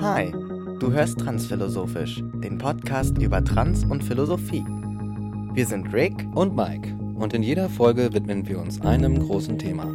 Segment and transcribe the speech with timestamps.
[0.00, 0.32] Hi,
[0.80, 4.64] du hörst Transphilosophisch, den Podcast über Trans und Philosophie.
[5.52, 9.94] Wir sind Rick und Mike und in jeder Folge widmen wir uns einem großen Thema.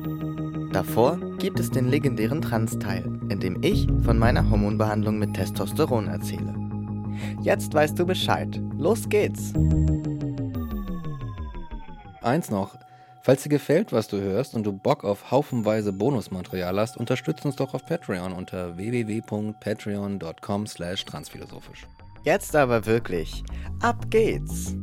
[0.71, 6.55] Davor gibt es den legendären Trans-Teil, in dem ich von meiner Hormonbehandlung mit Testosteron erzähle.
[7.41, 8.61] Jetzt weißt du Bescheid.
[8.77, 9.53] Los geht's!
[12.21, 12.77] Eins noch,
[13.25, 17.55] Falls dir gefällt, was du hörst und du Bock auf haufenweise Bonusmaterial hast, unterstützt uns
[17.55, 21.87] doch auf Patreon unter www.patreon.com slash transphilosophisch.
[22.25, 23.41] Jetzt aber wirklich,
[23.79, 24.75] ab geht's!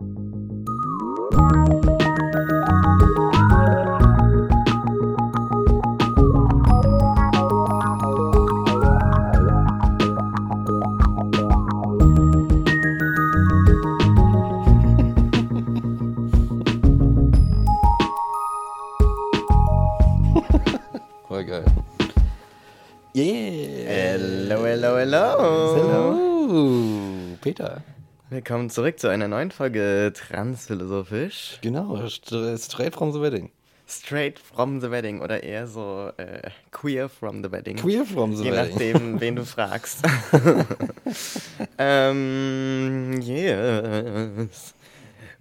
[28.33, 31.59] Willkommen zurück zu einer neuen Folge Transphilosophisch.
[31.63, 33.51] Genau, straight from the wedding.
[33.89, 37.77] Straight from the wedding oder eher so äh, queer from the wedding.
[37.77, 38.79] Queer from the Je wedding.
[38.79, 40.05] Je nachdem, wen du fragst.
[41.79, 44.75] ähm, yes.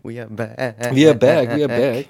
[0.02, 0.92] We are back.
[0.92, 2.08] We are back, we are back.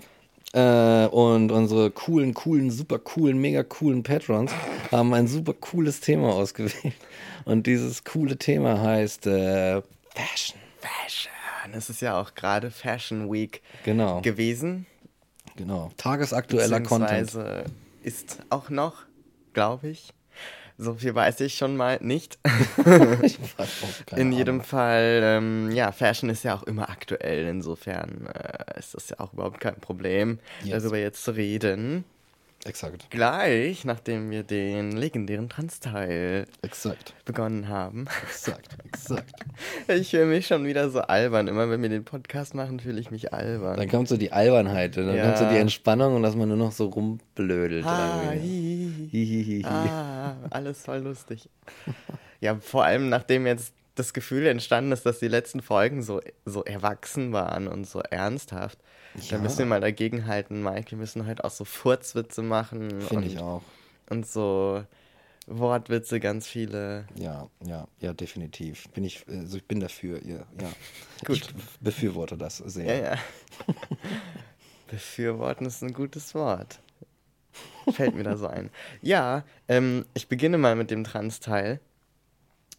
[0.53, 4.53] Äh, und unsere coolen, coolen, super coolen, mega coolen Patrons
[4.93, 6.95] haben ein super cooles Thema ausgewählt.
[7.43, 9.81] Und dieses coole Thema heißt äh,
[10.16, 10.68] Fashion.
[10.80, 11.31] Fashion.
[11.73, 14.22] Es ist ja auch gerade Fashion Week genau.
[14.22, 14.86] gewesen.
[15.55, 15.91] Genau.
[15.97, 17.38] Tagesaktueller Content.
[18.02, 19.03] Ist auch noch,
[19.53, 20.13] glaube ich.
[20.81, 22.39] So viel weiß ich schon mal nicht.
[23.21, 23.38] ich
[24.16, 24.61] In jedem.
[24.61, 27.47] Fall, ähm, ja, Fashion ist ja auch immer aktuell.
[27.47, 30.81] Insofern äh, ist das ja auch überhaupt kein Problem, yes.
[30.81, 32.05] darüber jetzt zu reden.
[32.65, 33.09] Exakt.
[33.09, 37.13] Gleich, nachdem wir den legendären Trans-Teil exakt.
[37.23, 38.05] begonnen haben.
[38.23, 39.33] Exakt, exakt.
[39.88, 41.47] Ich fühle mich schon wieder so albern.
[41.47, 43.77] Immer wenn wir den Podcast machen, fühle ich mich albern.
[43.77, 45.25] Dann kommt so die Albernheit, dann ja.
[45.25, 47.86] kommt so die Entspannung und dass man nur noch so rumblödelt.
[47.86, 49.65] Ah, hi, hi, hi.
[49.65, 51.49] ah, alles voll lustig.
[52.41, 56.64] ja, vor allem nachdem jetzt das Gefühl entstanden ist, dass die letzten Folgen so, so
[56.64, 58.80] erwachsen waren und so ernsthaft.
[59.15, 59.37] Ja.
[59.37, 60.92] Da müssen wir mal dagegen halten, Mike.
[60.92, 63.02] Wir müssen halt auch so Furzwitze machen.
[63.02, 63.61] Finde ich auch.
[64.09, 64.83] Und so
[65.48, 67.05] Wortwitze, ganz viele.
[67.15, 68.88] Ja, ja, ja, definitiv.
[68.89, 70.38] Bin ich, also ich bin dafür, ja.
[70.61, 70.71] ja.
[71.26, 71.38] Gut.
[71.38, 72.95] Ich befürworte das sehr.
[72.95, 73.17] Ja, ja.
[74.88, 76.80] Befürworten ist ein gutes Wort.
[77.92, 78.70] Fällt mir da so ein.
[79.02, 81.80] Ja, ähm, ich beginne mal mit dem Trans-Teil.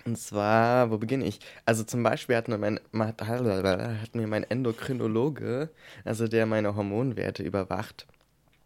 [0.05, 1.41] Und zwar, wo beginne ich?
[1.65, 5.71] Also zum Beispiel hat mir mein, hat mir mein Endokrinologe,
[6.05, 8.07] also der meine Hormonwerte überwacht,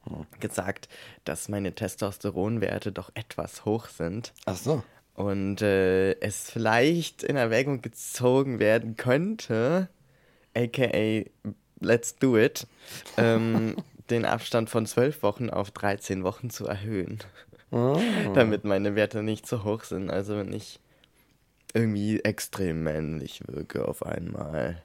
[0.05, 0.27] hm.
[0.41, 0.89] gesagt,
[1.25, 4.33] dass meine Testosteronwerte doch etwas hoch sind.
[4.47, 4.83] Ach so.
[5.15, 9.89] Und äh, es vielleicht in Erwägung gezogen werden könnte,
[10.55, 11.25] aka
[11.81, 12.67] let's do it,
[13.17, 13.77] ähm,
[14.11, 17.19] den Abstand von zwölf Wochen auf 13 Wochen zu erhöhen.
[17.71, 18.01] Oh.
[18.35, 20.11] Damit meine Werte nicht so hoch sind.
[20.11, 20.81] Also wenn ich
[21.75, 24.83] irgendwie extrem männlich wirke auf einmal.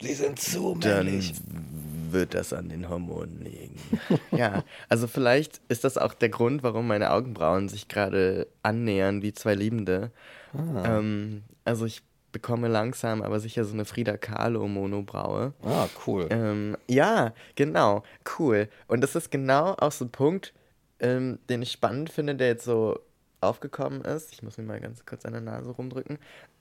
[0.00, 1.32] Sie sind zu männlich.
[1.32, 3.76] Dann wird das an den Hormonen liegen.
[4.30, 9.32] ja, also vielleicht ist das auch der Grund, warum meine Augenbrauen sich gerade annähern wie
[9.32, 10.10] zwei Liebende.
[10.52, 10.98] Ah.
[10.98, 15.54] Ähm, also ich bekomme langsam aber sicher so eine Frida Kahlo Monobraue.
[15.62, 16.26] Ah, cool.
[16.30, 18.02] Ähm, ja, genau,
[18.38, 18.68] cool.
[18.88, 20.52] Und das ist genau auch so ein Punkt,
[21.00, 22.98] ähm, den ich spannend finde, der jetzt so
[23.46, 26.18] aufgekommen ist, ich muss mir mal ganz kurz an der Nase rumdrücken,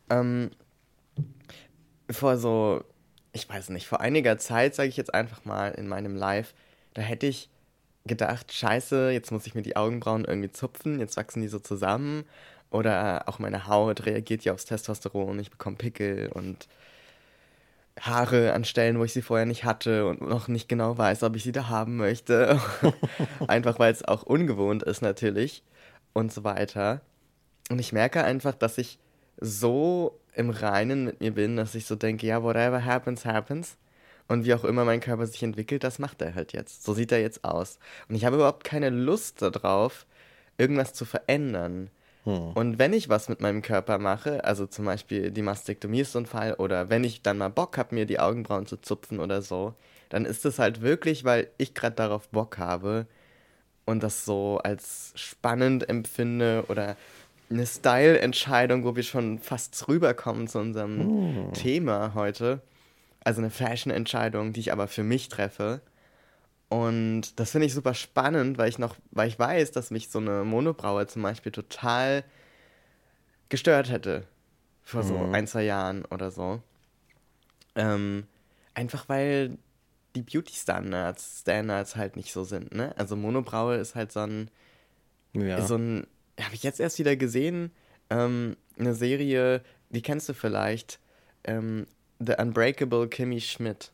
[0.09, 0.51] ähm,
[2.09, 2.83] vor so,
[3.31, 6.53] ich weiß nicht, vor einiger Zeit, sage ich jetzt einfach mal in meinem Live,
[6.93, 7.49] da hätte ich
[8.05, 12.25] gedacht, scheiße, jetzt muss ich mir die Augenbrauen irgendwie zupfen, jetzt wachsen die so zusammen.
[12.69, 16.67] Oder auch meine Haut reagiert ja aufs Testosteron, ich bekomme Pickel und
[18.01, 21.35] Haare an Stellen, wo ich sie vorher nicht hatte und noch nicht genau weiß, ob
[21.35, 22.59] ich sie da haben möchte.
[23.47, 25.63] Einfach weil es auch ungewohnt ist natürlich
[26.13, 27.01] und so weiter.
[27.69, 28.99] Und ich merke einfach, dass ich
[29.39, 33.77] so im Reinen mit mir bin, dass ich so denke, ja, whatever happens, happens.
[34.27, 36.83] Und wie auch immer mein Körper sich entwickelt, das macht er halt jetzt.
[36.83, 37.77] So sieht er jetzt aus.
[38.07, 40.05] Und ich habe überhaupt keine Lust darauf,
[40.57, 41.89] irgendwas zu verändern.
[42.23, 42.53] Hm.
[42.53, 46.19] Und wenn ich was mit meinem Körper mache, also zum Beispiel die Mastektomie ist so
[46.19, 49.41] ein Fall, oder wenn ich dann mal Bock habe, mir die Augenbrauen zu zupfen oder
[49.41, 49.73] so,
[50.09, 53.07] dann ist es halt wirklich, weil ich gerade darauf Bock habe
[53.85, 56.95] und das so als spannend empfinde oder
[57.49, 61.53] eine Style-Entscheidung, wo wir schon fast rüberkommen zu unserem hm.
[61.53, 62.61] Thema heute.
[63.23, 65.81] Also eine Fashion-Entscheidung, die ich aber für mich treffe.
[66.69, 70.19] Und das finde ich super spannend, weil ich noch, weil ich weiß, dass mich so
[70.19, 72.23] eine Monobraue zum Beispiel total
[73.49, 74.25] gestört hätte.
[74.83, 75.33] Vor so Mhm.
[75.33, 76.61] ein, zwei Jahren oder so.
[77.75, 78.25] Ähm,
[78.73, 79.57] einfach weil
[80.15, 82.93] die Beauty-Standards Standards halt nicht so sind, ne?
[82.97, 84.49] Also Monobraue ist halt so ein,
[85.33, 85.65] Ja.
[85.65, 86.07] so ein,
[86.39, 87.71] habe ich jetzt erst wieder gesehen,
[88.09, 90.99] ähm, eine Serie, die kennst du vielleicht,
[91.43, 91.87] ähm,
[92.19, 93.91] The Unbreakable Kimmy Schmidt.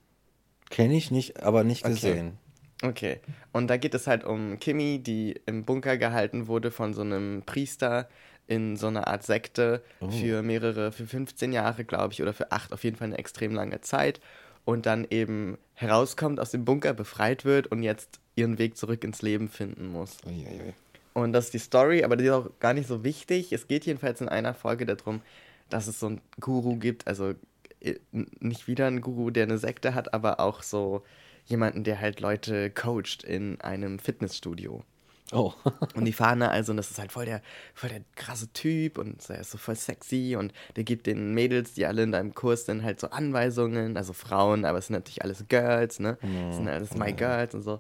[0.70, 1.94] Kenne ich nicht, aber nicht Okay.
[1.94, 2.38] gesehen.
[2.84, 3.20] Okay.
[3.52, 7.44] Und da geht es halt um Kimmy, die im Bunker gehalten wurde von so einem
[7.46, 8.08] Priester
[8.48, 10.10] in so einer Art Sekte Oh.
[10.10, 13.54] für mehrere, für 15 Jahre, glaube ich, oder für acht, auf jeden Fall eine extrem
[13.54, 14.20] lange Zeit.
[14.66, 19.22] Und dann eben herauskommt aus dem Bunker, befreit wird und jetzt ihren Weg zurück ins
[19.22, 20.18] Leben finden muss.
[20.26, 20.74] Uiuiui.
[21.14, 23.54] Und das ist die Story, aber die ist auch gar nicht so wichtig.
[23.54, 25.22] Es geht jedenfalls in einer Folge darum,
[25.70, 27.34] dass es so einen Guru gibt, also
[27.80, 31.04] äh, nicht wieder einen Guru, der eine Sekte hat, aber auch so
[31.46, 34.84] jemanden, der halt Leute coacht in einem Fitnessstudio.
[35.32, 35.54] Oh.
[35.96, 37.42] Und die fahren da also, und das ist halt voll der,
[37.74, 41.74] voll der krasse Typ und er ist so voll sexy und der gibt den Mädels,
[41.74, 45.24] die alle in deinem Kurs sind, halt so Anweisungen, also Frauen, aber es sind natürlich
[45.24, 46.18] alles Girls, ne?
[46.50, 47.80] Es sind alles My Girls und so.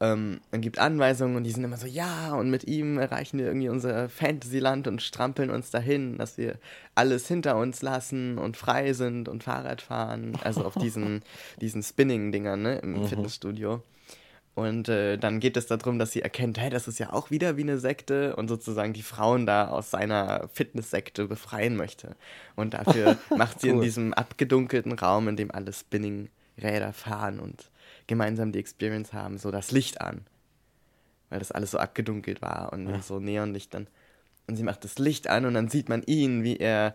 [0.00, 3.46] Ähm, und gibt Anweisungen und die sind immer so, ja, und mit ihm erreichen wir
[3.46, 6.58] irgendwie unser Fantasyland und strampeln uns dahin, dass wir
[6.96, 10.36] alles hinter uns lassen und frei sind und Fahrrad fahren.
[10.42, 11.22] Also auf diesen,
[11.60, 13.82] diesen Spinning-Dingern, ne, im Fitnessstudio.
[14.54, 17.56] Und äh, dann geht es darum, dass sie erkennt, hey, das ist ja auch wieder
[17.56, 22.16] wie eine Sekte und sozusagen die Frauen da aus seiner Fitnesssekte befreien möchte.
[22.54, 23.84] Und dafür macht sie in Cool.
[23.84, 27.70] diesem abgedunkelten Raum, in dem alle Spinning-Räder fahren und
[28.06, 30.26] gemeinsam die Experience haben, so das Licht an.
[31.30, 33.86] Weil das alles so abgedunkelt war und mit so Neonlichtern.
[34.48, 36.94] Und sie macht das Licht an und dann sieht man ihn, wie er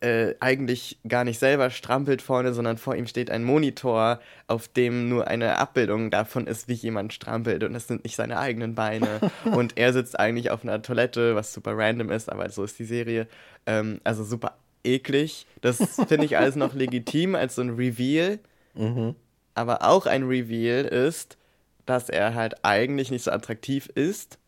[0.00, 5.08] äh, eigentlich gar nicht selber strampelt vorne, sondern vor ihm steht ein Monitor, auf dem
[5.08, 9.20] nur eine Abbildung davon ist, wie jemand strampelt und das sind nicht seine eigenen Beine.
[9.44, 12.84] und er sitzt eigentlich auf einer Toilette, was super random ist, aber so ist die
[12.84, 13.26] Serie.
[13.66, 15.46] Ähm, also super eklig.
[15.62, 18.38] Das finde ich alles noch legitim als so ein Reveal.
[18.74, 19.14] Mhm.
[19.54, 21.38] Aber auch ein Reveal ist,
[21.86, 24.38] dass er halt eigentlich nicht so attraktiv ist,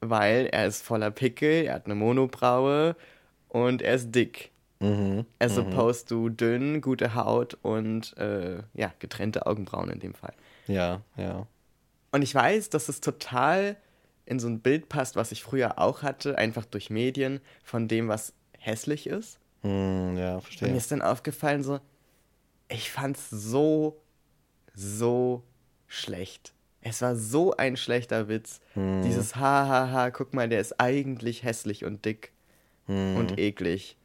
[0.00, 2.96] weil er ist voller Pickel, er hat eine Monobraue
[3.48, 4.50] und er ist dick.
[4.80, 5.26] Mhm.
[5.40, 10.34] As opposed to dünn, gute Haut und äh, ja, getrennte Augenbrauen in dem Fall.
[10.68, 11.46] Ja, ja.
[12.12, 13.76] Und ich weiß, dass es total
[14.24, 18.08] in so ein Bild passt, was ich früher auch hatte, einfach durch Medien, von dem,
[18.08, 19.38] was hässlich ist.
[19.62, 20.76] Hm, ja, Und mir verstehe.
[20.76, 21.80] ist dann aufgefallen, so,
[22.68, 24.00] ich fand's so,
[24.74, 25.42] so
[25.86, 26.52] schlecht.
[26.82, 28.60] Es war so ein schlechter Witz.
[28.74, 29.02] Hm.
[29.02, 32.30] Dieses Hahaha, guck mal, der ist eigentlich hässlich und dick
[32.88, 33.96] Hm, und eklig.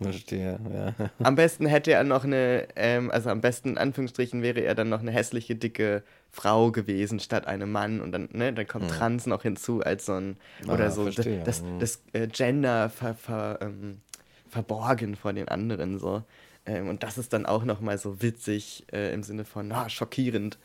[0.00, 0.94] verstehe, ja.
[1.22, 4.88] Am besten hätte er noch eine, ähm, also am besten in Anführungsstrichen wäre er dann
[4.88, 9.26] noch eine hässliche, dicke Frau gewesen statt einem Mann und dann, ne, dann kommt Trans
[9.26, 10.36] noch hinzu als so ein,
[10.66, 11.42] oder Ah, so, verstehe.
[11.44, 11.78] das, Mhm.
[11.80, 14.00] das äh, Gender ver, ver, ähm,
[14.48, 16.22] verborgen vor den anderen so.
[16.66, 20.58] Ähm, und das ist dann auch nochmal so witzig äh, im Sinne von, ah, schockierend.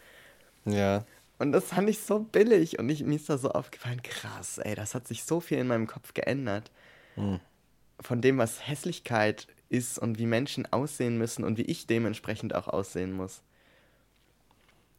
[0.66, 1.06] Ja,
[1.38, 4.74] Und das fand ich so billig und ich, mir ist da so aufgefallen, krass, ey,
[4.76, 6.72] das hat sich so viel in meinem Kopf geändert.
[8.02, 12.68] Von dem, was Hässlichkeit ist und wie Menschen aussehen müssen und wie ich dementsprechend auch
[12.68, 13.42] aussehen muss.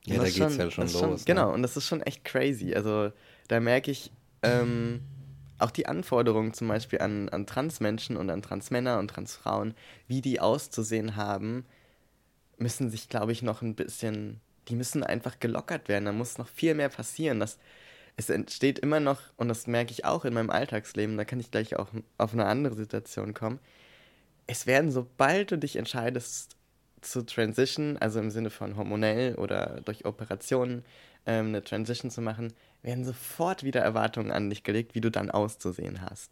[0.06, 1.24] ja da das geht's schon- ja schon los.
[1.24, 1.52] Genau, Ne?
[1.54, 2.74] und das ist schon echt crazy.
[2.74, 3.12] Also
[3.48, 4.10] da merke ich
[4.42, 5.00] ähm,
[5.58, 9.74] auch die Anforderungen zum Beispiel an, an Transmenschen und an Transmänner und Transfrauen,
[10.08, 11.64] wie die auszusehen haben,
[12.58, 16.04] müssen sich, glaube ich, noch ein bisschen, die müssen einfach gelockert werden.
[16.06, 17.40] Da muss noch viel mehr passieren.
[17.40, 17.58] Das,
[18.16, 21.50] es entsteht immer noch, und das merke ich auch in meinem Alltagsleben, da kann ich
[21.50, 23.58] gleich auch auf eine andere Situation kommen.
[24.46, 26.56] Es werden, sobald du dich entscheidest
[27.02, 30.84] zu transition, also im Sinne von hormonell oder durch Operationen
[31.26, 35.30] ähm, eine Transition zu machen, werden sofort wieder Erwartungen an dich gelegt, wie du dann
[35.30, 36.30] auszusehen hast.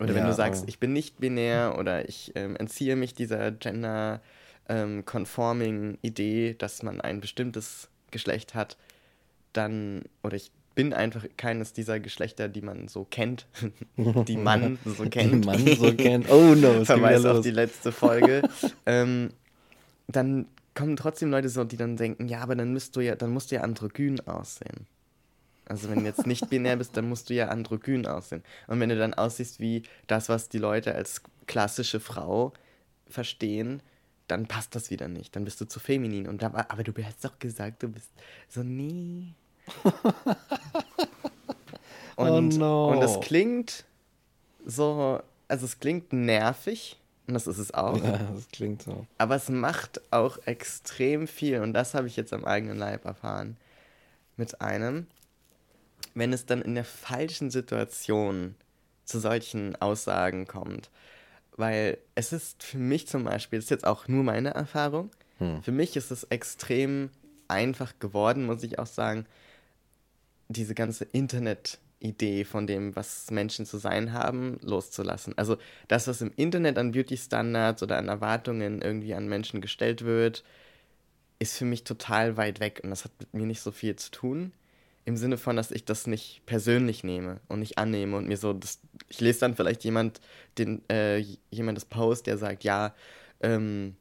[0.00, 3.14] Oder wenn Ja, du sagst, aber- ich bin nicht binär oder ich ähm, entziehe mich
[3.14, 4.20] dieser gender
[4.68, 5.04] ähm,
[6.02, 8.76] Idee, dass man ein bestimmtes Geschlecht hat,
[9.52, 13.46] dann, oder ich bin einfach keines dieser Geschlechter, die man so kennt,
[13.96, 15.44] die man so kennt.
[15.44, 16.30] Die man so kennt.
[16.30, 18.42] Oh no, es Verweis auf die letzte Folge.
[18.86, 19.30] ähm,
[20.08, 23.30] dann kommen trotzdem Leute so, die dann denken, ja, aber dann musst du ja, dann
[23.30, 24.86] musst du ja androgyn aussehen.
[25.66, 28.42] Also wenn du jetzt nicht binär bist, dann musst du ja androgyn aussehen.
[28.66, 32.52] Und wenn du dann aussiehst wie das, was die Leute als klassische Frau
[33.08, 33.80] verstehen,
[34.26, 35.36] dann passt das wieder nicht.
[35.36, 36.26] Dann bist du zu feminin.
[36.26, 38.10] Und da, aber du hast doch gesagt, du bist
[38.48, 39.34] so, nee.
[42.16, 42.90] Oh Und, no.
[42.92, 43.84] und das klingt
[44.64, 47.96] so, also es klingt nervig, Und das ist es auch.
[48.02, 49.06] Ja, das klingt so.
[49.18, 51.60] Aber es macht auch extrem viel.
[51.60, 53.56] Und das habe ich jetzt am eigenen Leib erfahren.
[54.36, 55.06] Mit einem,
[56.14, 58.54] wenn es dann in der falschen Situation
[59.04, 60.90] zu solchen Aussagen kommt.
[61.56, 65.64] Weil es ist für mich zum Beispiel, das ist jetzt auch nur meine Erfahrung, Hm.
[65.64, 67.10] für mich ist es extrem
[67.48, 69.26] einfach geworden, muss ich auch sagen,
[70.48, 75.36] diese ganze Internet-Idee von dem, was Menschen zu sein haben, loszulassen.
[75.36, 75.56] Also
[75.88, 80.44] das, was im Internet an Beauty-Standards oder an Erwartungen irgendwie an Menschen gestellt wird,
[81.38, 84.10] ist für mich total weit weg und das hat mit mir nicht so viel zu
[84.10, 84.52] tun.
[85.06, 88.54] Im Sinne von, dass ich das nicht persönlich nehme und nicht annehme und mir so,
[88.54, 90.20] das, ich lese dann vielleicht jemand,
[90.56, 91.18] den, äh,
[91.50, 92.94] jemand das Post, der sagt, ja,
[93.40, 93.96] ähm,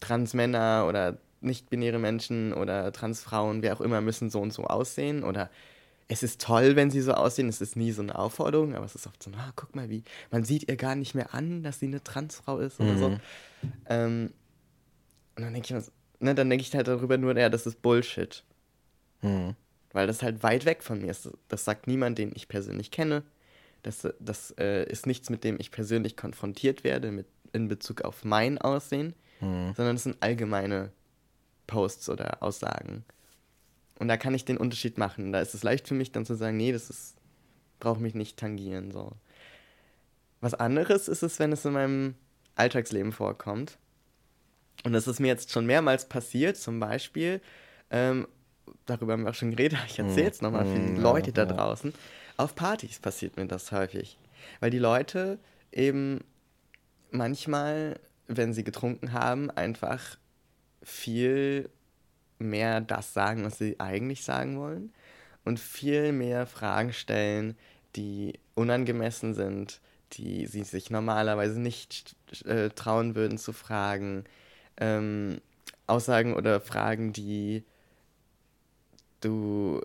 [0.00, 5.50] Transmänner oder nicht-binäre Menschen oder Transfrauen, wer auch immer, müssen so und so aussehen oder
[6.08, 8.94] es ist toll, wenn sie so aussehen, es ist nie so eine Aufforderung, aber es
[8.94, 11.80] ist oft so, ah, guck mal, wie, man sieht ihr gar nicht mehr an, dass
[11.80, 13.08] sie eine Transfrau ist oder so.
[13.10, 13.20] Mhm.
[13.86, 14.32] Ähm,
[15.36, 15.84] und dann denke ich mir,
[16.20, 18.42] ne, dann denke ich halt darüber nur, ja, das ist Bullshit.
[19.20, 19.54] Hm.
[19.92, 21.28] Weil das halt weit weg von mir ist.
[21.48, 23.22] Das sagt niemand, den ich persönlich kenne.
[23.82, 28.24] Das, das äh, ist nichts, mit dem ich persönlich konfrontiert werde mit, in Bezug auf
[28.24, 29.72] mein Aussehen, Hm.
[29.76, 30.90] sondern es sind allgemeine
[31.68, 33.04] Posts oder Aussagen.
[34.00, 35.32] Und da kann ich den Unterschied machen.
[35.32, 37.14] Da ist es leicht für mich dann zu sagen, nee, das ist,
[37.78, 38.90] braucht mich nicht tangieren.
[38.90, 39.12] So.
[40.40, 42.14] Was anderes ist es, wenn es in meinem
[42.56, 43.78] Alltagsleben vorkommt.
[44.84, 47.40] Und das ist mir jetzt schon mehrmals passiert, zum Beispiel,
[47.90, 48.28] ähm,
[48.86, 51.46] darüber haben wir auch schon geredet, ich erzähle es nochmal für die Mm, Leute da
[51.46, 51.92] draußen.
[52.36, 54.18] Auf Partys passiert mir das häufig.
[54.60, 55.38] Weil die Leute
[55.72, 56.20] eben
[57.10, 57.98] manchmal,
[58.28, 60.16] wenn sie getrunken haben, einfach
[60.82, 61.70] viel
[62.38, 64.92] mehr das sagen, was sie eigentlich sagen wollen.
[65.44, 67.56] Und viel mehr Fragen stellen,
[67.96, 69.80] die unangemessen sind,
[70.12, 74.24] die sie sich normalerweise nicht äh, trauen würden zu fragen.
[74.76, 75.40] Ähm,
[75.86, 77.64] Aussagen oder Fragen, die
[79.20, 79.80] du,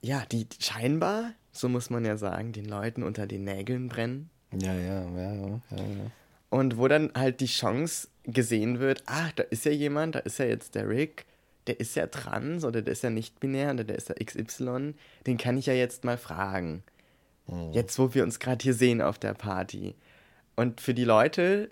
[0.00, 4.30] ja, die scheinbar, so muss man ja sagen, den Leuten unter den Nägeln brennen.
[4.52, 6.10] Ja, ja, ja, ja, ja, ja.
[6.50, 10.38] Und wo dann halt die Chance gesehen wird, ah, da ist ja jemand, da ist
[10.38, 11.24] ja jetzt der Rick,
[11.66, 14.94] der ist ja trans oder der ist ja nicht binär oder der ist ja XY,
[15.26, 16.82] den kann ich ja jetzt mal fragen.
[17.46, 17.72] Hm.
[17.72, 19.94] Jetzt, wo wir uns gerade hier sehen auf der Party.
[20.56, 21.70] Und für die Leute,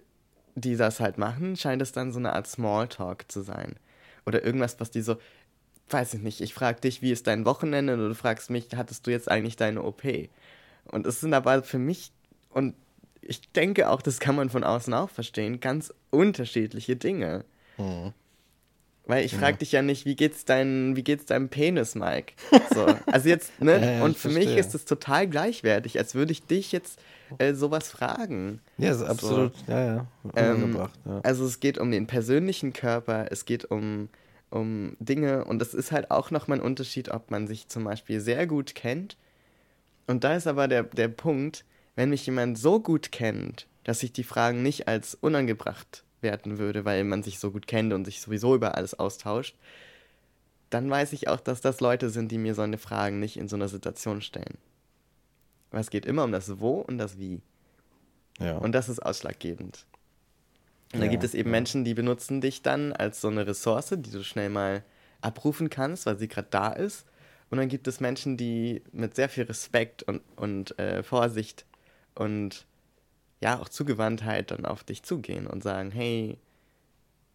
[0.55, 3.77] die das halt machen, scheint es dann so eine Art Smalltalk zu sein.
[4.25, 5.17] Oder irgendwas, was die so,
[5.91, 7.95] weiß ich nicht, ich frage dich, wie ist dein Wochenende?
[7.95, 10.03] Und du fragst mich, hattest du jetzt eigentlich deine OP?
[10.85, 12.13] Und es sind aber für mich,
[12.51, 12.75] und
[13.29, 17.45] ich denke auch, das kann man von außen auch verstehen, ganz unterschiedliche Dinge.
[17.77, 18.13] Hm.
[19.09, 22.33] Weil ich frage dich ja nicht, wie geht's dein, wie geht's deinem Penis, Mike?
[22.75, 23.81] So, also jetzt, ne?
[23.81, 24.59] Ja, ja, und für mich verstehe.
[24.59, 26.99] ist es total gleichwertig, als würde ich dich jetzt
[27.39, 28.61] äh, sowas fragen.
[28.79, 31.21] Ja, ist absolut, ja, ja, Ähm, ja.
[31.23, 34.09] Also es geht um den persönlichen Körper, es geht um,
[34.51, 38.21] um Dinge und es ist halt auch nochmal ein Unterschied, ob man sich zum Beispiel
[38.21, 39.17] sehr gut kennt.
[40.09, 41.65] Und da ist aber der, der Punkt,
[41.97, 46.85] wenn mich jemand so gut kennt, dass ich die Fragen nicht als unangebracht werten würde,
[46.85, 49.57] weil man sich so gut kennt und sich sowieso über alles austauscht,
[50.71, 53.49] dann weiß ich auch, dass das Leute sind, die mir so eine Fragen nicht in
[53.49, 54.59] so einer Situation stellen.
[55.71, 57.41] Weil es geht immer um das Wo und das Wie.
[58.39, 58.59] ja.
[58.59, 59.87] Und das ist ausschlaggebend.
[60.93, 61.53] Und da Ja, gibt es eben ja.
[61.53, 64.85] Menschen, die benutzen dich dann als so eine Ressource, die du schnell mal
[65.21, 67.07] abrufen kannst, weil sie gerade da ist.
[67.51, 71.65] Und dann gibt es Menschen, die mit sehr viel Respekt und, und äh, Vorsicht
[72.17, 72.67] und
[73.41, 76.39] ja auch Zugewandtheit dann auf dich zugehen und sagen, hey,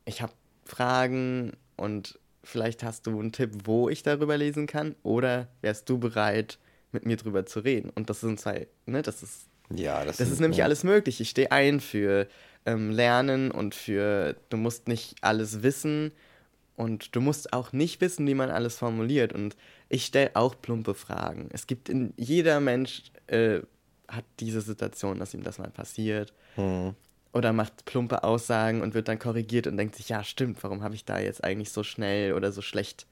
[0.06, 0.34] ich habe
[0.66, 5.98] Fragen und vielleicht hast du einen Tipp, wo ich darüber lesen kann oder wärst du
[6.00, 6.58] bereit,
[6.92, 7.90] mit mir drüber zu reden?
[7.90, 10.66] Und das sind zwei, ne, das ist ja, das, das ist nämlich ja.
[10.66, 11.22] alles möglich.
[11.22, 12.28] Ich stehe ein für
[12.66, 16.12] ähm, Lernen und für, du musst nicht alles wissen
[16.76, 19.34] und du musst auch nicht wissen, wie man alles formuliert.
[19.34, 19.56] Und
[19.88, 21.50] ich stelle auch plumpe Fragen.
[21.54, 23.62] Es gibt in jeder Mensch äh,
[24.12, 26.96] hat diese Situation, dass ihm das mal passiert Hm.
[27.34, 30.96] oder macht plumpe Aussagen und wird dann korrigiert und denkt sich, ja stimmt, warum habe
[30.96, 33.08] ich da jetzt eigentlich so schnell oder so schlecht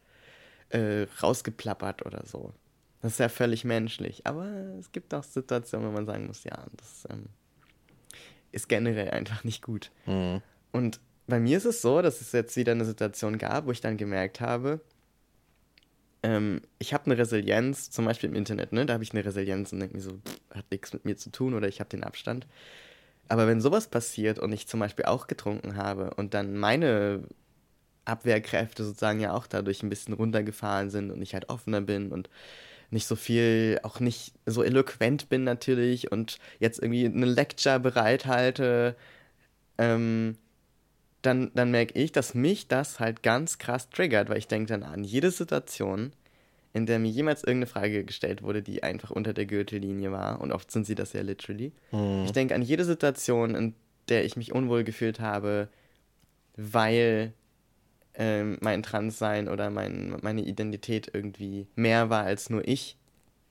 [0.69, 2.53] äh, rausgeplappert oder so.
[3.01, 4.27] Das ist ja völlig menschlich.
[4.27, 4.45] Aber
[4.79, 7.27] es gibt auch Situationen, wo man sagen muss, ja, das ähm,
[8.51, 9.89] ist generell einfach nicht gut.
[10.05, 10.41] Hm.
[10.71, 13.81] Und bei mir ist es so, dass es jetzt wieder eine Situation gab, wo ich
[13.81, 14.81] dann gemerkt habe,
[16.23, 18.85] ähm, ich habe eine Resilienz, zum Beispiel im Internet, ne?
[18.85, 21.31] Da habe ich eine Resilienz und denke mir so, pff, hat nichts mit mir zu
[21.31, 22.47] tun oder ich habe den Abstand.
[23.29, 27.23] Aber wenn sowas passiert und ich zum Beispiel auch getrunken habe und dann meine
[28.05, 32.29] Abwehrkräfte sozusagen ja auch dadurch ein bisschen runtergefahren sind und ich halt offener bin und
[32.91, 38.95] nicht so viel, auch nicht so eloquent bin natürlich und jetzt irgendwie eine Lecture bereithalte,
[39.77, 40.37] ähm,
[41.21, 44.83] dann, dann merke ich, dass mich das halt ganz krass triggert, weil ich denke dann
[44.83, 46.13] an jede Situation,
[46.73, 50.51] in der mir jemals irgendeine Frage gestellt wurde, die einfach unter der Gürtellinie war, und
[50.51, 51.73] oft sind sie das ja literally.
[51.91, 52.23] Mhm.
[52.25, 53.73] Ich denke an jede Situation, in
[54.07, 55.67] der ich mich unwohl gefühlt habe,
[56.55, 57.33] weil
[58.15, 62.97] ähm, mein Transsein oder mein, meine Identität irgendwie mehr war als nur ich,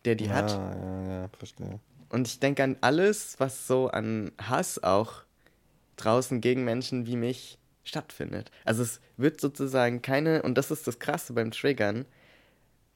[0.05, 0.51] der die ja, hat.
[0.51, 1.81] Ja, ja, verstehe.
[2.11, 5.23] Und ich denke an alles, was so an Hass auch
[6.05, 8.51] draußen gegen Menschen wie mich stattfindet.
[8.65, 12.07] Also es wird sozusagen keine, und das ist das Krasse beim Triggern,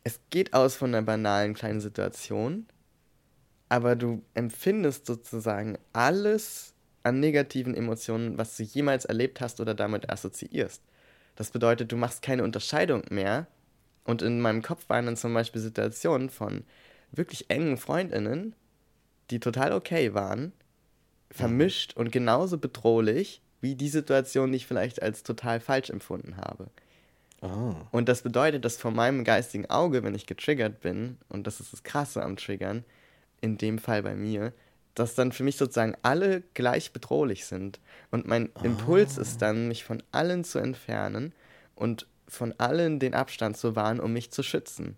[0.05, 2.67] es geht aus von einer banalen kleinen Situation,
[3.69, 10.11] aber du empfindest sozusagen alles an negativen Emotionen, was du jemals erlebt hast oder damit
[10.11, 10.83] assoziierst.
[11.37, 13.47] Das bedeutet, du machst keine Unterscheidung mehr.
[14.05, 16.65] Und in meinem Kopf waren dann zum Beispiel Situationen von
[17.13, 18.55] wirklich engen Freundinnen,
[19.31, 20.53] die total okay waren,
[21.33, 26.69] vermischt und genauso bedrohlich wie die Situation, die ich vielleicht als total falsch empfunden habe.
[27.41, 27.75] Ah.
[27.91, 31.73] Und das bedeutet, dass vor meinem geistigen Auge, wenn ich getriggert bin, und das ist
[31.73, 32.85] das Krasse am Triggern,
[33.41, 34.53] in dem Fall bei mir,
[34.95, 37.81] dass dann für mich sozusagen alle gleich bedrohlich sind.
[38.11, 41.33] Und mein Impuls ist dann, mich von allen zu entfernen
[41.75, 44.97] und von allen den Abstand zu wahren, um mich zu schützen.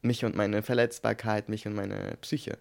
[0.00, 2.58] Mich und meine Verletzbarkeit, mich und meine Psyche.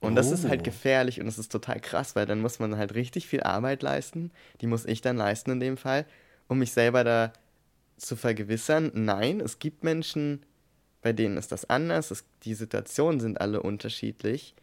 [0.00, 0.64] Und das ist halt Oh.
[0.64, 4.30] gefährlich und es ist total krass, weil dann muss man halt richtig viel Arbeit leisten.
[4.60, 6.06] Die muss ich dann leisten in dem Fall,
[6.48, 7.32] um mich selber da
[7.98, 8.90] zu vergewissern.
[8.94, 10.42] Nein, es gibt Menschen,
[11.02, 12.10] bei denen ist das anders.
[12.10, 14.54] Es, die Situationen sind alle unterschiedlich.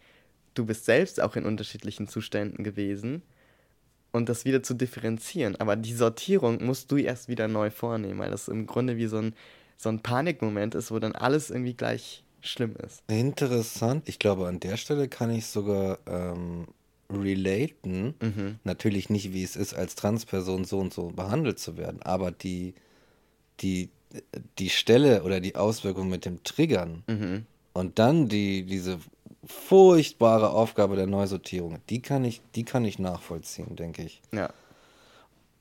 [0.55, 3.21] Du bist selbst auch in unterschiedlichen Zuständen gewesen.
[4.11, 5.55] Und das wieder zu differenzieren.
[5.57, 9.17] Aber die Sortierung musst du erst wieder neu vornehmen, weil das im Grunde wie so
[9.17, 9.35] ein,
[9.77, 13.03] so ein Panikmoment ist, wo dann alles irgendwie gleich schlimm ist.
[13.07, 14.07] Interessant.
[14.07, 16.67] Ich glaube, an der Stelle kann ich sogar ähm,
[17.09, 18.15] relaten.
[18.21, 18.59] Mhm.
[18.63, 22.73] Natürlich nicht, wie es ist, als Transperson so und so behandelt zu werden, aber die,
[23.61, 23.89] die,
[24.59, 27.45] die Stelle oder die Auswirkung mit dem Triggern Mhm.
[27.73, 28.99] und dann die, diese
[29.45, 34.21] furchtbare Aufgabe der Neusortierung, die kann ich, die kann ich nachvollziehen, denke ich.
[34.31, 34.49] Ja.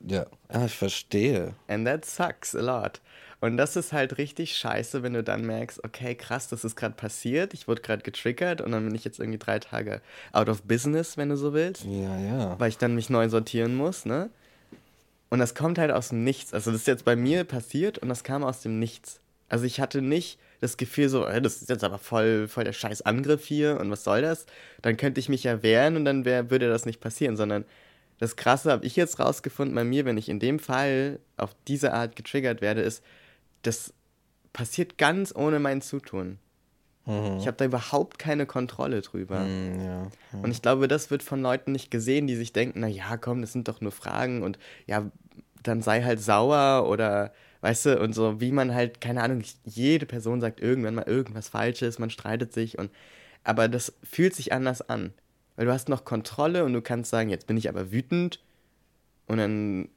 [0.05, 1.55] Ja, ja ich verstehe.
[1.67, 3.01] And that sucks a lot.
[3.39, 6.95] Und das ist halt richtig scheiße, wenn du dann merkst, okay, krass, das ist gerade
[6.95, 10.63] passiert, ich wurde gerade getriggert und dann bin ich jetzt irgendwie drei Tage out of
[10.63, 12.59] business, wenn du so willst, Ja, ja.
[12.59, 14.29] weil ich dann mich neu sortieren muss, ne?
[15.29, 16.53] Und das kommt halt aus dem Nichts.
[16.53, 19.19] Also das ist jetzt bei mir passiert und das kam aus dem Nichts.
[19.49, 22.73] Also ich hatte nicht das Gefühl so, äh, das ist jetzt aber voll, voll der
[22.73, 24.45] scheiß Angriff hier und was soll das?
[24.81, 27.65] Dann könnte ich mich ja wehren und dann wär, würde das nicht passieren, sondern
[28.19, 31.93] das Krasse habe ich jetzt rausgefunden bei mir, wenn ich in dem Fall auf diese
[31.93, 33.03] Art getriggert werde, ist,
[33.61, 33.93] das
[34.53, 36.39] passiert ganz ohne mein Zutun.
[37.05, 37.37] Mhm.
[37.39, 39.39] Ich habe da überhaupt keine Kontrolle drüber.
[39.39, 40.07] Hm, ja.
[40.41, 43.41] Und ich glaube, das wird von Leuten nicht gesehen, die sich denken, na ja, komm,
[43.41, 45.09] das sind doch nur Fragen und ja,
[45.63, 50.05] dann sei halt sauer oder weißt du, und so wie man halt, keine Ahnung, jede
[50.05, 52.91] Person sagt irgendwann mal irgendwas Falsches, man streitet sich und
[53.43, 55.13] aber das fühlt sich anders an.
[55.55, 58.41] Weil du hast noch Kontrolle und du kannst sagen, jetzt bin ich aber wütend
[59.25, 59.89] und dann,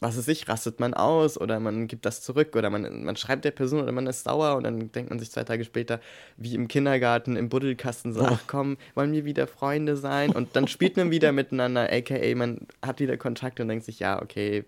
[0.00, 3.44] was weiß ich, rastet man aus oder man gibt das zurück oder man, man schreibt
[3.44, 6.00] der Person oder man ist sauer und dann denkt man sich zwei Tage später,
[6.36, 10.30] wie im Kindergarten, im Buddelkasten, so, ach komm, wollen wir wieder Freunde sein?
[10.30, 14.22] Und dann spielt man wieder miteinander, aka man hat wieder Kontakt und denkt sich, ja,
[14.22, 14.64] okay,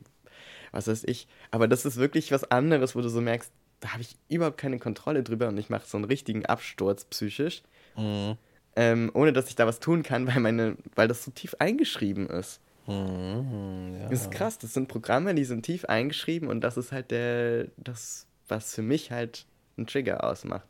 [0.72, 1.28] was weiß ich.
[1.50, 4.78] Aber das ist wirklich was anderes, wo du so merkst, da habe ich überhaupt keine
[4.78, 7.62] Kontrolle drüber und ich mache so einen richtigen Absturz psychisch,
[7.96, 8.36] Mhm.
[8.76, 12.28] ähm, ohne dass ich da was tun kann, weil, meine, weil das so tief eingeschrieben
[12.28, 12.60] ist.
[12.86, 14.08] Mhm, ja.
[14.08, 17.68] Das ist krass, das sind Programme, die sind tief eingeschrieben und das ist halt der,
[17.76, 20.68] das, was für mich halt einen Trigger ausmacht.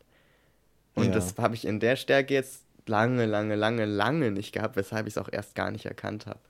[0.94, 1.12] Und Ja.
[1.12, 5.14] das habe ich in der Stärke jetzt lange, lange, lange, lange nicht gehabt, weshalb ich
[5.14, 6.40] es auch erst gar nicht erkannt habe.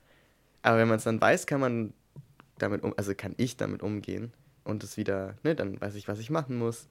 [0.62, 1.92] Aber wenn man es dann weiß, kann man
[2.58, 4.32] damit um, also kann ich damit umgehen
[4.64, 6.88] und es wieder, ne, dann weiß ich, was ich machen muss.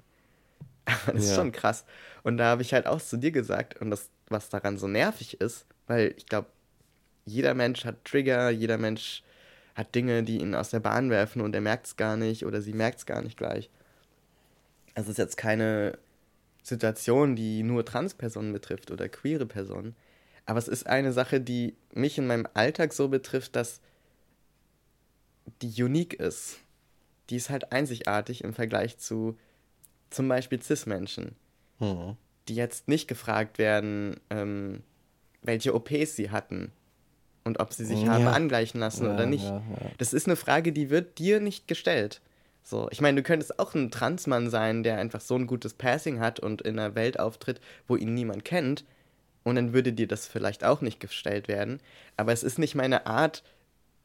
[0.85, 1.35] Aber das ist Ja.
[1.35, 1.85] schon krass.
[2.23, 5.41] Und da habe ich halt auch zu dir gesagt, und das, was daran so nervig
[5.41, 6.47] ist, weil ich glaube,
[7.29, 9.23] jeder Mensch hat Trigger, jeder Mensch
[9.75, 12.61] hat Dinge, die ihn aus der Bahn werfen und er merkt es gar nicht oder
[12.61, 13.69] sie merkt es gar nicht gleich.
[14.95, 15.97] Also es ist jetzt keine
[16.63, 19.95] Situation, die nur Transpersonen betrifft oder queere Personen.
[20.45, 23.79] Aber es ist eine Sache, die mich in meinem Alltag so betrifft, dass
[25.61, 26.57] die unique ist.
[27.29, 29.37] Die ist halt einzigartig im Vergleich zu
[30.09, 31.35] zum Beispiel Cis-Menschen,
[31.79, 32.17] Mhm.
[32.47, 34.81] die jetzt nicht gefragt werden, ähm,
[35.43, 36.71] welche OPs sie hatten
[37.49, 38.11] und ob sie sich Ja.
[38.11, 39.43] haben angleichen lassen Ja, oder nicht.
[39.45, 39.91] ja, ja.
[39.97, 42.21] Das ist eine Frage, die wird dir nicht gestellt.
[42.63, 46.19] So, ich meine, du könntest auch ein Transmann sein, der einfach so ein gutes Passing
[46.19, 48.85] hat und in einer Welt auftritt, wo ihn niemand kennt.
[49.43, 51.79] Und dann würde dir das vielleicht auch nicht gestellt werden.
[52.17, 53.43] Aber es ist nicht meine Art,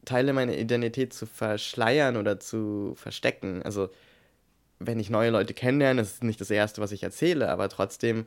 [0.05, 3.61] Teile meiner Identität zu verschleiern oder zu verstecken.
[3.63, 3.89] Also,
[4.79, 8.25] wenn ich neue Leute kennenlerne, das ist nicht das Erste, was ich erzähle, aber trotzdem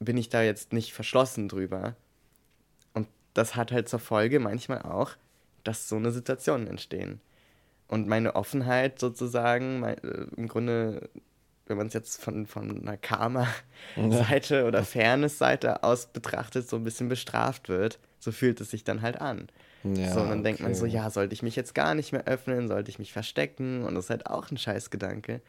[0.00, 1.94] bin ich da jetzt nicht verschlossen drüber.
[3.34, 5.12] Das hat halt zur Folge manchmal auch,
[5.64, 7.20] dass so eine Situationen entstehen.
[7.86, 11.08] Und meine Offenheit sozusagen, mein, äh, im Grunde,
[11.66, 17.08] wenn man es jetzt von, von einer Karma-Seite oder Fairness-Seite aus betrachtet, so ein bisschen
[17.08, 19.48] bestraft wird, so fühlt es sich dann halt an.
[19.84, 20.42] Ja, so, und dann okay.
[20.42, 23.12] denkt man so, ja, sollte ich mich jetzt gar nicht mehr öffnen, sollte ich mich
[23.12, 23.84] verstecken?
[23.84, 25.40] Und das ist halt auch ein Scheißgedanke.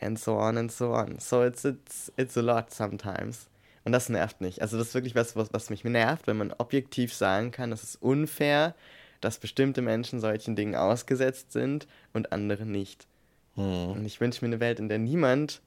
[0.00, 1.18] And so on and so on.
[1.18, 3.48] So it's, it's, it's a lot sometimes.
[3.84, 4.62] Und das nervt mich.
[4.62, 7.82] Also das ist wirklich was, was, was mich nervt, wenn man objektiv sagen kann, es
[7.82, 8.74] ist unfair,
[9.20, 13.06] dass bestimmte Menschen solchen Dingen ausgesetzt sind und andere nicht.
[13.54, 13.92] Hm.
[13.92, 15.62] Und ich wünsche mir eine Welt, in der niemand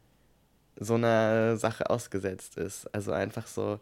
[0.78, 2.94] so einer Sache ausgesetzt ist.
[2.94, 3.80] Also einfach so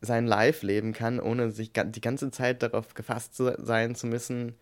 [0.00, 4.54] sein Live leben kann, ohne sich die ganze Zeit darauf gefasst zu sein zu müssen,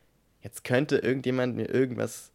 [0.43, 2.31] jetzt könnte irgendjemand mir irgendwas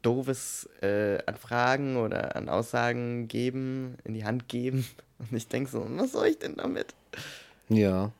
[0.00, 4.86] Doofes äh, an Fragen oder an Aussagen geben, in die Hand geben.
[5.18, 6.94] Und ich denke so, was soll ich denn damit?
[7.68, 8.10] Ja.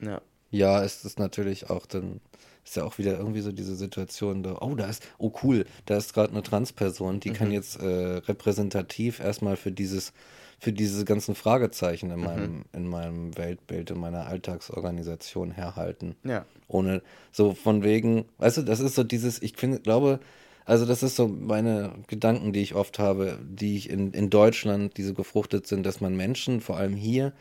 [0.00, 0.20] Ja.
[0.50, 2.20] Ja, ist es natürlich auch dann,
[2.64, 5.96] ist ja auch wieder irgendwie so diese Situation, da, oh, da ist, oh cool, da
[5.96, 7.34] ist gerade eine Transperson, die mhm.
[7.34, 10.12] kann jetzt äh, repräsentativ erstmal für dieses,
[10.58, 12.64] für diese ganzen Fragezeichen in meinem, mhm.
[12.72, 16.14] in meinem Weltbild, in meiner Alltagsorganisation herhalten.
[16.24, 16.46] Ja.
[16.68, 17.02] Ohne,
[17.32, 20.20] so von wegen, weißt du, das ist so dieses, ich finde, glaube,
[20.66, 24.96] also das ist so meine Gedanken, die ich oft habe, die ich in, in Deutschland,
[24.96, 27.32] die so gefruchtet sind, dass man Menschen, vor allem hier,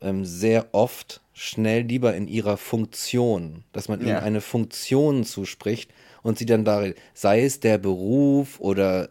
[0.00, 4.06] ähm, sehr oft schnell lieber in ihrer Funktion, dass man ja.
[4.06, 5.90] ihnen eine Funktion zuspricht
[6.22, 9.08] und sie dann darin, sei es der Beruf oder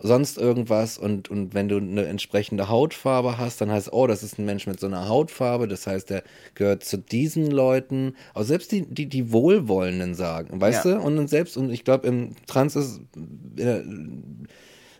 [0.00, 4.38] sonst irgendwas und, und wenn du eine entsprechende Hautfarbe hast, dann heißt, oh, das ist
[4.38, 6.22] ein Mensch mit so einer Hautfarbe, das heißt, der
[6.54, 10.94] gehört zu diesen Leuten, auch selbst die, die, die Wohlwollenden sagen, weißt ja.
[10.94, 11.00] du?
[11.00, 13.00] Und dann selbst, und ich glaube, im Trans ist,
[13.56, 14.46] in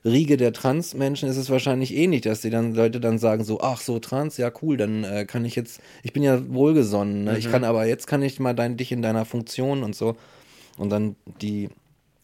[0.04, 3.80] Riege der Trans-Menschen ist es wahrscheinlich ähnlich, dass die dann Leute dann sagen so, ach
[3.80, 7.32] so Trans, ja cool, dann äh, kann ich jetzt, ich bin ja wohlgesonnen, ne?
[7.32, 7.38] Mhm.
[7.38, 10.16] ich kann aber jetzt kann ich mal dein, dich in deiner Funktion und so
[10.76, 11.68] und dann die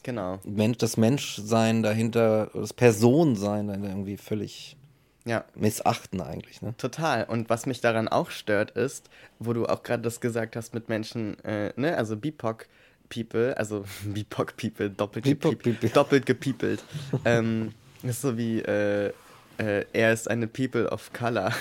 [0.04, 0.38] Genau.
[0.44, 4.76] Mensch, das Menschsein dahinter, das Personensein dann irgendwie völlig
[5.24, 5.44] ja.
[5.54, 6.62] missachten eigentlich.
[6.62, 6.74] Ne?
[6.76, 7.24] Total.
[7.24, 10.88] Und was mich daran auch stört, ist, wo du auch gerade das gesagt hast mit
[10.88, 12.68] Menschen, äh, ne, also BIPOC.
[13.10, 15.88] People, also BIPOC People, doppelt, BIPOC people.
[15.94, 16.82] doppelt gepiepelt.
[17.24, 19.12] ähm, ist so wie, äh,
[19.58, 21.52] äh, er ist eine People of Color.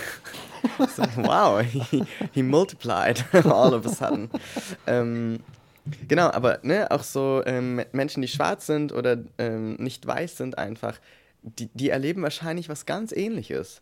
[0.96, 4.30] so, wow, he, he multiplied all of a sudden.
[4.88, 5.42] Ähm,
[6.08, 10.58] Genau, aber ne, auch so ähm, Menschen, die schwarz sind oder ähm, nicht weiß sind
[10.58, 11.00] einfach,
[11.42, 13.82] die, die erleben wahrscheinlich was ganz ähnliches.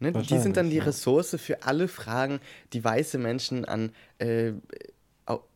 [0.00, 0.12] Ne?
[0.12, 0.78] Die sind dann die.
[0.78, 2.40] Ressource für alle Fragen,
[2.72, 4.52] die weiße Menschen an, äh,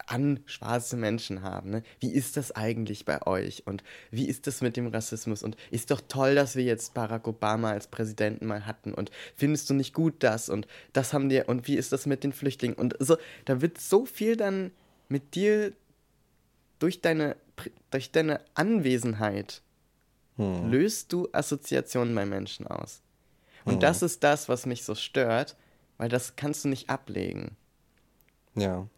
[0.06, 1.70] an schwarze Menschen haben.
[1.70, 1.82] Ne?
[2.00, 3.66] Wie ist das eigentlich bei euch?
[3.66, 5.42] Und wie ist das mit dem Rassismus?
[5.42, 8.92] Und ist doch toll, dass wir jetzt Barack Obama als Präsidenten mal hatten.
[8.92, 10.48] Und findest du nicht gut das?
[10.48, 11.48] Und das haben wir.
[11.48, 12.76] Und wie ist das mit den Flüchtlingen?
[12.76, 14.72] Und so, da wird so viel dann
[15.08, 15.72] mit dir
[16.82, 17.36] durch deine,
[17.90, 19.62] durch deine Anwesenheit
[20.36, 20.70] hm.
[20.70, 23.02] löst du Assoziationen bei Menschen aus.
[23.64, 23.80] Und hm.
[23.80, 25.56] das ist das, was mich so stört,
[25.96, 27.56] weil das kannst du nicht ablegen.
[28.56, 28.88] Ja.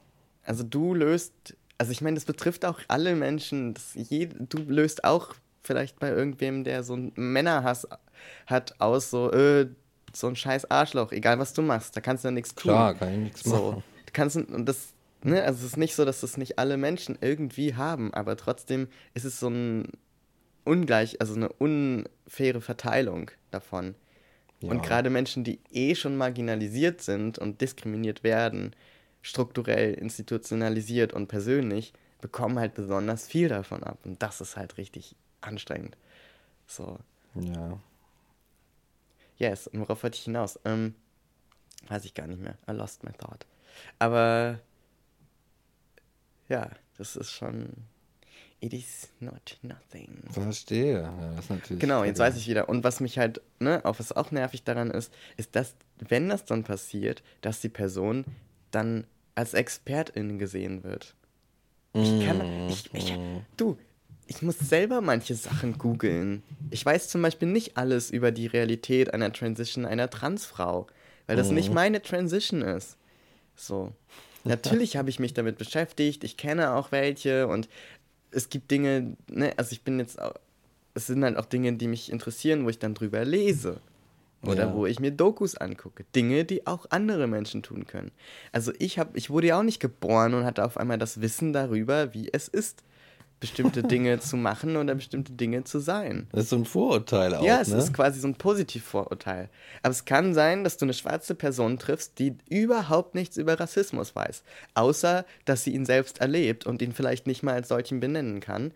[0.44, 3.74] Also du löst, also ich meine, das betrifft auch alle Menschen.
[3.94, 7.86] Je, du löst auch vielleicht bei irgendwem, der so einen Männerhass
[8.46, 9.68] hat, aus so, äh,
[10.14, 12.72] so ein scheiß Arschloch, egal was du machst, da kannst du ja nichts tun.
[12.72, 13.72] Klar, kann ich nichts so.
[13.72, 13.84] machen.
[14.06, 14.93] Du kannst, und das
[15.24, 15.42] Ne?
[15.42, 19.24] Also es ist nicht so, dass das nicht alle Menschen irgendwie haben, aber trotzdem ist
[19.24, 19.88] es so ein
[20.64, 23.94] ungleich, also eine unfaire Verteilung davon.
[24.60, 24.70] Ja.
[24.70, 28.76] Und gerade Menschen, die eh schon marginalisiert sind und diskriminiert werden,
[29.22, 33.98] strukturell, institutionalisiert und persönlich, bekommen halt besonders viel davon ab.
[34.04, 35.96] Und das ist halt richtig anstrengend.
[36.66, 36.98] So.
[37.34, 37.78] Ja.
[39.38, 40.60] Yes, und worauf wollte ich hinaus?
[40.66, 40.94] Ähm,
[41.88, 42.58] weiß ich gar nicht mehr.
[42.68, 43.46] I lost my thought.
[43.98, 44.60] Aber
[46.48, 47.68] ja, das ist schon.
[48.60, 50.22] It is not nothing.
[50.30, 51.02] Verstehe.
[51.02, 52.68] Ja, das ist natürlich genau, jetzt weiß ich wieder.
[52.68, 56.46] Und was mich halt, ne, auch was auch nervig daran ist, ist, dass, wenn das
[56.46, 58.24] dann passiert, dass die Person
[58.70, 61.14] dann als Expertin gesehen wird.
[61.92, 63.18] Ich kann, ich, ich,
[63.56, 63.76] du,
[64.26, 66.42] ich muss selber manche Sachen googeln.
[66.70, 70.86] Ich weiß zum Beispiel nicht alles über die Realität einer Transition einer Transfrau,
[71.26, 72.96] weil das nicht meine Transition ist.
[73.56, 73.92] So.
[74.44, 77.68] Natürlich habe ich mich damit beschäftigt, ich kenne auch welche und
[78.30, 80.34] es gibt Dinge, ne, also ich bin jetzt auch,
[80.94, 83.80] es sind halt auch Dinge, die mich interessieren, wo ich dann drüber lese.
[84.42, 84.74] Oder Ja.
[84.74, 86.04] wo ich mir Dokus angucke.
[86.14, 88.10] Dinge, die auch andere Menschen tun können.
[88.52, 91.54] Also ich habe, ich wurde ja auch nicht geboren und hatte auf einmal das Wissen
[91.54, 92.84] darüber, wie es ist,
[93.44, 96.28] bestimmte Dinge zu machen oder bestimmte Dinge zu sein.
[96.32, 97.76] Das ist so ein Vorurteil auch, Ja, es ne?
[97.76, 99.50] ist quasi so ein Positivvorurteil.
[99.82, 104.16] Aber es kann sein, dass du eine schwarze Person triffst, die überhaupt nichts über Rassismus
[104.16, 104.44] weiß.
[104.72, 108.72] Außer, dass sie ihn selbst erlebt und ihn vielleicht nicht mal als solchen benennen kann.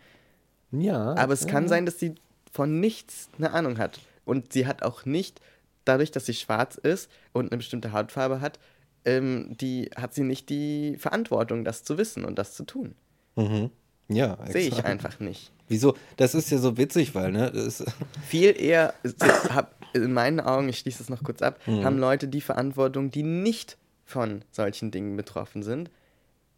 [0.70, 1.14] ja.
[1.14, 1.48] Aber es ja.
[1.48, 2.14] kann sein, dass sie
[2.52, 4.00] von nichts eine Ahnung hat.
[4.26, 5.40] Und sie hat auch nicht,
[5.86, 8.58] dadurch, dass sie schwarz ist und eine bestimmte Hautfarbe hat,
[9.06, 12.94] ähm, die, hat sie nicht die Verantwortung, das zu wissen und das zu tun.
[13.36, 13.70] Mhm.
[14.08, 15.52] Ja, Sehe ich einfach nicht.
[15.68, 15.94] Wieso?
[16.16, 17.52] Das ist ja so witzig, weil, ne?
[18.26, 18.94] Viel eher,
[19.50, 21.84] hab, in meinen Augen, ich schließe es noch kurz ab, Mhm.
[21.84, 25.90] haben Leute die Verantwortung, die nicht von solchen Dingen betroffen sind,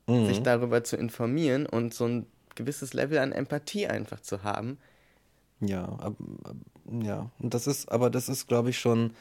[0.07, 0.27] Mhm.
[0.27, 4.79] sich darüber zu informieren und so ein gewisses Level an Empathie einfach zu haben.
[5.61, 6.57] Ja, ab, ab,
[7.03, 7.31] ja.
[7.39, 9.13] Und das ist, aber das ist, glaube ich, schon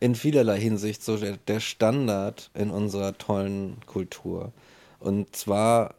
[0.00, 4.52] in vielerlei Hinsicht so der, der Standard in unserer tollen Kultur.
[5.00, 5.94] Und zwar,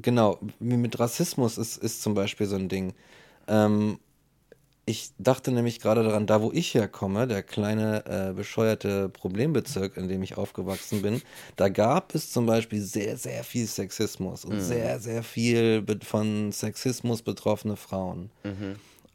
[0.00, 2.94] genau, wie mit Rassismus ist, ist zum Beispiel so ein Ding.
[3.48, 3.98] Ähm,
[4.86, 10.08] ich dachte nämlich gerade daran, da wo ich herkomme, der kleine äh, bescheuerte Problembezirk, in
[10.08, 11.22] dem ich aufgewachsen bin,
[11.56, 17.22] da gab es zum Beispiel sehr, sehr viel Sexismus und sehr, sehr viel von Sexismus
[17.22, 18.30] betroffene Frauen.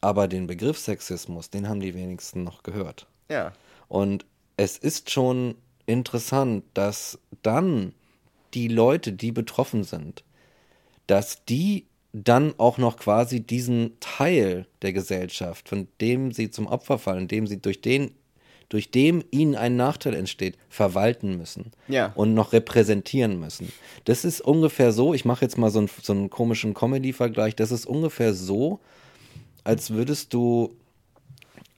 [0.02, 3.06] Aber den Begriff Sexismus, den haben die wenigsten noch gehört.
[3.30, 3.54] Ja.
[3.90, 4.26] Und
[4.58, 5.56] es ist schon
[5.86, 7.94] interessant, dass dann
[8.54, 10.24] die Leute, die betroffen sind,
[11.10, 16.98] dass die dann auch noch quasi diesen Teil der Gesellschaft, von dem sie zum Opfer
[16.98, 18.12] fallen, dem sie durch den
[18.72, 22.12] durch dem ihnen ein Nachteil entsteht, verwalten müssen Ja.
[22.14, 23.72] und noch repräsentieren müssen.
[24.06, 27.72] Das ist ungefähr so, ich mache jetzt mal so einen, so einen komischen Comedy-Vergleich, das
[27.72, 28.80] ist ungefähr so,
[29.64, 30.76] als würdest du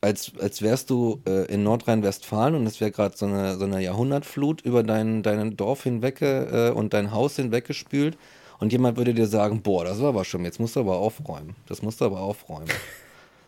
[0.02, 3.82] als, als wärst du äh, in Nordrhein-Westfalen und es wäre gerade so eine, so eine
[3.82, 8.17] Jahrhundertflut über dein, dein Dorf hinweg äh, und dein Haus hinweggespült
[8.62, 11.56] und jemand würde dir sagen, boah, das war aber schon, jetzt musst du aber aufräumen.
[11.67, 12.69] Das musst du aber aufräumen.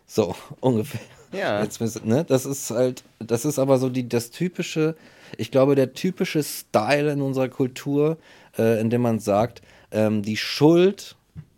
[0.06, 1.00] So, ungefähr.
[1.32, 1.62] Ja.
[1.62, 4.96] Jetzt, ne, das ist halt, das ist aber so die, das typische,
[5.38, 8.18] ich glaube, der typische Style in unserer Kultur,
[8.58, 11.14] äh, in dem man sagt, ähm, die Schuld,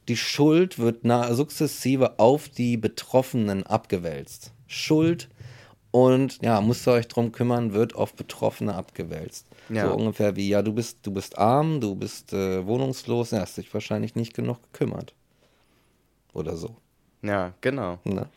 [0.08, 4.52] die Schuld wird na, sukzessive auf die Betroffenen abgewälzt.
[4.66, 5.28] Schuld
[5.90, 9.46] und ja, müsst ihr euch drum kümmern, wird auf Betroffene abgewälzt.
[9.68, 9.88] Ja.
[9.88, 13.56] So ungefähr wie, ja, du bist, du bist arm, du bist äh, wohnungslos, ja, hast
[13.56, 15.14] dich wahrscheinlich nicht genug gekümmert.
[16.32, 16.76] Oder so.
[17.22, 17.98] Ja, genau.
[18.04, 18.28] Ne?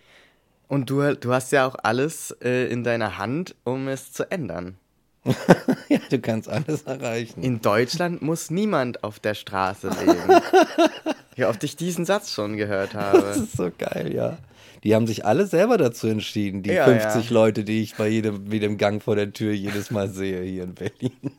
[0.68, 4.78] Und du, du hast ja auch alles äh, in deiner Hand, um es zu ändern.
[5.90, 7.44] ja, du kannst alles erreichen.
[7.44, 10.42] In Deutschland muss niemand auf der Straße leben.
[11.36, 13.28] Wie oft ich diesen Satz schon gehört Das habe.
[13.28, 14.38] ist so geil, ja.
[14.84, 17.34] Die haben sich alle selber dazu entschieden, die Ja, 50 ja.
[17.34, 20.74] Leute, die ich bei jedem, jedem Gang vor der Tür jedes Mal sehe hier in
[20.76, 21.32] Berlin.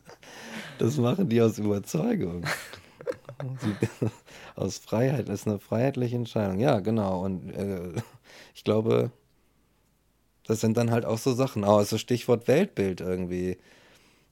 [0.79, 2.45] Das machen die aus Überzeugung.
[4.57, 6.59] Aus Freiheit, das ist eine freiheitliche Entscheidung.
[6.59, 7.25] Ja, genau.
[7.25, 7.93] Und äh,
[8.55, 9.11] ich glaube,
[10.47, 11.65] das sind dann halt auch so Sachen.
[11.65, 13.57] Aber so Stichwort Weltbild irgendwie.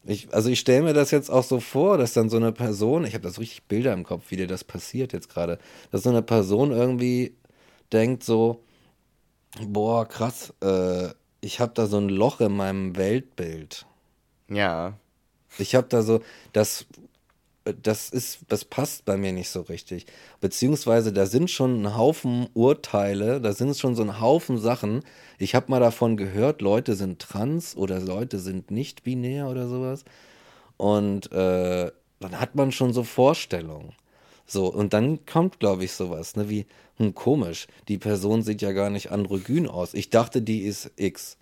[0.04, 3.04] Ich, also ich stelle mir das jetzt auch so vor, dass dann so eine Person,
[3.04, 5.58] ich habe das richtig Bilder im Kopf, wie dir das passiert jetzt gerade,
[5.90, 7.34] dass so eine Person irgendwie
[7.92, 8.62] denkt so,
[9.66, 11.08] boah, krass, äh,
[11.40, 13.86] ich habe da so ein Loch in meinem Weltbild.
[14.48, 14.94] Ja.
[15.58, 16.20] Ich habe da so,
[16.52, 16.86] das,
[17.82, 20.06] das ist, das passt bei mir nicht so richtig.
[20.40, 25.02] Beziehungsweise da sind schon ein Haufen Urteile, da sind schon so ein Haufen Sachen.
[25.38, 30.04] Ich habe mal davon gehört, Leute sind trans oder Leute sind nicht binär oder sowas.
[30.76, 33.94] Und äh, dann hat man schon so Vorstellungen.
[34.46, 36.66] So, und dann kommt, glaube ich, sowas, ne, wie,
[36.98, 39.94] hm, komisch, die Person sieht ja gar nicht androgyn aus.
[39.94, 41.36] Ich dachte, die ist X.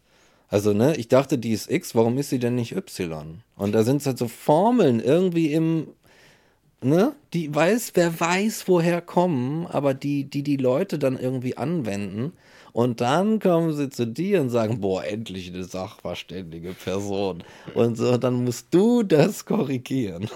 [0.49, 3.43] Also, ne, ich dachte, die ist X, warum ist sie denn nicht Y?
[3.57, 5.89] Und da sind halt so Formeln irgendwie im,
[6.83, 12.33] ne, die weiß, wer weiß, woher kommen, aber die, die die Leute dann irgendwie anwenden.
[12.73, 17.43] Und dann kommen sie zu dir und sagen, boah, endlich eine sachverständige Person.
[17.75, 20.29] Und so, dann musst du das korrigieren.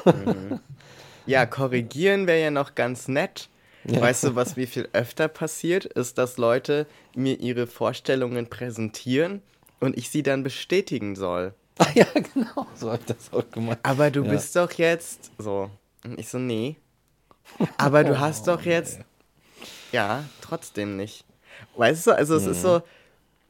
[1.26, 3.49] Ja, korrigieren wäre ja noch ganz nett.
[3.84, 9.42] Weißt du, was wie viel öfter passiert, ist, dass Leute mir ihre Vorstellungen präsentieren
[9.80, 11.54] und ich sie dann bestätigen soll.
[11.78, 13.78] ah, ja, genau, so habe ich das auch gemacht.
[13.82, 14.30] Aber du Ja.
[14.32, 15.70] bist doch jetzt so.
[16.04, 16.76] Und ich so, nee.
[17.78, 19.00] Aber du hast doch jetzt.
[19.92, 21.24] Ja, trotzdem nicht.
[21.76, 22.82] Weißt du, also es ist so,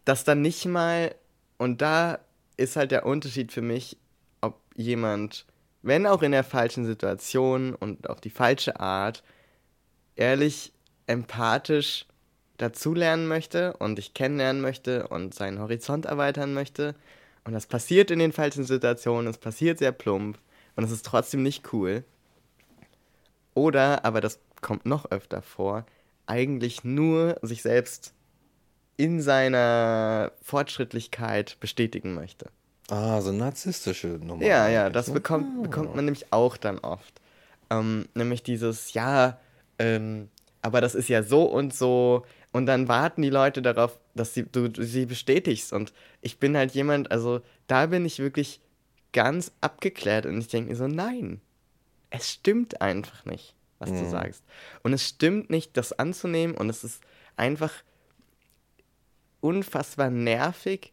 [0.04, 1.14] dass dann nicht mal.
[1.58, 2.18] Und da
[2.56, 3.96] ist halt der Unterschied für mich,
[4.40, 5.44] ob jemand,
[5.82, 9.22] wenn auch in der falschen Situation und auf die falsche Art,
[10.20, 10.72] ehrlich,
[11.06, 12.06] empathisch
[12.58, 16.94] dazulernen möchte und dich kennenlernen möchte und seinen Horizont erweitern möchte.
[17.44, 20.38] Und das passiert in den falschen Situationen, es passiert sehr plump
[20.76, 22.04] und es ist trotzdem nicht cool.
[23.54, 25.86] Oder, aber das kommt noch öfter vor,
[26.26, 28.12] eigentlich nur sich selbst
[28.96, 32.50] in seiner Fortschrittlichkeit bestätigen möchte.
[32.88, 34.44] Ah, so narzisstische Nummer.
[34.44, 35.14] Ja, ja, das ne?
[35.14, 37.20] bekommt, bekommt man nämlich auch dann oft.
[37.70, 39.38] Ähm, nämlich dieses, ja,
[39.80, 40.28] ähm,
[40.62, 42.24] aber das ist ja so und so.
[42.52, 45.72] Und dann warten die Leute darauf, dass sie, du, du sie bestätigst.
[45.72, 48.60] Und ich bin halt jemand, also da bin ich wirklich
[49.12, 51.40] ganz abgeklärt und ich denke mir so, nein,
[52.10, 54.10] es stimmt einfach nicht, was du Mhm.
[54.10, 54.42] sagst.
[54.82, 57.00] Und es stimmt nicht, das anzunehmen und es ist
[57.36, 57.72] einfach
[59.40, 60.92] unfassbar nervig,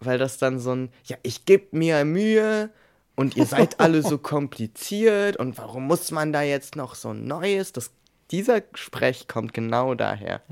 [0.00, 2.70] weil das dann so ein, ja, ich gebe mir Mühe
[3.16, 7.26] und ihr seid alle so kompliziert und warum muss man da jetzt noch so ein
[7.26, 7.72] Neues?
[7.72, 7.90] Das,
[8.30, 10.42] dieser Sprech kommt genau daher.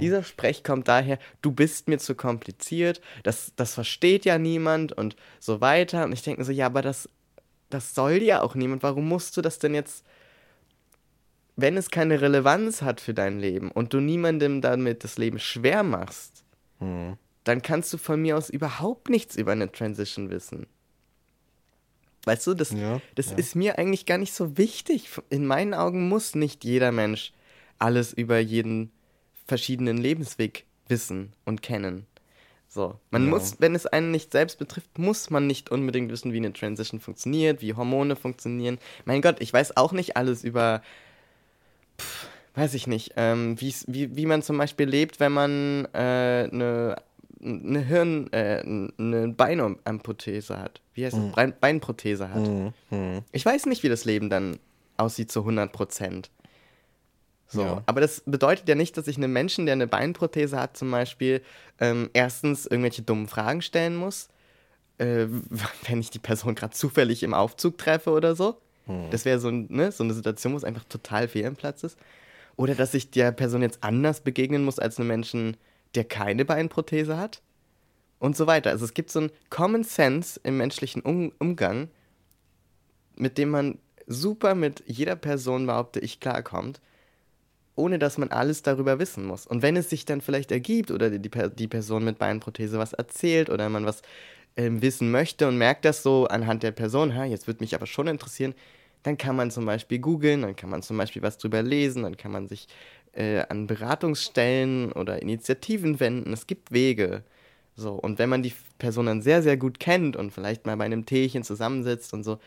[0.00, 5.16] Dieser Sprech kommt daher, du bist mir zu kompliziert, das, das versteht ja niemand und
[5.40, 6.04] so weiter.
[6.04, 7.08] Und ich denke mir so, ja, aber das,
[7.70, 8.82] das soll ja auch niemand.
[8.82, 10.04] Warum musst du das denn jetzt
[11.56, 15.82] wenn es keine Relevanz hat für dein Leben und du niemandem damit das Leben schwer
[15.82, 16.44] machst,
[16.80, 17.16] Mhm.
[17.44, 20.66] dann kannst du von mir aus überhaupt nichts über eine Transition wissen.
[22.26, 23.36] Weißt du, das, Ja, das ja.
[23.36, 25.08] ist mir eigentlich gar nicht so wichtig.
[25.30, 27.32] In meinen Augen muss nicht jeder Mensch
[27.78, 28.90] alles über jeden
[29.46, 32.06] verschiedenen Lebensweg wissen und kennen.
[32.68, 33.30] So, man Ja.
[33.30, 36.98] muss, wenn es einen nicht selbst betrifft, muss man nicht unbedingt wissen, wie eine Transition
[37.00, 38.78] funktioniert, wie Hormone funktionieren.
[39.04, 40.82] Mein Gott, ich weiß auch nicht alles über
[42.00, 43.74] pff, weiß ich nicht, ähm, wie,
[44.16, 46.96] wie man zum Beispiel lebt, wenn man äh, eine,
[47.42, 48.60] eine Hirn, äh,
[48.98, 50.80] eine Beinamputhese hat.
[50.94, 51.32] Wie heißt das?
[51.32, 52.46] Bein Beinprothese hat.
[52.46, 52.72] Mhm.
[52.90, 53.22] Mhm.
[53.32, 54.58] Ich weiß nicht, wie das Leben dann
[54.96, 56.30] aussieht zu 100 Prozent.
[57.46, 57.82] So, Ja.
[57.86, 61.42] aber das bedeutet ja nicht, dass ich einem Menschen, der eine Beinprothese hat, zum Beispiel,
[61.80, 64.28] ähm, erstens irgendwelche dummen Fragen stellen muss,
[64.98, 65.26] äh,
[65.88, 68.58] wenn ich die Person gerade zufällig im Aufzug treffe oder so.
[69.10, 71.98] Das wäre so, ne, so eine Situation, wo es einfach total fehl am Platz ist.
[72.56, 75.56] Oder dass ich der Person jetzt anders begegnen muss als einem Menschen,
[75.94, 77.42] der keine Beinprothese hat.
[78.18, 78.70] Und so weiter.
[78.70, 81.88] Also es gibt so einen Common Sense im menschlichen um Umgang,
[83.16, 86.80] mit dem man super mit jeder Person, behaupte ich, klarkommt,
[87.74, 89.46] ohne dass man alles darüber wissen muss.
[89.46, 93.50] Und wenn es sich dann vielleicht ergibt oder die, die Person mit Beinprothese was erzählt
[93.50, 94.02] oder man was
[94.56, 97.86] ähm, wissen möchte und merkt das so anhand der Person, ha, jetzt würde mich aber
[97.86, 98.54] schon interessieren,
[99.02, 102.16] dann kann man zum Beispiel googeln, dann kann man zum Beispiel was drüber lesen, dann
[102.16, 102.68] kann man sich
[103.14, 106.32] äh, an Beratungsstellen oder Initiativen wenden.
[106.32, 107.22] Es gibt Wege.
[107.76, 110.84] So, und wenn man die Person dann sehr, sehr gut kennt und vielleicht mal bei
[110.84, 112.38] einem Teechen zusammensitzt und so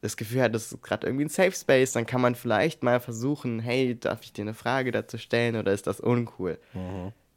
[0.00, 3.00] das Gefühl hat, das ist gerade irgendwie ein Safe Space, dann kann man vielleicht mal
[3.00, 6.58] versuchen, hey, darf ich dir eine Frage dazu stellen oder ist das uncool?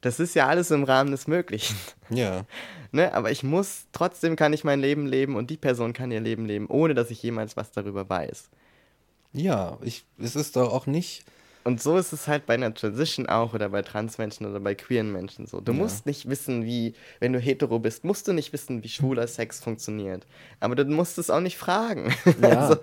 [0.01, 1.75] Das ist ja alles im Rahmen des Möglichen.
[2.09, 2.45] Ja.
[2.91, 3.13] ne?
[3.13, 6.45] Aber ich muss, trotzdem kann ich mein Leben leben und die Person kann ihr Leben
[6.45, 8.49] leben, ohne dass ich jemals was darüber weiß.
[9.31, 11.25] Ja, ich, es ist doch auch nicht.
[11.65, 15.11] Und so ist es halt bei einer Transition auch oder bei Transmenschen oder bei queeren
[15.13, 15.61] Menschen so.
[15.61, 15.77] Du Ja.
[15.77, 19.61] musst nicht wissen, wie, wenn du hetero bist, musst du nicht wissen, wie schwuler Sex
[19.61, 20.25] funktioniert.
[20.59, 22.13] Aber du musst es auch nicht fragen.
[22.41, 22.67] Ja.
[22.67, 22.77] Also,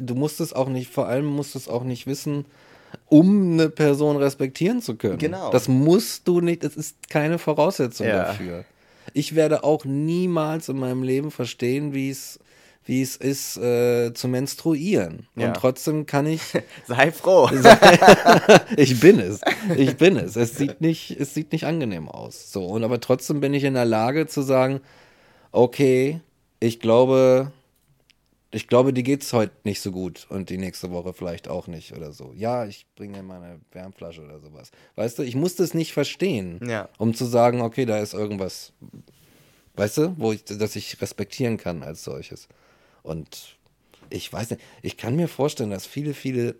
[0.00, 2.46] du musst es auch nicht, vor allem musst du es auch nicht wissen,
[3.08, 5.18] um eine Person respektieren zu können.
[5.18, 5.50] Genau.
[5.50, 8.24] Das musst du nicht, das ist keine Voraussetzung Ja.
[8.24, 8.64] dafür.
[9.14, 12.38] Ich werde auch niemals in meinem Leben verstehen, wie es
[12.90, 15.28] wie es ist, äh, zu menstruieren.
[15.36, 15.46] Ja.
[15.46, 16.42] Und trotzdem kann ich,
[16.88, 17.48] sei froh.
[18.76, 19.40] ich bin es.
[19.76, 20.34] Ich bin es.
[20.34, 22.50] Es sieht nicht, es sieht nicht angenehm aus.
[22.50, 22.66] So.
[22.66, 24.80] Und aber trotzdem bin ich in der Lage zu sagen,
[25.52, 26.20] okay,
[26.58, 27.52] ich glaube,
[28.50, 31.92] ich glaube, die geht's heute nicht so gut und die nächste Woche vielleicht auch nicht
[31.96, 32.32] oder so.
[32.34, 34.72] Ja, ich bringe mal eine Wärmflasche oder sowas.
[34.96, 36.88] Weißt du, ich muss das nicht verstehen, Ja.
[36.98, 38.72] um zu sagen, okay, da ist irgendwas,
[39.76, 42.48] weißt du, wo ich, das ich respektieren kann als solches.
[43.02, 43.56] Und
[44.10, 46.56] ich weiß nicht, ich kann mir vorstellen, dass viele, viele,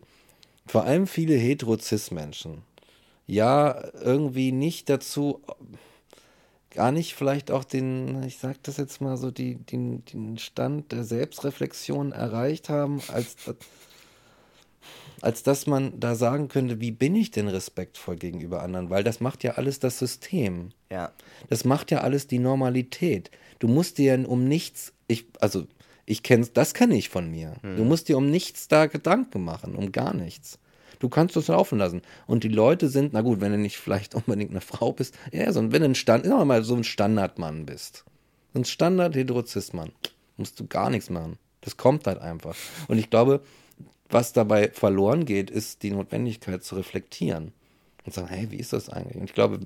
[0.67, 2.63] vor allem viele hetero-cis-Menschen,
[3.27, 5.41] ja, irgendwie nicht dazu,
[6.71, 10.93] gar nicht vielleicht auch den, ich sag das jetzt mal so, die, den, den Stand
[10.93, 13.37] der Selbstreflexion erreicht haben, als,
[15.21, 18.91] als dass man da sagen könnte, wie bin ich denn respektvoll gegenüber anderen?
[18.91, 20.71] Weil das macht ja alles das System.
[20.91, 21.13] Ja.
[21.49, 23.31] Das macht ja alles die Normalität.
[23.59, 25.67] Du musst dir ja um nichts, ich, also
[26.11, 27.55] ich kenn's, das kenne ich von mir.
[27.77, 30.59] Du musst dir um nichts da Gedanken machen, um gar nichts.
[30.99, 32.03] Du kannst es laufen lassen.
[32.27, 35.51] Und die Leute sind, na gut, wenn du nicht vielleicht unbedingt eine Frau bist, ja,
[35.53, 38.05] so, wenn du ein Stand, wir mal, so ein Standardmann bist.
[38.53, 39.93] So ein standard heterozismann
[40.37, 41.39] musst du gar nichts machen.
[41.61, 42.57] Das kommt halt einfach.
[42.89, 43.41] Und ich glaube,
[44.09, 47.53] was dabei verloren geht, ist die Notwendigkeit zu reflektieren.
[48.05, 49.17] und sagen, hey, wie ist das eigentlich?
[49.17, 49.61] Und ich glaube,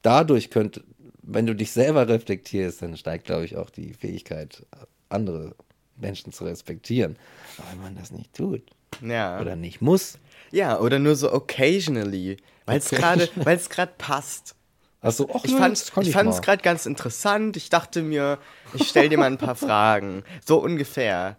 [0.00, 0.82] dadurch könnte,
[1.22, 4.66] wenn du dich selber reflektierst, dann steigt, glaube ich, auch die Fähigkeit,
[5.12, 5.54] andere
[5.96, 7.16] Menschen zu respektieren.
[7.58, 8.62] Aber wenn man das nicht tut
[9.00, 9.40] Ja.
[9.40, 10.18] oder nicht muss,
[10.50, 12.36] Ja, oder nur so occasionally,
[12.66, 14.54] weil es gerade, es passt.
[15.00, 17.56] also ach, Ich ja, fand fand's gerade ganz interessant.
[17.56, 18.38] Ich dachte mir,
[18.74, 20.22] ich stell dir mal ein paar Fragen.
[20.44, 21.36] So ungefähr.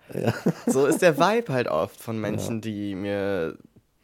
[0.68, 3.58] So ist der Vibe halt oft von Menschen, die mir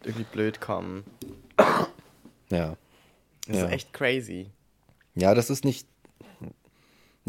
[0.03, 1.03] irgendwie blöd kommen.
[2.49, 2.76] Ja.
[3.47, 3.65] Das Ja.
[3.65, 4.51] ist echt crazy.
[5.15, 5.88] Ja, das ist nicht.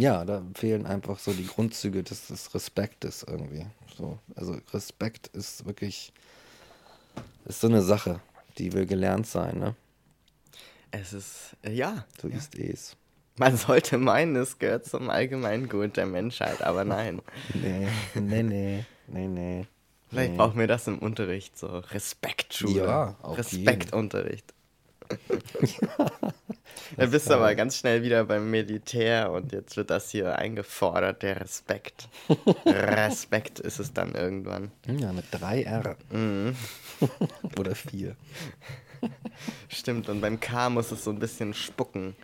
[0.01, 3.66] Ja, da fehlen einfach so die Grundzüge des, des Respektes irgendwie.
[3.96, 6.12] So, also Respekt ist wirklich
[7.44, 8.20] ist so eine Sache,
[8.59, 9.74] die will gelernt sein, ne?
[10.90, 12.96] Es ist, äh, ja, So ist es.
[13.36, 17.20] man sollte meinen, es gehört zum Allgemeingut der Menschheit, aber nein.
[17.55, 19.66] Nee, nee, nee, nee, nee.
[20.09, 20.36] Vielleicht nee.
[20.38, 22.84] brauchen wir das im Unterricht, so Respektschule.
[22.86, 24.55] Ja, Respektunterricht.
[26.97, 31.22] Da bist du aber ganz schnell wieder beim Militär und jetzt wird das hier eingefordert,
[31.22, 32.09] der Respekt.
[32.66, 34.70] Respekt ist es dann irgendwann.
[34.86, 35.97] Ja, mit drei R.
[36.11, 36.57] Mhm.
[37.59, 38.16] Oder vier.
[39.68, 42.14] Stimmt, und beim K muss es so ein bisschen spucken.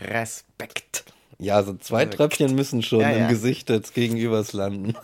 [0.00, 1.04] Respekt.
[1.38, 3.28] Ja, so zwei Tröpfchen müssen schon Ja, im ja.
[3.28, 4.94] Gesicht des Gegenübers landen.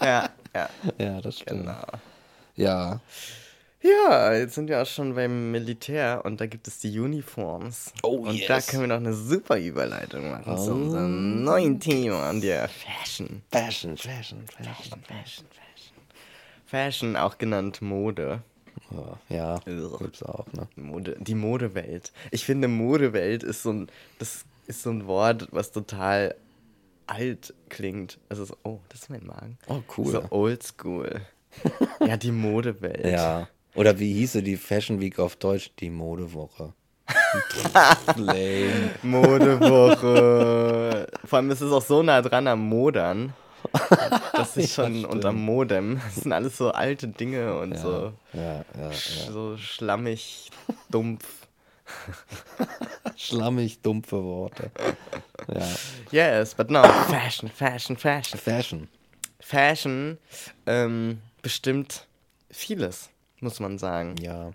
[0.00, 1.60] Ja, ja, ja, das stimmt.
[1.62, 1.86] genau.
[2.56, 3.00] Ja.
[3.82, 7.92] Ja, jetzt sind wir auch schon beim Militär und da gibt es die Uniforms.
[8.02, 8.46] Oh, und yes.
[8.48, 10.74] da können wir noch eine super Überleitung machen zu Oh.
[10.74, 13.42] unserem neuen Thema, der Fashion.
[13.50, 14.74] Fashion, Fashion, Fashion.
[14.74, 15.96] Fashion, Fashion, Fashion.
[16.66, 18.42] Fashion, auch genannt Mode.
[18.90, 19.58] Ja, ja
[19.98, 20.68] gibt's auch, ne?
[20.76, 21.16] Mode.
[21.18, 22.12] Die Modewelt.
[22.32, 26.34] Ich finde, Modewelt ist so ein, das ist so ein Wort, was total
[27.06, 28.18] alt klingt.
[28.28, 29.58] Also so, oh, das ist mein Magen.
[29.68, 30.12] Oh, cool.
[30.12, 31.22] So oldschool.
[32.00, 33.06] ja, die Modewelt.
[33.06, 33.48] Ja.
[33.74, 35.70] Oder wie hieße die Fashion Week auf Deutsch?
[35.78, 36.72] Die Modewoche.
[39.02, 41.06] Modewoche.
[41.24, 43.32] Vor allem ist es auch so nah dran am Modern.
[44.32, 46.00] Das ist schon und am Modem.
[46.04, 49.32] Das sind alles so alte Dinge und so, Ja, ja, sch- ja.
[49.32, 50.50] so schlammig,
[50.90, 51.26] dumpf.
[53.16, 54.70] Schlammig, dumpfe Worte.
[55.52, 55.66] Ja.
[56.40, 56.82] Yes, but no.
[56.84, 58.38] Fashion, Fashion, Fashion.
[58.38, 58.88] Fashion.
[59.40, 60.18] Fashion
[60.66, 62.06] ähm, bestimmt
[62.50, 63.10] vieles,
[63.42, 64.16] muss man sagen.
[64.20, 64.52] Ja.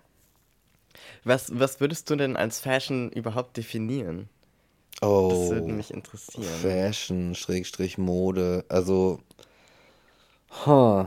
[1.24, 4.28] Was, was würdest du denn als Fashion überhaupt definieren?
[5.28, 5.50] Das Oh.
[5.50, 6.48] würde mich interessieren.
[6.62, 8.64] Fashion, Schrägstrich Mode.
[8.68, 9.20] Also,
[10.64, 11.06] huh.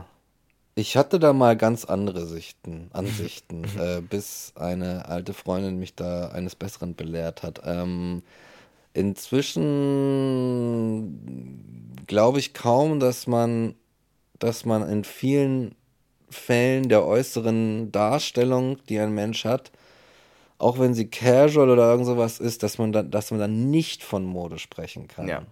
[0.74, 6.28] ich hatte da mal ganz andere Sichten, Ansichten, äh, bis eine alte Freundin mich da
[6.30, 7.60] eines Besseren belehrt hat.
[7.64, 8.22] Ähm,
[8.94, 9.56] inzwischen
[12.06, 13.74] glaube ich kaum, dass man,
[14.38, 15.74] dass man in vielen
[16.30, 19.70] Fällen der äußeren Darstellung, die ein Mensch hat,
[20.58, 24.02] auch wenn sie casual oder irgend sowas ist, dass man dann, dass man dann nicht
[24.04, 25.26] von Mode sprechen kann.
[25.26, 25.42] Ja.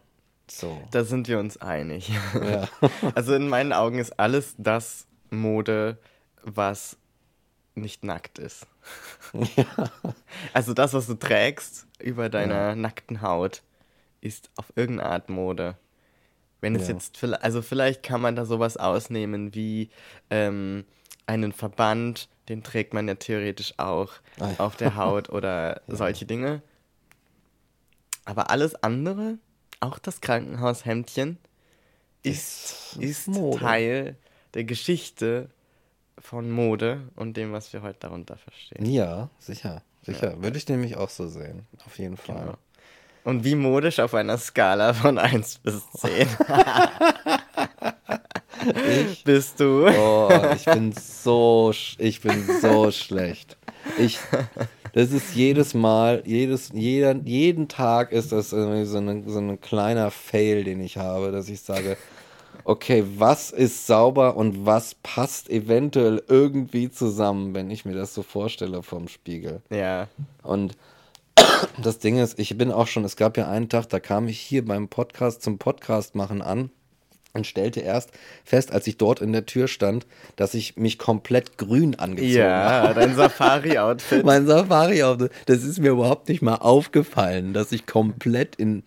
[0.51, 0.81] So.
[0.91, 2.11] Da sind wir uns einig.
[2.35, 2.69] Ja.
[3.15, 5.99] Also in meinen Augen ist alles das Mode,
[6.43, 6.97] was
[7.75, 8.67] nicht nackt ist.
[10.53, 13.63] Also das, was du trägst über deiner nackten Haut,
[14.21, 15.77] ist auf irgendeine Art Mode.
[16.61, 16.95] Wenn es Ja.
[16.95, 19.91] jetzt, vielleicht- also vielleicht kann man da sowas ausnehmen wie
[20.31, 20.85] ähm,
[21.27, 24.55] einen Verband, den trägt man ja theoretisch auch Ah, ja.
[24.61, 26.63] auf der Haut oder solche Dinge.
[28.25, 29.39] Aber alles andere,
[29.81, 31.39] auch das Krankenhaushemdchen,
[32.23, 33.59] ist, Ist ist Mode.
[33.59, 34.17] Teil
[34.55, 35.49] der Geschichte
[36.19, 38.85] von Mode und dem, was wir heute darunter verstehen.
[38.87, 39.83] Ja, sicher.
[40.03, 40.43] Sicher.
[40.43, 41.67] Würde ich nämlich auch so sehen.
[41.87, 42.41] Auf jeden Fall.
[42.41, 42.59] Genau.
[43.29, 46.27] Und wie modisch auf einer Skala von 1 bis 10
[49.11, 49.23] Ich?
[49.23, 49.87] bist du?
[49.87, 53.59] Oh, ich bin so, ich bin so schlecht.
[53.99, 54.19] Ich,
[54.95, 59.61] das ist jedes Mal, jedes, jeder, jeden Tag ist das irgendwie so, eine, so ein
[59.61, 61.99] kleiner Fail, den ich habe, dass ich sage,
[62.65, 68.23] okay, was ist sauber und was passt eventuell irgendwie zusammen, wenn ich mir das so
[68.23, 69.61] vorstelle vom Spiegel.
[69.69, 70.09] Ja.
[70.43, 70.79] Und
[71.83, 74.39] das Ding ist, ich bin auch schon, es gab ja einen Tag, da kam ich
[74.39, 76.71] hier beim Podcast zum Podcast machen an
[77.35, 78.11] und stellte erst
[78.45, 82.89] fest, als ich dort in der Tür stand, dass ich mich komplett grün angezogen habe.
[82.89, 84.25] Ja, dein Safari-Outfit.
[84.25, 88.83] Mein safari -Outfit, das ist mir überhaupt nicht mal aufgefallen, dass ich komplett in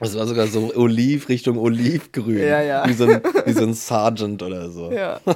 [0.00, 2.38] das war sogar so Oliv Richtung Olivgrün.
[2.38, 2.88] Ja, ja.
[2.88, 4.90] Wie so ein, wie so ein Sergeant oder so.
[4.90, 5.20] Ja.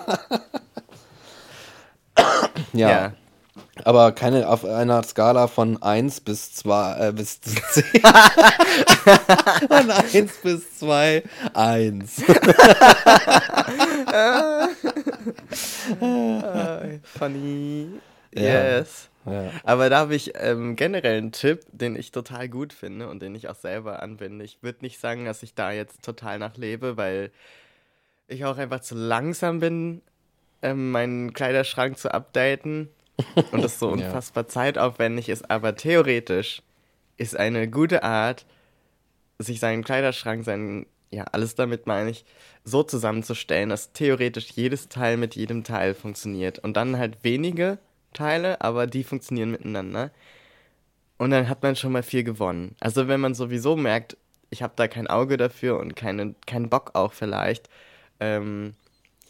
[2.73, 2.91] ja.
[2.91, 3.13] ja.
[3.83, 7.85] Aber keine auf einer Skala von 1 bis 2 äh, bis 10.
[9.69, 12.23] von 1 bis 2, 1.
[16.01, 17.89] Äh, funny.
[18.33, 19.11] Yes.
[19.27, 19.51] Ja.
[19.65, 23.35] Aber da habe ich ähm, generell einen Tipp, den ich total gut finde und den
[23.35, 24.45] ich auch selber anwende.
[24.45, 27.33] Ich würde nicht sagen, dass ich da jetzt total nachlebe, weil
[28.29, 30.03] ich auch einfach zu langsam bin,
[30.63, 32.89] ähm, meinen Kleiderschrank zu updaten
[33.53, 33.93] und das so Ja.
[33.93, 35.51] unfassbar zeitaufwendig ist.
[35.51, 36.63] Aber theoretisch
[37.17, 38.47] ist eine gute Art,
[39.39, 42.25] sich seinen Kleiderschrank, seinen, ja, alles damit meine ich,
[42.65, 46.59] so zusammenzustellen, dass theoretisch jedes Teil mit jedem Teil funktioniert.
[46.59, 47.79] Und dann halt wenige
[48.13, 50.11] Teile, aber die funktionieren miteinander.
[51.19, 52.75] Und dann hat man schon mal viel gewonnen.
[52.81, 54.17] Also wenn man sowieso merkt,
[54.51, 57.69] ich habe da kein Auge dafür und keine, keinen Bock auch vielleicht,
[58.21, 58.75] ähm,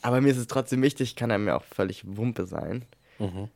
[0.03, 2.85] aber mir ist es trotzdem wichtig, kann einem ja auch völlig Wumpe sein.
[3.19, 3.49] Mhm.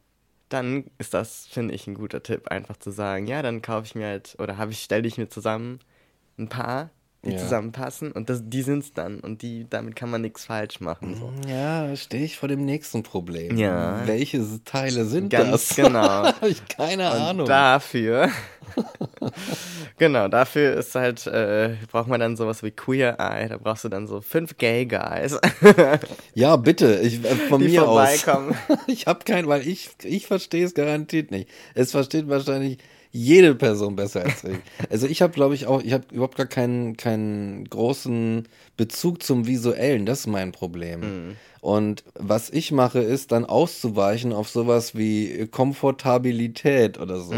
[0.48, 3.94] Dann ist das, finde ich, ein guter Tipp, einfach zu sagen, ja, dann kaufe ich
[3.94, 5.80] mir halt, oder habe ich, stelle ich mir zusammen
[6.38, 6.90] ein paar,
[7.24, 7.38] die Ja.
[7.38, 9.18] zusammenpassen und das, die sind's dann.
[9.20, 11.16] Und die, damit kann man nichts falsch machen.
[11.16, 11.32] So.
[11.50, 13.56] Ja, da stehe ich vor dem nächsten Problem.
[13.58, 14.06] Ja.
[14.06, 15.76] Welche Teile sind Ganz das?
[15.76, 15.98] genau.
[16.00, 17.46] Habe ich keine Und Ahnung.
[17.48, 18.28] dafür,
[19.98, 23.88] genau, dafür ist halt, äh, braucht man dann sowas wie Queer Eye, da brauchst du
[23.88, 25.38] dann so fünf Gay Guys,
[26.34, 28.22] Ja, bitte, ich, äh, von die mir aus.
[28.22, 28.54] vorbeikommen.
[28.86, 31.48] Ich habe keinen, weil ich, ich verstehe es garantiert nicht.
[31.74, 32.78] Es versteht wahrscheinlich
[33.10, 34.58] jede Person besser als ich.
[34.90, 38.46] Also ich habe, glaube ich, auch, ich habe überhaupt gar keinen, keinen großen
[38.76, 40.06] Bezug zum Visuellen.
[40.06, 41.36] Das ist mein Problem.
[41.60, 47.34] Und was ich mache, ist dann auszuweichen auf sowas wie Komfortabilität oder so.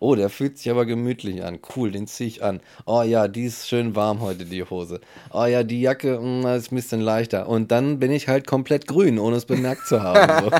[0.00, 1.58] Oh, der fühlt sich aber gemütlich an.
[1.76, 2.60] Cool, den ziehe ich an.
[2.86, 5.00] Oh ja, die ist schön warm heute, die Hose.
[5.32, 7.48] Oh ja, die Jacke mh, ist ein bisschen leichter.
[7.48, 10.50] Und dann bin ich halt komplett grün, ohne es bemerkt zu haben.
[10.50, 10.50] So.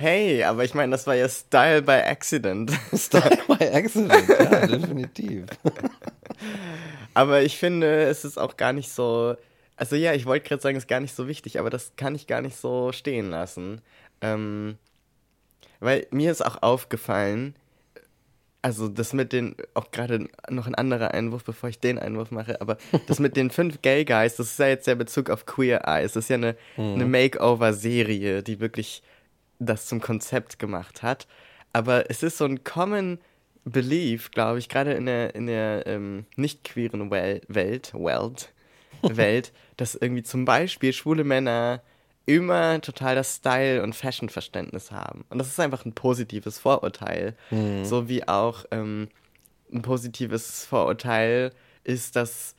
[0.00, 2.70] Hey, aber ich meine, das war ja Style by Accident.
[2.94, 5.46] Style by Accident, ja, definitiv.
[7.14, 9.34] Aber ich finde, es ist auch gar nicht so.
[9.78, 12.14] Also ja, ich wollte gerade sagen, es ist gar nicht so wichtig, aber das kann
[12.14, 13.80] ich gar nicht so stehen lassen.
[14.20, 14.76] Ähm,
[15.78, 17.54] weil mir ist auch aufgefallen,
[18.60, 22.60] also das mit den, auch gerade noch ein anderer Einwurf, bevor ich den Einwurf mache,
[22.60, 22.76] aber
[23.06, 26.14] das mit den fünf Gay Guys, das ist ja jetzt der Bezug auf Queer Eyes.
[26.14, 29.02] Das ist ja eine, eine Makeover-Serie, die wirklich
[29.60, 31.28] das zum Konzept gemacht hat.
[31.72, 33.18] Aber es ist so ein Common
[33.64, 38.52] Belief, glaube ich, gerade in der, in der ähm, nicht queeren Wel Welt, Welt,
[39.02, 41.82] Welt, dass irgendwie zum Beispiel schwule Männer
[42.26, 45.24] immer total das Style- und Fashion-Verständnis haben.
[45.30, 47.34] Und das ist einfach ein positives Vorurteil.
[47.84, 49.08] So wie auch ähm,
[49.72, 51.52] ein positives Vorurteil
[51.84, 52.54] ist, dass,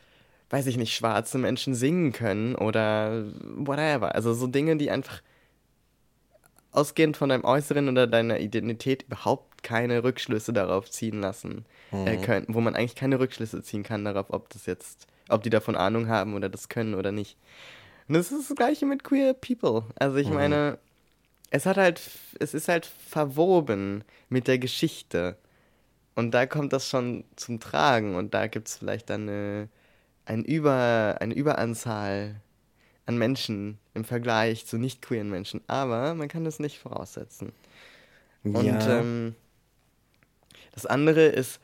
[0.50, 4.16] weiß ich nicht, schwarze Menschen singen können oder whatever.
[4.16, 5.22] Also so Dinge, die einfach
[6.72, 12.46] ausgehend von deinem Äußeren oder deiner Identität überhaupt keine Rückschlüsse darauf ziehen lassen äh, können,
[12.50, 16.08] wo man eigentlich keine Rückschlüsse ziehen kann darauf, ob das jetzt, ob die davon Ahnung
[16.08, 17.38] haben oder das können oder nicht.
[18.08, 19.84] Und das ist das gleiche mit queer people.
[19.96, 20.80] Also ich meine,
[21.52, 22.02] es hat halt,
[22.40, 25.38] es ist halt verwoben mit der Geschichte.
[26.16, 29.70] Und da kommt das schon zum Tragen und da gibt es vielleicht dann eine,
[30.26, 32.42] ein Über, eine Überanzahl
[33.06, 35.62] an Menschen im Vergleich zu nicht queeren Menschen.
[35.68, 37.54] Aber man kann das nicht voraussetzen.
[38.44, 39.00] Und ja.
[39.00, 39.36] ähm,
[40.74, 41.60] das andere ist,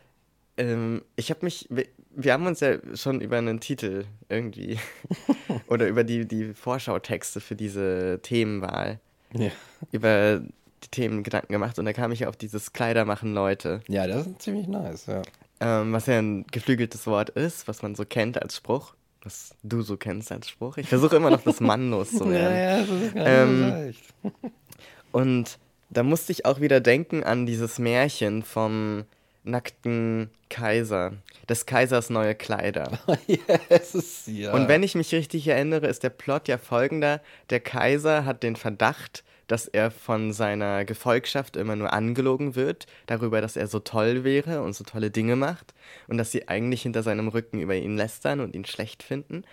[0.57, 1.70] ähm, ich habe mich,
[2.16, 4.80] wir, haben uns ja schon über einen Titel irgendwie
[5.68, 8.99] oder über die, die Vorschautexte für diese Themenwahl,
[9.34, 9.51] ja.
[9.91, 10.39] über
[10.84, 14.28] die Themen Gedanken gemacht und da kam ich auf dieses Kleider machen Leute, ja, das
[14.28, 15.22] ist ziemlich nice, ja.
[15.59, 19.82] ähm, was ja ein geflügeltes Wort ist, was man so kennt als Spruch, was du
[19.82, 20.78] so kennst als Spruch.
[20.78, 22.55] Ich versuche immer noch das Mann loszuwerden.
[22.55, 24.13] Ja, ja, das ist gar nicht Ähm, leicht.
[25.11, 25.59] Und
[25.89, 29.05] da musste ich auch wieder denken an dieses Märchen vom
[29.45, 31.13] nackten Kaiser,
[31.47, 32.99] des Kaisers neue Kleider.
[33.27, 34.53] yes, ja.
[34.53, 37.21] Und wenn ich mich richtig erinnere, ist der Plot ja folgender.
[37.49, 43.41] Der Kaiser hat den Verdacht, dass er von seiner Gefolgschaft immer nur angelogen wird, darüber,
[43.41, 45.73] dass er so toll wäre und so tolle Dinge macht
[46.07, 49.43] und dass sie eigentlich hinter seinem Rücken über ihn lästern und ihn schlecht finden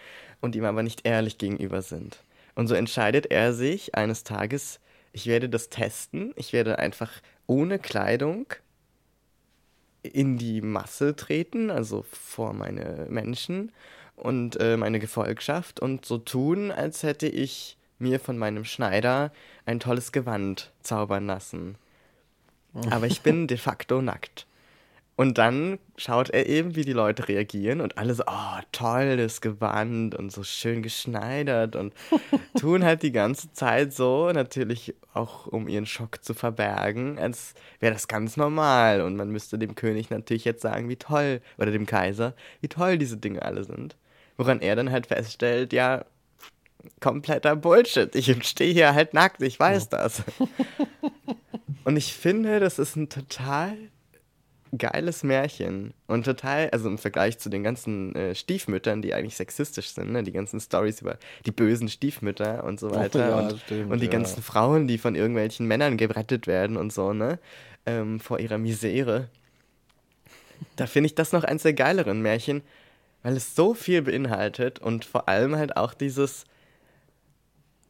[0.40, 2.18] und ihm aber nicht ehrlich gegenüber sind.
[2.54, 4.80] Und so entscheidet er sich eines Tages,
[5.12, 7.12] ich werde das testen, ich werde einfach
[7.46, 8.46] ohne Kleidung
[10.02, 13.72] in die Masse treten, also vor meine Menschen
[14.16, 19.32] und äh, meine Gefolgschaft und so tun, als hätte ich mir von meinem Schneider
[19.64, 21.76] ein tolles Gewand zaubern lassen.
[22.90, 24.46] Aber ich bin de facto nackt.
[25.14, 30.14] Und dann schaut er eben, wie die Leute reagieren und alle so, oh, tolles Gewand
[30.14, 31.92] und so schön geschneidert und
[32.58, 37.92] tun halt die ganze Zeit so, natürlich auch um ihren Schock zu verbergen, als wäre
[37.92, 41.84] das ganz normal und man müsste dem König natürlich jetzt sagen, wie toll, oder dem
[41.84, 43.96] Kaiser, wie toll diese Dinge alle sind.
[44.38, 46.06] Woran er dann halt feststellt, ja,
[47.00, 50.22] kompletter Bullshit, ich stehe hier halt nackt, ich weiß das.
[51.84, 53.76] Und ich finde, das ist ein total
[54.76, 55.92] geiles Märchen.
[56.06, 60.22] Und total, also im Vergleich zu den ganzen äh, Stiefmüttern, die eigentlich sexistisch sind, ne?
[60.22, 63.28] die ganzen Stories über die bösen Stiefmütter und so weiter.
[63.28, 64.12] ja, und, stimmt, und die ja.
[64.12, 67.38] ganzen Frauen, die von irgendwelchen Männern gerettet werden und so, ne?
[67.84, 69.28] Ähm, vor ihrer Misere.
[70.76, 72.62] Da finde ich das noch eins der geileren Märchen,
[73.22, 76.44] weil es so viel beinhaltet und vor allem halt auch dieses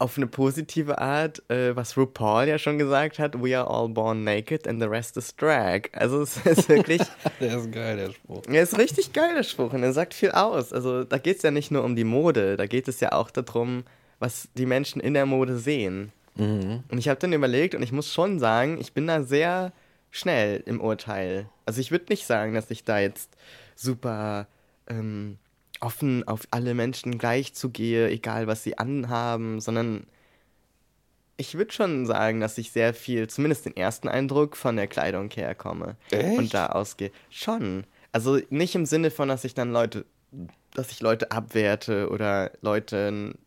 [0.02, 4.24] auf eine positive Art, äh, was RuPaul ja schon gesagt hat, we are all born
[4.24, 5.82] naked and the rest is drag.
[5.92, 7.00] Also es ist wirklich,
[7.40, 8.42] Der ist geil, der Spruch.
[8.48, 10.72] er ist richtig geil, der Spruch, und er sagt viel aus.
[10.72, 13.30] Also da geht es ja nicht nur um die Mode, da geht es ja auch
[13.30, 13.84] darum,
[14.18, 16.10] was die Menschen in der Mode sehen.
[16.34, 16.82] Mhm.
[16.90, 19.72] Und ich habe dann überlegt, und ich muss schon sagen, ich bin da sehr
[20.10, 21.46] schnell im Urteil.
[21.64, 23.30] Also ich würde nicht sagen, dass ich da jetzt
[23.76, 24.46] super
[24.88, 25.38] ähm,
[25.82, 30.06] offen auf alle Menschen gleich zugehe, egal was sie anhaben, sondern
[31.36, 35.30] ich würde schon sagen, dass ich sehr viel, zumindest den ersten Eindruck von der Kleidung
[35.30, 35.96] herkomme.
[36.10, 36.38] Echt?
[36.38, 37.10] Und da ausgehe.
[37.30, 37.84] Schon.
[38.12, 40.04] Also nicht im Sinne von, dass ich dann Leute,
[40.72, 43.38] dass ich Leute abwerte oder Leuten,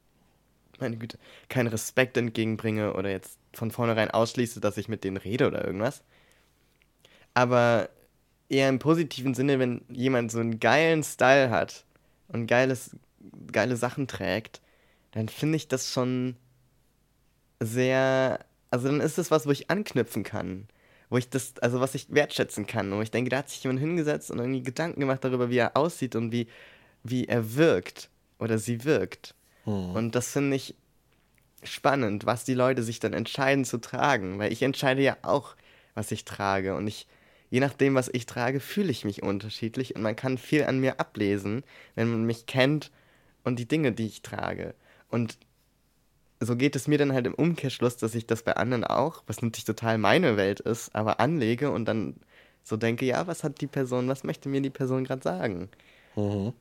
[0.80, 1.18] meine Güte,
[1.48, 6.04] keinen Respekt entgegenbringe oder jetzt von vornherein ausschließe, dass ich mit denen rede oder irgendwas.
[7.34, 7.90] Aber
[8.50, 11.86] eher im positiven Sinne, wenn jemand so einen geilen Style hat
[12.28, 12.96] und geiles,
[13.52, 14.62] geile Sachen trägt,
[15.12, 16.36] dann finde ich das schon
[17.60, 20.68] sehr, also dann ist es was, wo ich anknüpfen kann.
[21.10, 22.92] Wo ich das, also was ich wertschätzen kann.
[22.92, 25.78] Wo ich denke, da hat sich jemand hingesetzt und irgendwie Gedanken gemacht darüber, wie er
[25.78, 26.48] aussieht und wie,
[27.04, 28.10] wie er wirkt
[28.40, 29.36] oder sie wirkt.
[29.94, 30.76] Und das finde ich
[31.64, 34.40] spannend, was die Leute sich dann entscheiden zu tragen.
[34.40, 35.56] Weil ich entscheide ja auch,
[35.94, 36.76] was ich trage.
[36.76, 37.08] Und ich,
[37.50, 39.96] je nachdem, was ich trage, fühle ich mich unterschiedlich.
[39.96, 41.64] Und man kann viel an mir ablesen,
[41.96, 42.92] wenn man mich kennt
[43.44, 44.76] und die Dinge, die ich trage.
[45.10, 45.38] Und
[46.40, 49.42] so geht es mir dann halt im Umkehrschluss, dass ich das bei anderen auch, was
[49.42, 52.16] natürlich total meine Welt ist, aber anlege und dann
[52.64, 55.70] so denke, ja, was hat die Person, was möchte mir die Person gerade sagen?
[56.16, 56.54] Mhm.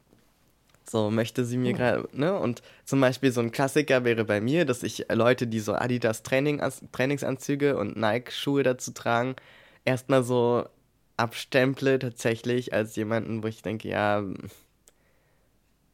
[0.87, 2.39] So, möchte sie mir gerade, ne?
[2.39, 6.23] Und zum Beispiel so ein Klassiker wäre bei mir, dass ich Leute, die so Adidas
[6.23, 6.61] Training,
[6.93, 9.35] Trainingsanzüge und Nike-Schuhe dazu tragen,
[9.85, 10.67] erstmal so
[11.17, 14.23] abstemple tatsächlich als jemanden, wo ich denke, ja,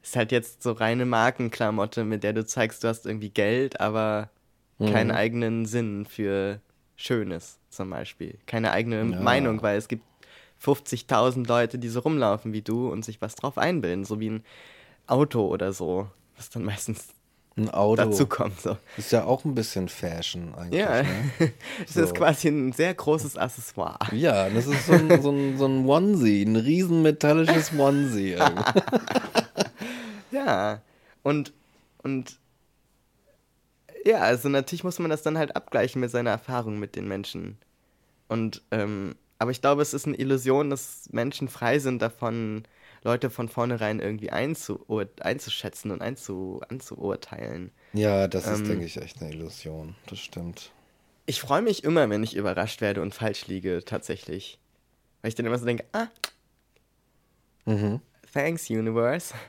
[0.03, 4.31] ist halt jetzt so reine Markenklamotte, mit der du zeigst, du hast irgendwie Geld, aber
[4.79, 6.63] keinen eigenen Sinn für
[6.97, 8.39] Schönes zum Beispiel.
[8.47, 9.21] Keine eigene Ja.
[9.21, 10.05] Meinung, weil es gibt
[10.63, 14.45] 50.000 Leute, die so rumlaufen wie du und sich was drauf einbilden, so wie ein
[15.07, 17.09] Auto oder so, was dann meistens
[17.57, 17.97] Ein Auto.
[18.05, 18.61] dazu kommt.
[18.61, 18.77] So.
[18.97, 20.81] Ist ja auch ein bisschen Fashion eigentlich.
[20.81, 21.09] Ja, Ne?
[21.87, 22.03] So.
[22.03, 23.99] ist quasi ein sehr großes Accessoire.
[24.13, 28.37] Ja, das ist so ein, so ein, so ein Onesie, ein riesen metallisches Onesie.
[30.33, 30.81] Ja,
[31.23, 31.53] und,
[32.03, 32.39] und
[34.05, 37.59] ja, also natürlich muss man das dann halt abgleichen mit seiner Erfahrung mit den Menschen.
[38.29, 42.63] Und, ähm, aber ich glaube, es ist eine Illusion, dass Menschen frei sind davon,
[43.03, 44.85] Leute von vornherein irgendwie einzu
[45.21, 47.73] einzuschätzen und einzu anzuurteilen.
[47.95, 48.69] Ja, das ist, Ähm.
[48.69, 49.97] denke ich, echt eine Illusion.
[50.07, 50.71] Das stimmt.
[51.27, 54.59] Ich freue mich immer, wenn ich überrascht werde und falsch liege, tatsächlich.
[55.23, 56.09] Weil ich dann immer so denke, ah,
[57.65, 58.01] Mhm.
[58.33, 59.35] thanks, Universe.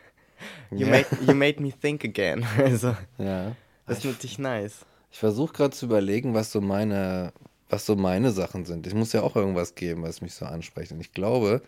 [0.71, 0.91] You, Ja.
[0.91, 2.43] made, you made me think again.
[2.57, 3.55] Also, Ja.
[3.85, 4.85] das ist natürlich nice.
[5.11, 7.33] Ich versuche gerade zu überlegen, was so meine,
[7.71, 8.85] was so meine Sachen sind.
[8.85, 10.91] Ich muss ja auch irgendwas geben, was mich so anspricht.
[10.91, 11.61] Und ich glaube,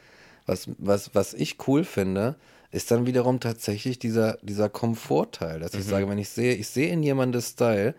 [0.45, 2.35] was, was, was ich cool finde,
[2.71, 6.89] ist dann wiederum tatsächlich dieser, dieser Komfortteil, dass ich sage, wenn ich sehe, ich sehe
[6.91, 7.93] in jemandes Style,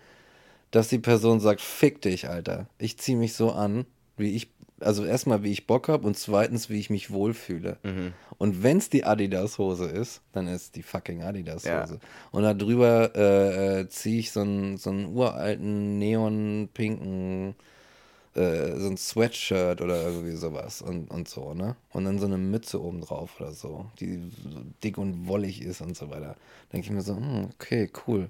[0.73, 2.67] dass die Person sagt, fick dich, Alter.
[2.79, 3.87] Ich ziehe mich so an,
[4.17, 4.51] wie ich,
[4.81, 7.79] also erstmal, wie ich Bock habe und zweitens, wie ich mich wohlfühle.
[8.39, 11.95] Und wenn es die Adidas-Hose ist, dann ist die fucking Adidas-Hose.
[11.95, 12.09] Ja.
[12.33, 17.55] Und da drüber äh, äh, ziehe ich so einen, so einen uralten, neonpinken,
[18.35, 21.77] äh, so ein Sweatshirt oder irgendwie sowas und, und so, ne?
[21.93, 25.81] Und dann so eine Mütze oben drauf oder so, die so dick und wollig ist
[25.81, 26.37] und so weiter.
[26.73, 28.29] Denke ich mir so, hm, okay, cool.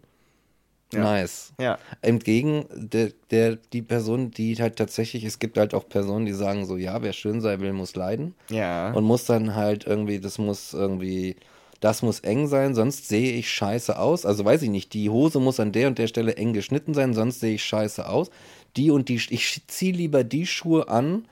[0.92, 1.02] Ja.
[1.02, 1.52] Nice.
[1.58, 1.78] Ja.
[2.02, 6.66] Entgegen der, der, die Person, die halt tatsächlich, es gibt halt auch Personen, die sagen
[6.66, 8.34] so, ja, wer schön sein will, muss leiden.
[8.50, 8.92] Ja.
[8.92, 11.36] Und muss dann halt irgendwie, das muss irgendwie,
[11.80, 14.24] das muss eng sein, sonst sehe ich scheiße aus.
[14.24, 17.14] Also weiß ich nicht, die Hose muss an der und der Stelle eng geschnitten sein,
[17.14, 18.30] sonst sehe ich scheiße aus.
[18.76, 21.26] Die und die, ich ziehe lieber die Schuhe an,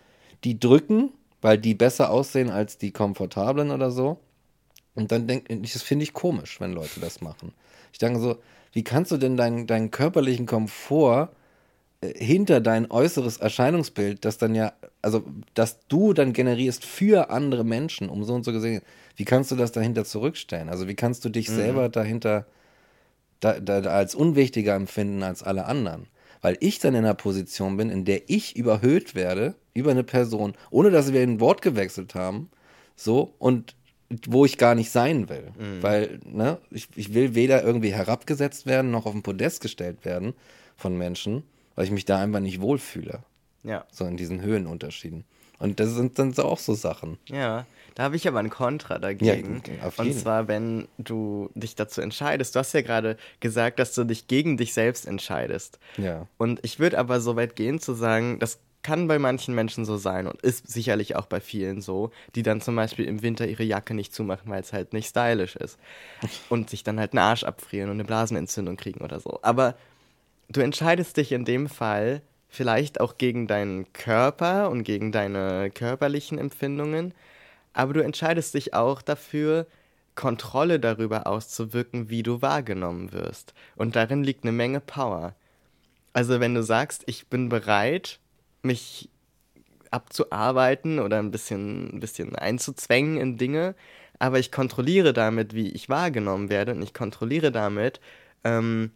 [0.45, 4.19] die drücken, weil die besser aussehen als die komfortablen oder so.
[4.95, 7.53] Und dann denke ich, das finde ich komisch, wenn Leute das machen.
[7.93, 8.37] Ich denke so,
[8.73, 11.31] wie kannst du denn deinen, deinen körperlichen Komfort
[12.01, 15.25] äh, hinter dein äußeres Erscheinungsbild, das dann ja, also
[15.55, 18.83] dass du dann generierst für andere Menschen, um so und so gesehen,
[19.17, 20.69] wie kannst du das dahinter zurückstellen?
[20.69, 22.47] Also wie kannst du dich selber dahinter
[23.41, 26.07] da, da, da als unwichtiger empfinden als alle anderen?
[26.43, 30.55] Weil ich dann in einer Position bin, in der ich überhöht werde über eine Person,
[30.71, 32.51] ohne dass wir ein Wort gewechselt haben,
[32.97, 33.75] so und
[34.27, 35.53] wo ich gar nicht sein will.
[35.59, 35.83] Mhm.
[35.83, 40.35] Weil, ne, ich, ich will weder irgendwie herabgesetzt werden, noch auf ein Podest gestellt werden
[40.77, 43.21] von Menschen, weil ich mich da einfach nicht wohlfühle.
[43.63, 43.87] Ja.
[43.91, 45.25] So in diesen Höhenunterschieden.
[45.59, 47.19] Und das sind dann so auch so Sachen.
[47.29, 49.63] Ja, da habe ich aber ein Kontra dagegen.
[49.67, 50.11] Ja, auf jeden.
[50.11, 52.55] Und zwar, wenn du dich dazu entscheidest.
[52.55, 55.79] Du hast ja gerade gesagt, dass du dich gegen dich selbst entscheidest.
[55.97, 56.27] Ja.
[56.39, 59.97] Und ich würde aber so weit gehen zu sagen, das kann bei manchen Menschen so
[59.97, 63.63] sein und ist sicherlich auch bei vielen so, die dann zum Beispiel im Winter ihre
[63.63, 65.79] Jacke nicht zumachen, weil es halt nicht stylisch ist.
[66.49, 69.39] Und sich dann halt einen Arsch abfrieren und eine Blasenentzündung kriegen oder so.
[69.43, 69.77] Aber
[70.49, 76.39] du entscheidest dich in dem Fall vielleicht auch gegen deinen Körper und gegen deine körperlichen
[76.39, 77.15] Empfindungen,
[77.73, 79.67] aber du entscheidest dich auch dafür,
[80.15, 83.55] Kontrolle darüber auszuwirken, wie du wahrgenommen wirst.
[83.77, 85.35] Und darin liegt eine Menge Power.
[86.13, 88.19] Also wenn du sagst, ich bin bereit,
[88.63, 89.09] mich
[89.91, 93.75] abzuarbeiten oder ein bisschen, ein bisschen einzuzwängen in Dinge,
[94.19, 98.01] aber ich kontrolliere damit, wie ich wahrgenommen werde und ich kontrolliere damit,
[98.45, 98.93] ähm,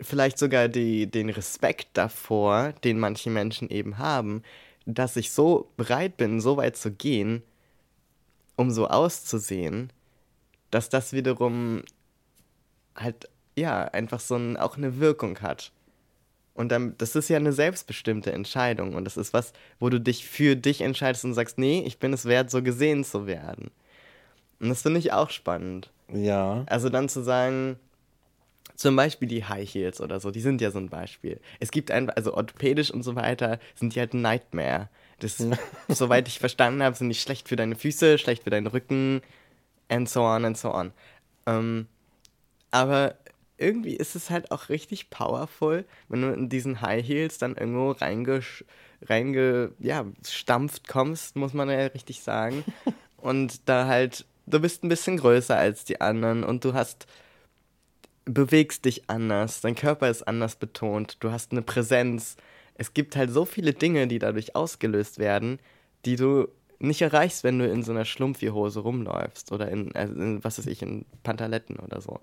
[0.00, 4.42] vielleicht sogar die, den Respekt davor, den manche Menschen eben haben,
[4.86, 7.42] dass ich so bereit bin, so weit zu gehen,
[8.56, 9.92] um so auszusehen,
[10.70, 11.82] dass das wiederum
[12.96, 15.72] halt, ja, einfach so ein, auch eine Wirkung hat.
[16.54, 18.94] Und dann, das ist ja eine selbstbestimmte Entscheidung.
[18.94, 22.14] Und das ist was, wo du dich für dich entscheidest und sagst, nee, ich bin
[22.14, 23.70] es wert, so gesehen zu werden.
[24.58, 25.90] Und das finde ich auch spannend.
[26.10, 26.64] Ja.
[26.66, 27.78] Also dann zu sagen,
[28.76, 31.40] zum Beispiel die High Heels oder so, die sind ja so ein Beispiel.
[31.60, 34.88] Es gibt einfach, also orthopädisch und so weiter, sind die halt ein Nightmare.
[35.18, 35.42] Das,
[35.88, 39.22] soweit ich verstanden habe, sind die schlecht für deine Füße, schlecht für deinen Rücken,
[39.88, 40.92] and so on and so on.
[41.46, 41.86] Ähm,
[42.70, 43.16] aber
[43.58, 47.92] irgendwie ist es halt auch richtig powerful, wenn du in diesen High Heels dann irgendwo
[47.92, 48.64] reingesch
[49.02, 52.64] reinge, ja, stampft kommst, muss man ja richtig sagen.
[53.16, 57.06] und da halt, du bist ein bisschen größer als die anderen und du hast
[58.26, 62.36] bewegst dich anders, dein Körper ist anders betont, du hast eine Präsenz.
[62.74, 65.58] Es gibt halt so viele Dinge, die dadurch ausgelöst werden,
[66.04, 66.48] die du
[66.78, 70.66] nicht erreichst, wenn du in so einer Schlumpfi-Hose rumläufst oder in, also in, was weiß
[70.66, 72.20] ich, in Pantaletten oder so.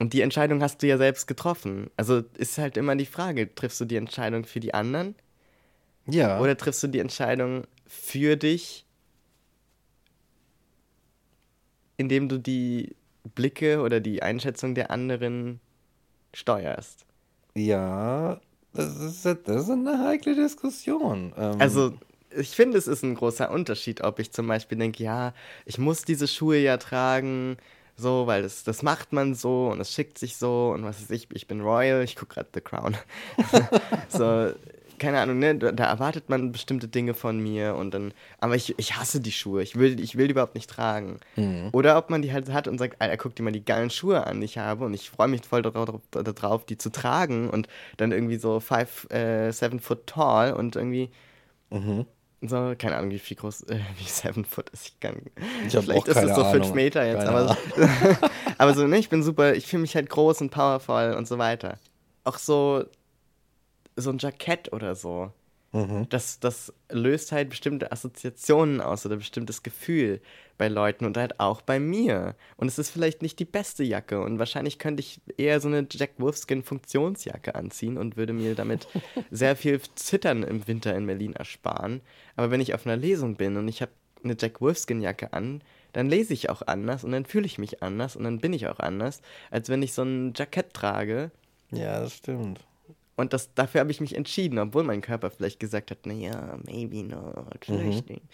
[0.00, 1.90] Und die Entscheidung hast du ja selbst getroffen.
[1.96, 5.14] Also ist halt immer die Frage, triffst du die Entscheidung für die anderen?
[6.06, 6.40] Ja.
[6.40, 8.86] Oder triffst du die Entscheidung für dich,
[11.96, 12.96] indem du die
[13.28, 15.60] Blicke oder die Einschätzung der anderen
[16.34, 17.06] steuerst.
[17.54, 18.40] Ja,
[18.72, 21.32] das ist, das ist eine heikle Diskussion.
[21.36, 21.94] Ähm also,
[22.30, 25.32] ich finde, es ist ein großer Unterschied, ob ich zum Beispiel denke, ja,
[25.64, 27.56] ich muss diese Schuhe ja tragen,
[27.96, 31.10] so, weil das, das macht man so und es schickt sich so und was weiß
[31.10, 32.96] ich, ich bin Royal, ich gucke gerade The Crown.
[34.08, 34.52] so,
[34.98, 38.96] keine Ahnung, ne, da, erwartet man bestimmte Dinge von mir und dann, aber ich, ich
[38.96, 41.18] hasse die Schuhe, ich will, ich will die überhaupt nicht tragen.
[41.36, 41.70] Mhm.
[41.72, 44.26] Oder ob man die halt hat und sagt, Alter, guck dir mal die geilen Schuhe
[44.26, 47.68] an, die ich habe und ich freue mich voll darauf, darauf, die zu tragen und
[47.96, 51.10] dann irgendwie so five, äh, seven foot tall und irgendwie
[51.70, 52.04] mhm.
[52.42, 54.86] so, keine Ahnung, wie viel groß, äh, wie seven foot ist.
[54.86, 55.22] Ich kann,
[55.66, 57.56] ich vielleicht ist es so fünf Meter jetzt, aber,
[58.58, 61.38] aber so, ne, ich bin super, ich fühle mich halt groß und powerful und so
[61.38, 61.78] weiter.
[62.24, 62.84] Auch so,
[64.00, 65.32] so ein Jackett oder so.
[65.72, 66.08] Mhm.
[66.08, 70.20] Das, das löst halt bestimmte Assoziationen aus oder bestimmtes Gefühl
[70.56, 72.34] bei Leuten und halt auch bei mir.
[72.56, 75.86] Und es ist vielleicht nicht die beste Jacke und wahrscheinlich könnte ich eher so eine
[75.90, 78.88] Jack Wolfskin Funktionsjacke anziehen und würde mir damit
[79.30, 82.00] sehr viel Zittern im Winter in Berlin ersparen.
[82.34, 83.92] Aber wenn ich auf einer Lesung bin und ich habe
[84.24, 87.82] eine Jack Wolfskin Jacke an, dann lese ich auch anders und dann fühle ich mich
[87.82, 89.20] anders und dann bin ich auch anders,
[89.50, 91.30] als wenn ich so ein Jackett trage.
[91.70, 92.60] Ja, das stimmt.
[93.18, 97.02] Und das, dafür habe ich mich entschieden, obwohl mein Körper vielleicht gesagt hat, naja, maybe
[97.02, 98.14] not, vielleicht mhm.
[98.14, 98.26] nicht.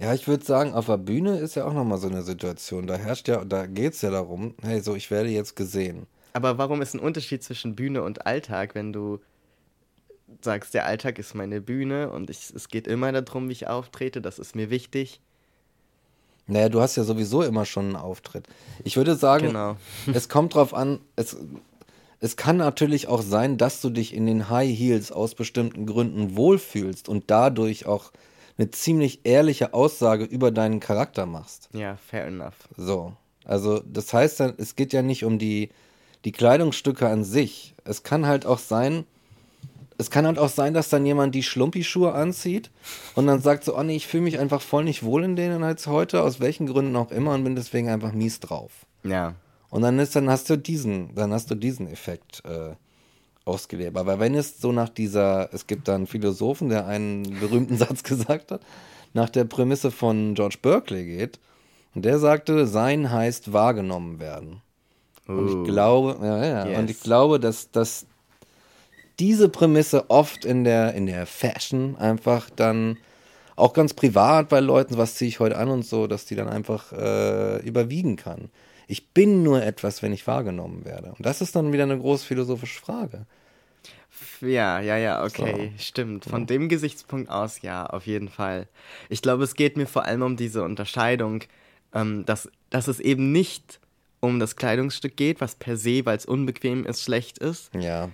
[0.00, 2.88] Ja, ich würde sagen, auf der Bühne ist ja auch nochmal so eine Situation.
[2.88, 6.08] Da herrscht ja, da geht es ja darum, hey, so, ich werde jetzt gesehen.
[6.32, 9.20] Aber warum ist ein Unterschied zwischen Bühne und Alltag, wenn du
[10.42, 14.20] sagst, der Alltag ist meine Bühne und ich, es geht immer darum, wie ich auftrete,
[14.20, 15.20] das ist mir wichtig?
[16.48, 18.48] Naja, du hast ja sowieso immer schon einen Auftritt.
[18.82, 19.76] Ich würde sagen, genau.
[20.12, 21.36] es kommt drauf an, es,
[22.20, 26.36] es kann natürlich auch sein, dass du dich in den High Heels aus bestimmten Gründen
[26.36, 28.12] wohlfühlst und dadurch auch
[28.58, 31.68] eine ziemlich ehrliche Aussage über deinen Charakter machst.
[31.72, 32.68] Ja, fair enough.
[32.76, 33.12] So.
[33.44, 35.70] Also, das heißt dann, es geht ja nicht um die,
[36.24, 37.74] die Kleidungsstücke an sich.
[37.84, 39.04] Es kann halt auch sein,
[39.98, 42.70] es kann halt auch sein, dass dann jemand die Schlumpi-Schuhe anzieht
[43.14, 45.62] und dann sagt so, oh nee, ich fühle mich einfach voll nicht wohl in denen
[45.62, 48.72] als heute, aus welchen Gründen auch immer und bin deswegen einfach mies drauf.
[49.04, 49.34] Ja.
[49.76, 52.74] Und dann ist, dann hast du diesen, dann hast du diesen Effekt äh,
[53.44, 53.98] ausgelebt.
[53.98, 58.02] Aber wenn es so nach dieser, es gibt da einen Philosophen, der einen berühmten Satz
[58.02, 58.62] gesagt hat,
[59.12, 61.38] nach der Prämisse von George Berkeley geht,
[61.94, 64.62] und der sagte, sein heißt wahrgenommen werden.
[65.26, 66.78] Und ich glaube, ja, ja, Yes.
[66.78, 68.06] und ich glaube, dass, dass
[69.18, 72.96] diese Prämisse oft in der, in der Fashion einfach dann
[73.56, 76.48] auch ganz privat bei Leuten, was ziehe ich heute an und so, dass die dann
[76.48, 78.48] einfach äh, überwiegen kann.
[78.86, 81.08] Ich bin nur etwas, wenn ich wahrgenommen werde.
[81.10, 83.26] Und das ist dann wieder eine große philosophische Frage.
[84.40, 86.24] Ja, ja, ja, okay, stimmt.
[86.24, 88.66] Von dem Gesichtspunkt aus, ja, auf jeden Fall.
[89.08, 91.42] Ich glaube, es geht mir vor allem um diese Unterscheidung,
[91.94, 93.80] ähm, dass, dass es eben nicht
[94.20, 98.08] um das Kleidungsstück geht, was per se, weil es unbequem ist, schlecht ist Ja.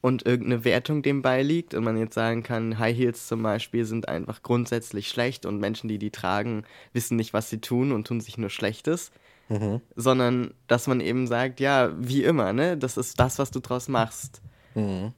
[0.00, 4.08] und irgendeine Wertung dem beiliegt und man jetzt sagen kann, High Heels zum Beispiel sind
[4.08, 8.20] einfach grundsätzlich schlecht und Menschen, die die tragen, wissen nicht, was sie tun und tun
[8.20, 9.12] sich nur Schlechtes.
[9.94, 13.88] Sondern, dass man eben sagt, ja, wie immer, ne, das ist das, was du draus
[13.88, 14.40] machst.
[14.74, 15.12] Mhm.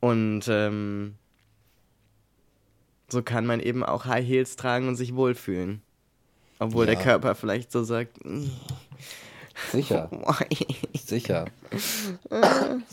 [0.00, 1.14] Und ähm,
[3.08, 5.82] so kann man eben auch High Heels tragen und sich wohlfühlen.
[6.58, 7.02] Obwohl der Ja.
[7.02, 8.44] Körper vielleicht so sagt, "Mm,
[9.72, 10.10] Sicher.
[10.94, 11.46] Sicher.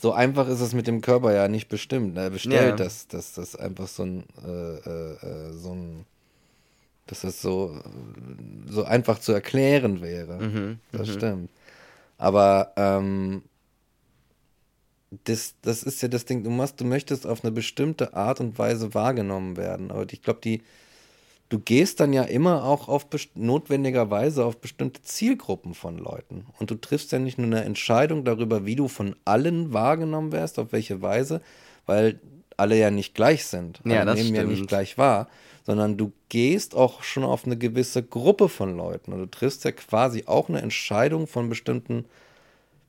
[0.01, 2.17] So einfach ist es mit dem Körper ja nicht bestimmt.
[2.17, 2.75] Er bestellt, Ja.
[2.75, 6.05] dass, dass das einfach so ein, äh, äh, äh, so ein,
[7.07, 7.81] dass das so,
[8.67, 10.39] so einfach zu erklären wäre.
[10.39, 11.49] Mhm, das stimmt.
[12.17, 13.43] Aber ähm,
[15.23, 18.59] das, das ist ja das Ding, du machst, du möchtest auf eine bestimmte Art und
[18.59, 19.91] Weise wahrgenommen werden.
[19.91, 20.61] Aber ich glaube, die,
[21.49, 26.45] du gehst dann ja immer auch auf notwendigerweise auf bestimmte Zielgruppen von Leuten.
[26.59, 30.59] Und du triffst ja nicht nur eine Entscheidung darüber, wie du von allen wahrgenommen wirst,
[30.59, 31.41] auf welche Weise,
[31.85, 32.19] weil
[32.57, 33.79] alle ja nicht gleich sind.
[33.85, 34.57] Ja, alle das nehmen ja stimmt.
[34.57, 35.29] nicht gleich wahr,
[35.67, 39.11] sondern du gehst auch schon auf eine gewisse Gruppe von Leuten.
[39.11, 42.05] Und du triffst ja quasi auch eine Entscheidung von bestimmten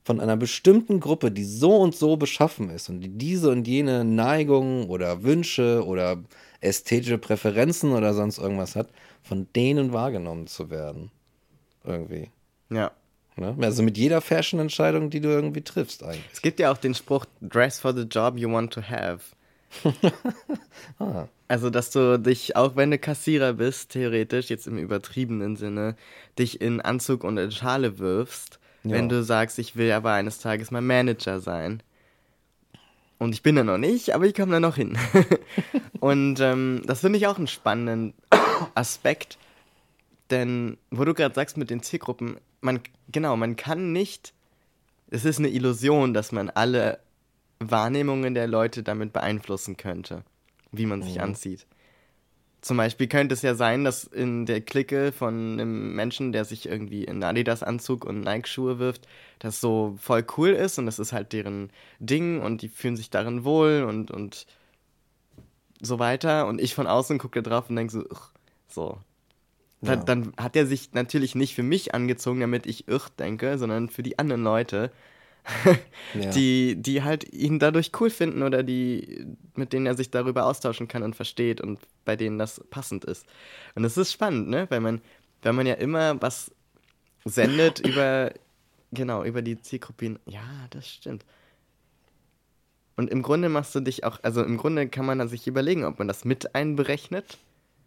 [0.05, 4.05] von einer bestimmten Gruppe, die so und so beschaffen ist und die diese und jene
[4.05, 6.22] Neigungen oder Wünsche oder
[6.61, 8.89] ästhetische Präferenzen oder sonst irgendwas hat,
[9.22, 11.11] von denen wahrgenommen zu werden.
[11.85, 12.31] Irgendwie.
[12.70, 12.93] ja.
[13.37, 13.57] Ne?
[13.61, 16.24] Also mit jeder Fashion-Entscheidung, die du irgendwie triffst eigentlich.
[16.33, 19.20] Es gibt ja auch den Spruch, dress for the job you want to have.
[20.99, 21.29] Ah.
[21.49, 25.96] Also, dass du dich, auch wenn du Kassierer bist, theoretisch, jetzt im übertriebenen Sinne,
[26.38, 29.16] dich in Anzug und in Schale wirfst, wenn Ja.
[29.16, 31.82] du sagst, ich will aber eines Tages mal Manager sein.
[33.18, 34.96] Und ich bin da noch nicht, aber ich komme da noch hin.
[36.01, 38.14] und ähm, das finde ich auch einen spannenden
[38.74, 39.38] Aspekt,
[40.30, 42.80] denn wo du gerade sagst mit den Zielgruppen, man,
[43.11, 44.34] genau, man kann nicht,
[45.11, 46.99] es ist eine Illusion, dass man alle
[47.61, 50.22] Wahrnehmungen der Leute damit beeinflussen könnte,
[50.73, 51.66] wie man sich anzieht.
[52.61, 56.66] Zum Beispiel könnte es ja sein, dass in der Clique von einem Menschen, der sich
[56.66, 59.07] irgendwie in Adidas-Anzug und Nike-Schuhe wirft,
[59.39, 63.11] das so voll cool ist und das ist halt deren Ding und die fühlen sich
[63.11, 64.47] darin wohl und, und
[65.81, 66.47] so weiter.
[66.47, 68.31] Und ich von außen gucke da drauf und denke so, "Ugh",
[68.66, 68.99] so.
[69.81, 70.05] Dann, Ja.
[70.05, 74.03] dann hat er sich natürlich nicht für mich angezogen, damit ich irrt denke, sondern für
[74.03, 74.93] die anderen Leute,
[76.14, 76.30] Ja.
[76.30, 80.88] die, die halt ihn dadurch cool finden oder die, mit denen er sich darüber austauschen
[80.88, 83.26] kann und versteht und bei denen das passend ist.
[83.74, 84.66] Und das ist spannend, ne?
[84.70, 85.01] Weil man,
[85.42, 86.51] weil man ja immer was
[87.24, 88.32] sendet über,
[88.92, 90.18] genau, über die Zielgruppen.
[90.26, 91.24] Ja, das stimmt.
[92.96, 95.99] Und im Grunde machst du dich auch, also im Grunde kann man sich überlegen, ob
[95.99, 97.38] man das mit einberechnet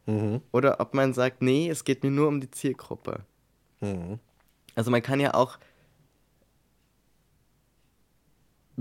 [0.07, 0.41] Mhm.
[0.51, 3.19] oder ob man sagt, nee, es geht mir nur um die Zielgruppe.
[3.81, 4.19] Mhm.
[4.75, 5.59] Also man kann ja auch,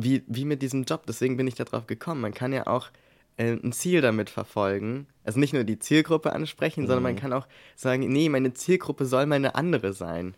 [0.03, 2.90] wie, wie mit diesem Job, deswegen bin ich da drauf gekommen, man kann ja auch
[3.36, 5.07] äh, ein Ziel damit verfolgen.
[5.24, 7.46] Also nicht nur die Zielgruppe ansprechen, sondern man kann auch
[7.76, 10.34] sagen, nee, meine Zielgruppe soll mal eine andere sein.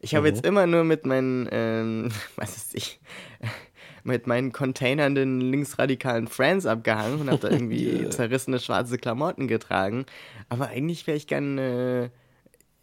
[0.00, 3.00] Ich habe jetzt immer nur mit meinen, ähm, was ist ich,
[4.04, 10.06] mit meinen containernden linksradikalen Friends abgehangen und habe da irgendwie zerrissene schwarze Klamotten getragen.
[10.48, 12.10] Aber eigentlich wäre ich gern äh,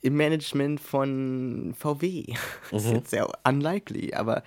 [0.01, 2.25] im Management von VW.
[2.71, 4.43] Das ist jetzt sehr unlikely, aber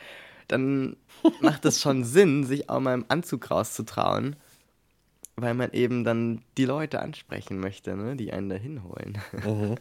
[0.49, 0.97] dann
[1.41, 4.37] macht es schon Sinn, sich auch mal im Anzug rauszutrauen,
[5.37, 9.19] weil man eben dann die Leute ansprechen möchte, ne, die einen da hinholen.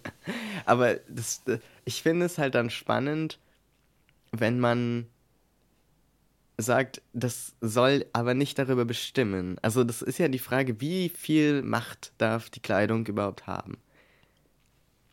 [0.66, 1.44] aber das,
[1.86, 3.40] ich finde es halt dann spannend,
[4.32, 5.08] wenn man
[6.58, 9.58] sagt, das soll aber nicht darüber bestimmen.
[9.62, 13.78] Also das ist ja die Frage, wie viel Macht darf die Kleidung überhaupt haben?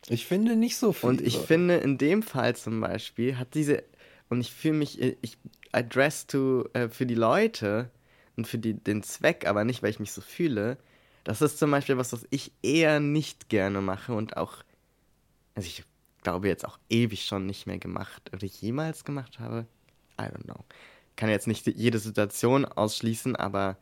[0.08, 1.08] Ich finde nicht so viel.
[1.08, 3.84] Und ich finde, in dem Fall zum Beispiel hat diese,
[4.32, 5.36] und ich fühle mich, ich
[5.72, 7.90] address to, äh, für die Leute
[8.34, 10.78] und für die, den Zweck, aber nicht, weil ich mich so fühle.
[11.22, 14.64] Das ist zum Beispiel was, was ich eher nicht gerne mache und auch,
[15.54, 15.84] also ich
[16.22, 19.66] glaube jetzt auch ewig schon nicht mehr gemacht oder jemals gemacht habe.
[20.18, 20.64] I don't know.
[21.16, 23.76] kann jetzt nicht jede Situation ausschließen, aber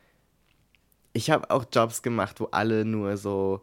[1.13, 3.63] ich habe auch Jobs gemacht, wo alle nur so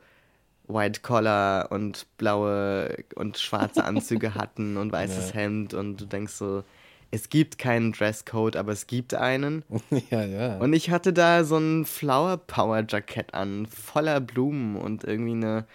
[0.70, 5.36] White Collar und blaue und schwarze Anzüge hatten und weißes ja.
[5.36, 6.64] Hemd und du denkst so,
[7.12, 9.64] es gibt keinen Dresscode, aber es gibt einen.
[10.10, 10.58] Ja, ja.
[10.58, 15.66] Und ich hatte da so ein Flower Power Jackett an, voller Blumen und irgendwie eine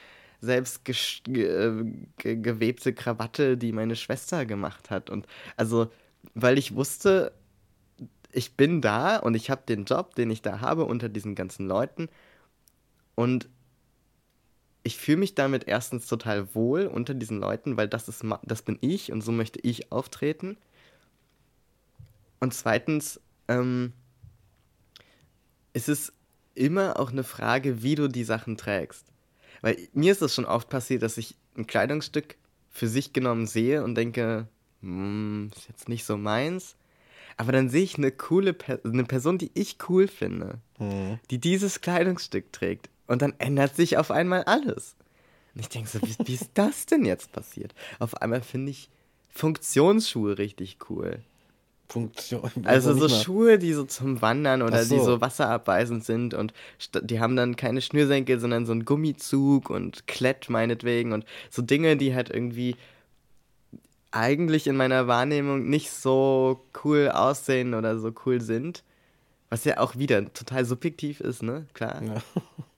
[0.41, 1.85] selbst ge äh,
[2.19, 5.09] ge gewebte Krawatte, die meine Schwester gemacht hat.
[5.09, 5.27] Und
[5.57, 5.91] also,
[6.35, 7.33] weil ich wusste,
[8.33, 11.67] ich bin da und ich habe den Job, den ich da habe unter diesen ganzen
[11.69, 12.09] Leuten.
[13.15, 13.49] Und
[14.83, 18.79] ich fühle mich damit erstens total wohl unter diesen Leuten, weil das ist das bin
[18.81, 20.57] ich und so möchte ich auftreten.
[22.43, 23.93] Und zweitens ähm,
[25.75, 26.13] ist es
[26.57, 29.07] immer auch eine Frage, wie du die Sachen trägst.
[29.61, 32.35] Weil mir ist es schon oft passiert, dass ich ein Kleidungsstück
[32.69, 34.49] für sich genommen sehe und denke,
[34.81, 36.75] hm, ist jetzt nicht so meins.
[37.37, 41.21] Aber dann sehe ich eine coole per eine Person, die ich cool finde, mhm.
[41.31, 42.91] die dieses Kleidungsstück trägt.
[43.07, 44.97] Und dann ändert sich auf einmal alles.
[45.55, 47.73] Und ich denke so, wie, wie ist das denn jetzt passiert?
[48.01, 48.91] Auf einmal finde ich
[49.31, 51.23] Funktionsschuhe richtig cool.
[51.93, 52.51] Funktion.
[52.65, 54.95] Also so Schuhe, die so zum Wandern oder so.
[54.95, 56.55] die so wasserabweisend sind und
[57.03, 61.99] die haben dann keine Schnürsenkel, sondern so einen Gummizug und Klett meinetwegen und so Dinge,
[61.99, 62.77] die halt irgendwie
[64.11, 68.85] eigentlich in meiner Wahrnehmung nicht so cool aussehen oder so cool sind.
[69.51, 71.67] Was ja auch wieder total subjektiv ist, ne?
[71.75, 72.03] Klar.
[72.03, 72.23] Ja.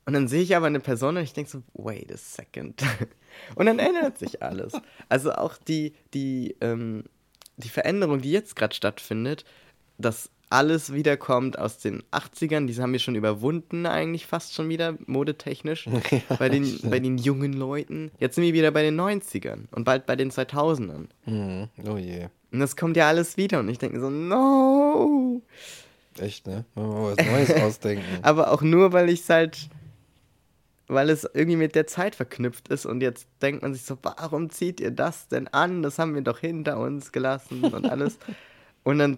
[0.07, 2.83] Und dann sehe ich aber eine Person und ich denke so, wait a second.
[3.57, 4.75] Und dann ändert sich alles.
[5.09, 7.03] Also auch die, die, ähm,
[7.57, 9.45] die Veränderung, die jetzt gerade stattfindet,
[9.99, 14.97] dass alles wiederkommt aus den 80ern, die haben wir schon überwunden eigentlich fast schon wieder,
[15.07, 18.11] modetechnisch, ja, bei, den, bei den jungen Leuten.
[18.19, 21.07] Jetzt sind wir wieder bei den 90ern und bald bei den 2000ern.
[21.27, 21.69] Mhm.
[21.89, 22.29] Oh je.
[22.53, 25.43] Und das kommt ja alles wieder und ich denke so, no!
[26.19, 26.65] Echt, ne?
[26.75, 28.05] Wenn wir mal was Neues ausdenken.
[28.23, 29.69] Aber auch nur, weil ich es halt,
[30.87, 34.51] weil es irgendwie mit der Zeit verknüpft ist und jetzt denkt man sich so, warum
[34.51, 35.83] zieht ihr das denn an?
[35.83, 38.19] Das haben wir doch hinter uns gelassen und alles.
[38.85, 39.17] Und dann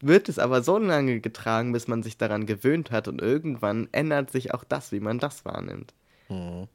[0.00, 4.30] wird es aber so lange getragen, bis man sich daran gewöhnt hat und irgendwann ändert
[4.30, 5.94] sich auch das, wie man das wahrnimmt.
[6.28, 6.68] Mhm.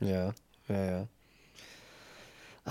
[0.00, 0.34] Ja,
[0.68, 1.08] ja, ja.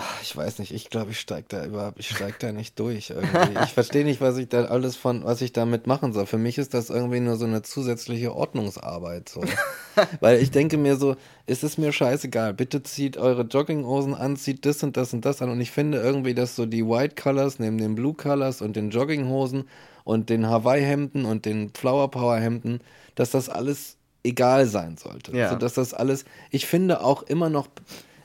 [0.01, 3.09] Ach, ich weiß nicht, ich glaube, ich steige da überhaupt, ich steige da nicht durch
[3.09, 3.61] irgendwie.
[3.65, 6.25] Ich verstehe nicht, was ich da alles von, was ich damit machen soll.
[6.25, 9.27] Für mich ist das irgendwie nur so eine zusätzliche Ordnungsarbeit.
[9.27, 9.43] So.
[10.21, 14.65] Weil ich denke mir so, ist es mir scheißegal, bitte zieht eure Jogginghosen an, zieht
[14.65, 15.49] das und das und das an.
[15.49, 18.91] Und ich finde irgendwie, dass so die White Colors neben den Blue Colors und den
[18.91, 19.67] Jogginghosen
[20.05, 22.79] und den Hawaii-Hemden und den Flower Power-Hemden,
[23.15, 25.35] dass das alles egal sein sollte.
[25.35, 25.47] Ja.
[25.47, 27.67] Also, dass das alles, ich finde auch immer noch,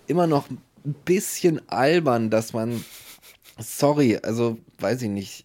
[0.06, 0.46] immer noch
[0.84, 2.84] ein bisschen albern, dass man,
[3.58, 5.44] sorry, also weiß ich nicht,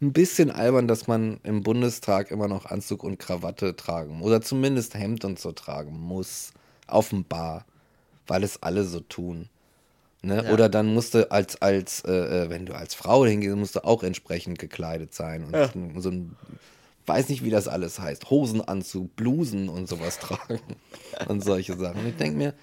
[0.00, 4.26] ein bisschen albern, dass man im Bundestag immer noch Anzug und Krawatte tragen muss.
[4.26, 6.52] oder zumindest Hemd und so tragen muss,
[6.86, 7.64] offenbar,
[8.26, 9.48] weil es alle so tun.
[10.22, 10.44] Ne?
[10.44, 10.52] Ja.
[10.52, 13.84] Oder dann musst du als, als äh, äh, wenn du als Frau hingehst, musst du
[13.84, 15.70] auch entsprechend gekleidet sein und ja.
[16.00, 16.36] so ein
[17.08, 20.60] weiß nicht, wie das alles heißt, Hosenanzug, Blusen und sowas tragen
[21.26, 22.00] und solche Sachen.
[22.00, 22.54] Und ich denke mir,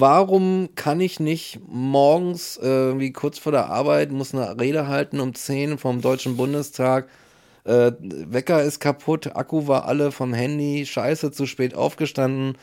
[0.00, 5.20] Warum kann ich nicht morgens, äh, wie kurz vor der Arbeit, muss eine Rede halten
[5.20, 7.10] um 10 vom Deutschen Bundestag?
[7.64, 12.56] Äh, Wecker ist kaputt, Akku war alle vom Handy, scheiße, zu spät aufgestanden.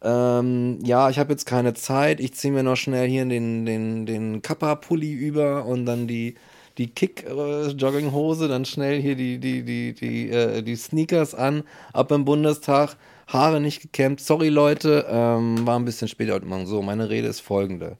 [0.00, 4.06] Ähm, ja, ich habe jetzt keine Zeit, ich ziehe mir noch schnell hier den, den,
[4.06, 6.36] den Kappa-Pulli über und dann die,
[6.78, 12.24] die Kick-Jogginghose, dann schnell hier die, die, die, die, äh, die Sneakers an, ab im
[12.24, 12.96] Bundestag
[13.26, 14.20] Haare nicht gekämmt.
[14.20, 16.66] Sorry, Leute, ähm, war ein bisschen später heute Morgen.
[16.66, 17.96] So, meine Rede ist folgende.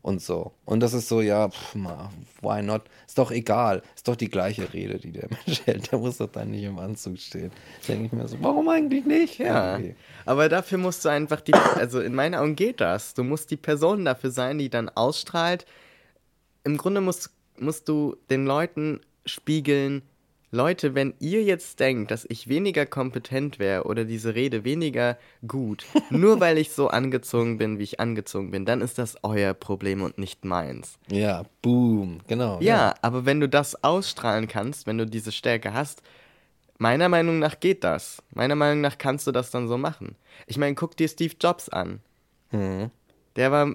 [0.00, 0.52] Und so.
[0.66, 1.74] Und das ist so, ja, pff,
[2.42, 2.82] why not?
[3.06, 3.82] Ist doch egal.
[3.96, 5.90] Ist doch die gleiche Rede, die der Mensch hält.
[5.92, 7.50] Der muss doch dann nicht im Anzug stehen.
[7.88, 9.38] Denke ich mir so, warum eigentlich nicht?
[9.38, 9.76] Ja.
[9.76, 9.96] Okay.
[10.26, 13.14] Aber dafür musst du einfach die, also in meinen Augen geht das.
[13.14, 15.64] Du musst die Person dafür sein, die dann ausstrahlt.
[16.64, 20.02] Im Grunde musst, musst du den Leuten spiegeln,
[20.54, 25.84] Leute, wenn ihr jetzt denkt, dass ich weniger kompetent wäre oder diese Rede weniger gut,
[26.10, 30.02] nur weil ich so angezogen bin, wie ich angezogen bin, dann ist das euer Problem
[30.02, 30.98] und nicht meins.
[31.10, 32.60] Ja, boom, genau.
[32.60, 32.94] Ja, ja.
[33.02, 36.02] aber wenn du das ausstrahlen kannst, wenn du diese Stärke hast,
[36.78, 38.22] meiner Meinung nach geht das.
[38.32, 40.14] Meiner Meinung nach kannst du das dann so machen.
[40.46, 42.00] Ich meine, guck dir Steve Jobs an.
[42.52, 42.92] Mhm.
[43.34, 43.74] Der war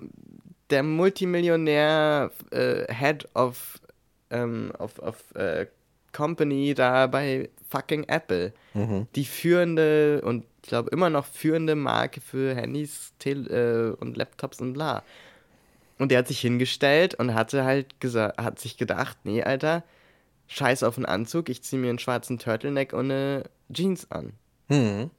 [0.70, 3.82] der Multimillionär äh, Head of,
[4.30, 5.66] ähm, of, of äh,
[6.12, 8.54] Company da bei fucking Apple.
[8.74, 9.08] Mhm.
[9.16, 14.62] Die führende und ich glaube immer noch führende Marke für Handys Tele äh, und Laptops
[14.62, 15.04] und bla.
[15.98, 19.84] Und der hat sich hingestellt und hatte halt gesagt, hat sich gedacht, nee, Alter,
[20.48, 24.34] scheiß auf den Anzug, ich ziehe mir einen schwarzen Turtleneck und eine Jeans an.
[24.68, 25.10] Hm.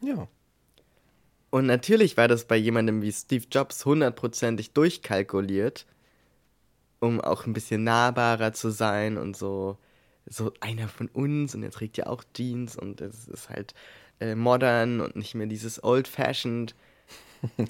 [0.00, 0.26] Ja.
[1.50, 5.86] Und natürlich war das bei jemandem wie Steve Jobs hundertprozentig durchkalkuliert,
[6.98, 9.76] um auch ein bisschen nahbarer zu sein und so,
[10.26, 13.74] so einer von uns und er trägt ja auch Jeans und es ist halt
[14.20, 16.74] äh, modern und nicht mehr dieses old-fashioned.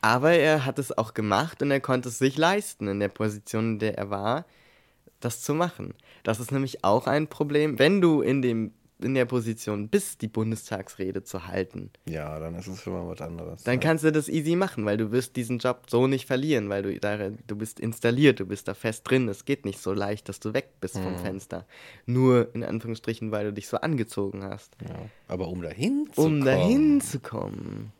[0.00, 3.74] Aber er hat es auch gemacht und er konnte es sich leisten in der Position,
[3.74, 4.44] in der er war,
[5.20, 5.94] das zu machen.
[6.24, 8.72] Das ist nämlich auch ein Problem, wenn du in dem
[9.04, 11.90] in der Position bist, die Bundestagsrede zu halten.
[12.06, 13.62] Ja, dann ist es schon mal was anderes.
[13.64, 13.80] Dann ja.
[13.80, 16.98] kannst du das easy machen, weil du wirst diesen Job so nicht verlieren, weil du
[16.98, 19.28] da, du bist installiert, du bist da fest drin.
[19.28, 21.66] Es geht nicht so leicht, dass du weg bist vom Fenster.
[22.06, 24.76] Nur in Anführungsstrichen, weil du dich so angezogen hast.
[24.82, 24.96] Ja.
[25.28, 26.44] Aber um dahin zu Um kommen.
[26.44, 27.92] dahin zu kommen,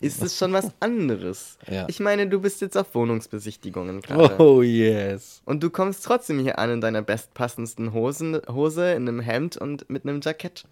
[0.00, 1.56] ist es schon was anderes.
[1.70, 1.84] Ja.
[1.88, 4.42] Ich meine, du bist jetzt auf Wohnungsbesichtigungen gerade.
[4.42, 5.42] Oh yes.
[5.44, 9.88] Und du kommst trotzdem hier an in deiner bestpassendsten Hosen, Hose, in einem Hemd und
[9.88, 10.64] mit einem Jackett.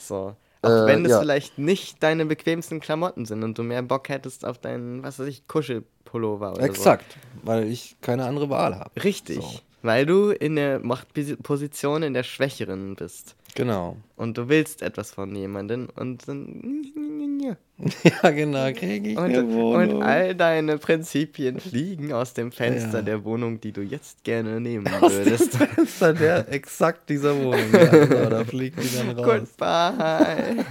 [0.00, 0.34] So.
[0.62, 1.20] Auch Äh, wenn es ja.
[1.20, 5.26] vielleicht nicht deine bequemsten Klamotten sind und du mehr Bock hättest auf deinen, was weiß
[5.28, 8.90] ich, Kuschelpullover oder Exakt, weil ich keine andere Wahl habe.
[8.96, 9.02] so.
[9.02, 9.36] Richtig.
[9.36, 9.60] So.
[9.82, 13.34] Weil du in der Machtposition in der Schwächeren bist.
[13.56, 13.96] Genau.
[14.16, 16.84] Und du willst etwas von jemandem und dann.
[18.04, 19.96] ja, genau, kriege ich Und, eine Wohnung.
[19.96, 23.02] und all deine Prinzipien fliegen aus dem Fenster Ja.
[23.02, 25.56] der Wohnung, die du jetzt gerne nehmen Aus dem würdest.
[25.56, 27.72] Fenster der exakt dieser Wohnung.
[27.72, 29.26] Ja, genau, da fliegt die dann raus.
[29.58, 30.64] Goodbye.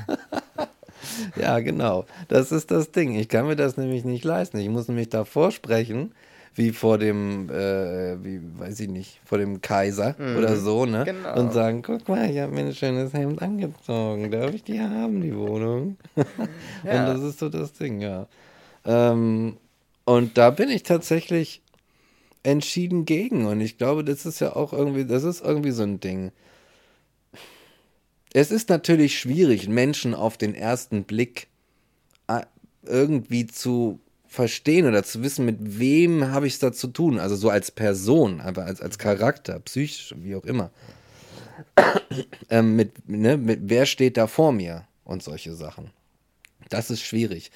[1.35, 2.05] Ja, genau.
[2.27, 3.15] Das ist das Ding.
[3.15, 4.57] Ich kann mir das nämlich nicht leisten.
[4.59, 6.13] Ich muss nämlich davor sprechen,
[6.55, 11.03] wie vor dem, äh, wie, weiß ich nicht, vor dem Kaiser oder so, ne?
[11.05, 11.39] genau.
[11.39, 14.29] Und sagen, guck mal, ich habe mir ein schönes Hemd angezogen.
[14.31, 15.97] Darf ich die haben, die Wohnung?
[16.83, 17.07] Ja.
[17.07, 18.27] Und das ist so das Ding, ja.
[18.85, 19.57] Ähm,
[20.05, 21.61] und da bin ich tatsächlich
[22.43, 23.45] entschieden gegen.
[23.45, 26.31] Und ich glaube, das ist ja auch irgendwie, das ist irgendwie so ein Ding.
[28.33, 31.47] Es ist natürlich schwierig, Menschen auf den ersten Blick
[32.27, 32.41] äh,
[32.83, 33.99] irgendwie zu
[34.31, 37.19] verstehen oder zu wissen, mit wem habe ich es da zu tun.
[37.19, 40.71] Also so als Person, aber als, als Charakter, psychisch, wie auch immer.
[42.49, 45.89] ähm, mit, ne, mit wer steht da vor mir und solche Sachen.
[46.69, 47.51] Das ist schwierig.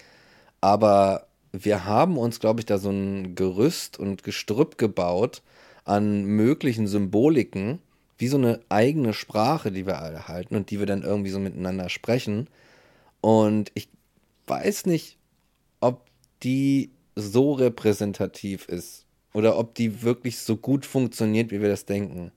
[0.60, 5.44] Aber wir haben uns, glaube ich, da so ein Gerüst und Gestrüpp gebaut
[5.86, 7.80] an möglichen Symboliken,
[8.18, 11.40] wie so eine eigene Sprache, die wir alle halten und die wir dann irgendwie so
[11.40, 12.50] miteinander sprechen.
[13.22, 13.88] Und ich
[14.48, 15.18] weiß nicht,
[15.80, 16.02] ob
[16.46, 22.32] die so repräsentativ ist oder ob die wirklich so gut funktioniert, wie wir das denken.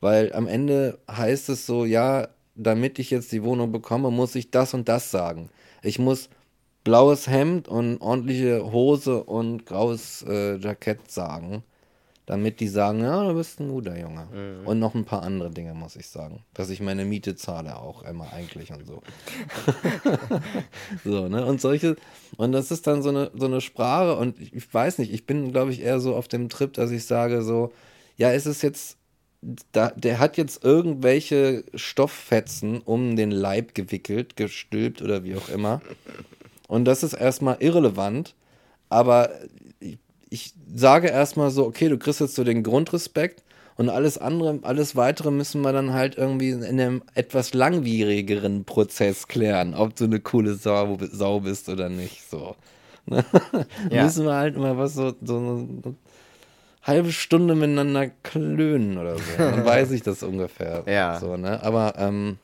[0.00, 4.50] Weil am Ende heißt es so, ja, damit ich jetzt die Wohnung bekomme, muss ich
[4.50, 5.50] das und das sagen.
[5.82, 6.28] Ich muss
[6.84, 11.62] blaues Hemd und ordentliche Hose und graues äh, Jackett sagen,
[12.26, 14.26] damit die sagen, ja, du bist ein guter Junge.
[14.64, 16.44] Und noch ein paar andere Dinge, muss ich sagen.
[16.54, 19.02] Dass ich meine Miete zahle auch immer eigentlich und so.
[21.04, 21.46] so, ne?
[21.46, 21.96] Und solche,
[22.36, 25.24] und das ist dann so eine, so eine Sprache und ich, ich weiß nicht, ich
[25.24, 27.72] bin, glaube ich, eher so auf dem Trip, dass ich sage so,
[28.16, 28.96] ja, es ist jetzt,
[29.70, 35.80] da, der hat jetzt irgendwelche Stofffetzen um den Leib gewickelt, gestülpt oder wie auch immer.
[36.66, 38.34] Und das ist erstmal irrelevant,
[38.88, 39.30] aber
[40.28, 43.42] ich, sage erstmal so, okay, du kriegst jetzt so den Grundrespekt
[43.76, 49.28] und alles andere, alles weitere müssen wir dann halt irgendwie in einem etwas langwierigeren Prozess
[49.28, 52.28] klären, ob du eine coole Sau, Sau bist oder nicht.
[52.28, 52.56] So.
[53.08, 53.24] Ne?
[53.88, 54.02] Ja.
[54.02, 55.94] Müssen wir halt mal was so, so eine
[56.82, 59.22] halbe Stunde miteinander klönen oder so.
[59.38, 60.82] Dann weiß ich das ungefähr.
[60.86, 61.20] Ja.
[61.20, 61.62] So, ne?
[61.62, 62.38] Aber ähm,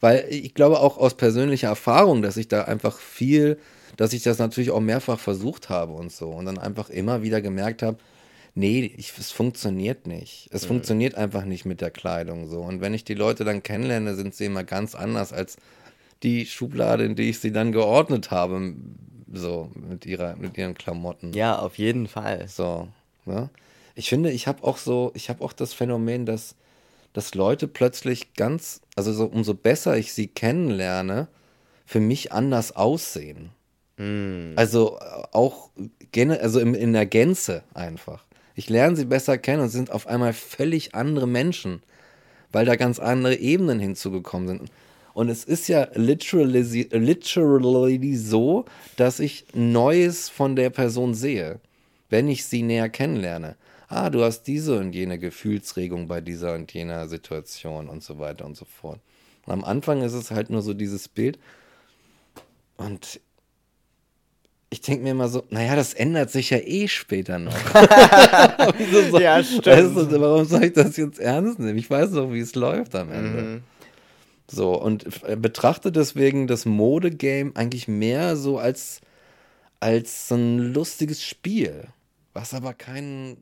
[0.00, 3.58] weil ich glaube auch aus persönlicher Erfahrung, dass ich da einfach viel,
[3.96, 7.40] dass ich das natürlich auch mehrfach versucht habe und so und dann einfach immer wieder
[7.40, 7.98] gemerkt habe,
[8.54, 10.48] nee, ich, es funktioniert nicht.
[10.52, 12.60] Es funktioniert einfach nicht mit der Kleidung so.
[12.60, 15.56] Und wenn ich die Leute dann kennenlerne, sind sie immer ganz anders als
[16.22, 18.74] die Schublade, in die ich sie dann geordnet habe,
[19.32, 21.32] so mit ihrer, mit ihren Klamotten.
[21.32, 22.46] Ja, auf jeden Fall.
[22.48, 22.88] So,
[23.24, 23.48] ne?
[23.94, 26.54] Ich finde, ich habe auch so, ich habe auch das Phänomen, dass,
[27.12, 31.28] dass Leute plötzlich ganz, also so, umso besser ich sie kennenlerne,
[31.84, 33.50] für mich anders aussehen.
[34.56, 35.70] Also äh, auch
[36.40, 38.24] also im, in der Gänze einfach.
[38.54, 41.82] Ich lerne sie besser kennen und sind auf einmal völlig andere Menschen,
[42.50, 44.70] weil da ganz andere Ebenen hinzugekommen sind.
[45.14, 48.64] Und es ist ja literally, literally so,
[48.96, 51.60] dass ich Neues von der Person sehe,
[52.08, 53.56] wenn ich sie näher kennenlerne.
[53.88, 58.46] Ah, du hast diese und jene Gefühlsregung bei dieser und jener Situation und so weiter
[58.46, 59.00] und so fort.
[59.44, 61.38] Und am Anfang ist es halt nur so dieses Bild.
[62.78, 63.20] Und
[64.72, 67.52] ich denke mir immer so, naja, das ändert sich ja eh später noch.
[69.10, 69.66] so, ja, stimmt.
[69.66, 71.76] Weißt du, warum soll ich das jetzt ernst nehmen?
[71.76, 73.42] Ich weiß doch, wie es läuft am Ende.
[73.42, 73.62] Mhm.
[74.50, 75.06] So, und
[75.42, 79.02] betrachte deswegen das Modegame eigentlich mehr so als,
[79.78, 81.84] als so ein lustiges Spiel,
[82.32, 83.36] was aber keinen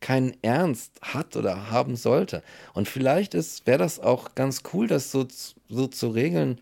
[0.00, 2.42] keinen Ernst hat oder haben sollte.
[2.74, 3.34] Und vielleicht
[3.66, 5.26] wäre das auch ganz cool, das so,
[5.70, 6.60] so zu regeln,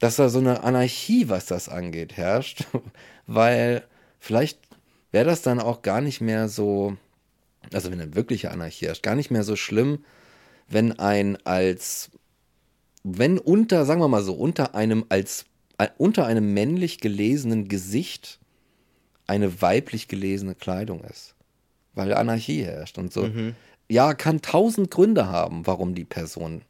[0.00, 2.64] dass da so eine Anarchie, was das angeht, herrscht,
[3.26, 3.84] weil
[4.18, 4.58] vielleicht
[5.12, 6.96] wäre das dann auch gar nicht mehr so,
[7.72, 10.04] also wenn eine wirkliche Anarchie herrscht, gar nicht mehr so schlimm,
[10.68, 12.10] wenn ein als,
[13.04, 15.44] wenn unter, sagen wir mal so, unter einem als,
[15.78, 18.40] äh, unter einem männlich gelesenen Gesicht
[19.26, 21.34] eine weiblich gelesene Kleidung ist.
[21.94, 23.24] Weil Anarchie herrscht und so.
[23.24, 23.54] Mhm.
[23.88, 26.62] Ja, kann tausend Gründe haben, warum die Person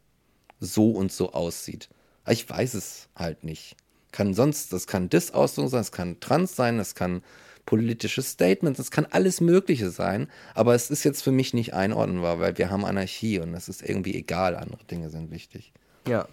[0.58, 1.88] so und so aussieht.
[2.28, 3.76] Ich weiß es halt nicht.
[4.12, 7.22] Kann sonst, das kann Dis-Ausdruck sein, es kann Trans sein, es kann
[7.66, 12.40] politische Statements, es kann alles Mögliche sein, aber es ist jetzt für mich nicht einordnenbar,
[12.40, 15.72] weil wir haben Anarchie und es ist irgendwie egal, andere Dinge sind wichtig.
[16.08, 16.26] Ja.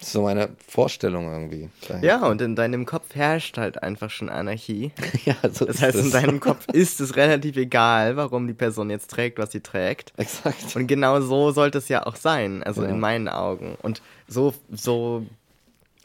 [0.00, 1.68] Das ist so meine Vorstellung irgendwie.
[1.86, 2.02] Daher.
[2.02, 4.92] Ja, und in deinem Kopf herrscht halt einfach schon Anarchie.
[5.24, 9.10] ja, so Das heißt, in deinem Kopf ist es relativ egal, warum die Person jetzt
[9.10, 10.12] trägt, was sie trägt.
[10.16, 10.74] Exakt.
[10.74, 12.88] Und genau so sollte es ja auch sein, also ja.
[12.88, 13.76] in meinen Augen.
[13.82, 15.26] Und so, so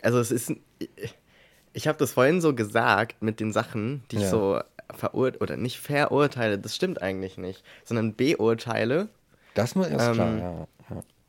[0.06, 0.54] also es ist,
[1.74, 4.22] ich habe das vorhin so gesagt mit den Sachen, die ja.
[4.22, 4.60] ich so
[4.94, 9.10] verurteile, oder nicht verurteile, das stimmt eigentlich nicht, sondern beurteile.
[9.56, 10.68] Das muss erst ähm, klar, ja.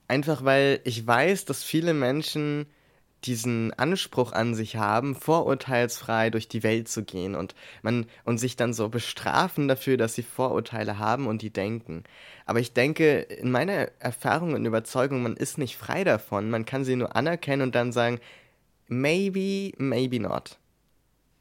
[0.09, 2.67] Einfach weil ich weiß, dass viele Menschen
[3.25, 8.57] diesen Anspruch an sich haben, vorurteilsfrei durch die Welt zu gehen und man und sich
[8.57, 12.05] dann so bestrafen dafür, dass sie Vorurteile haben und die denken.
[12.45, 16.51] Aber ich denke, in meiner Erfahrung und Überzeugung, man ist nicht frei davon.
[16.51, 18.21] Man kann sie nur anerkennen und dann sagen,
[18.89, 20.59] maybe, maybe not.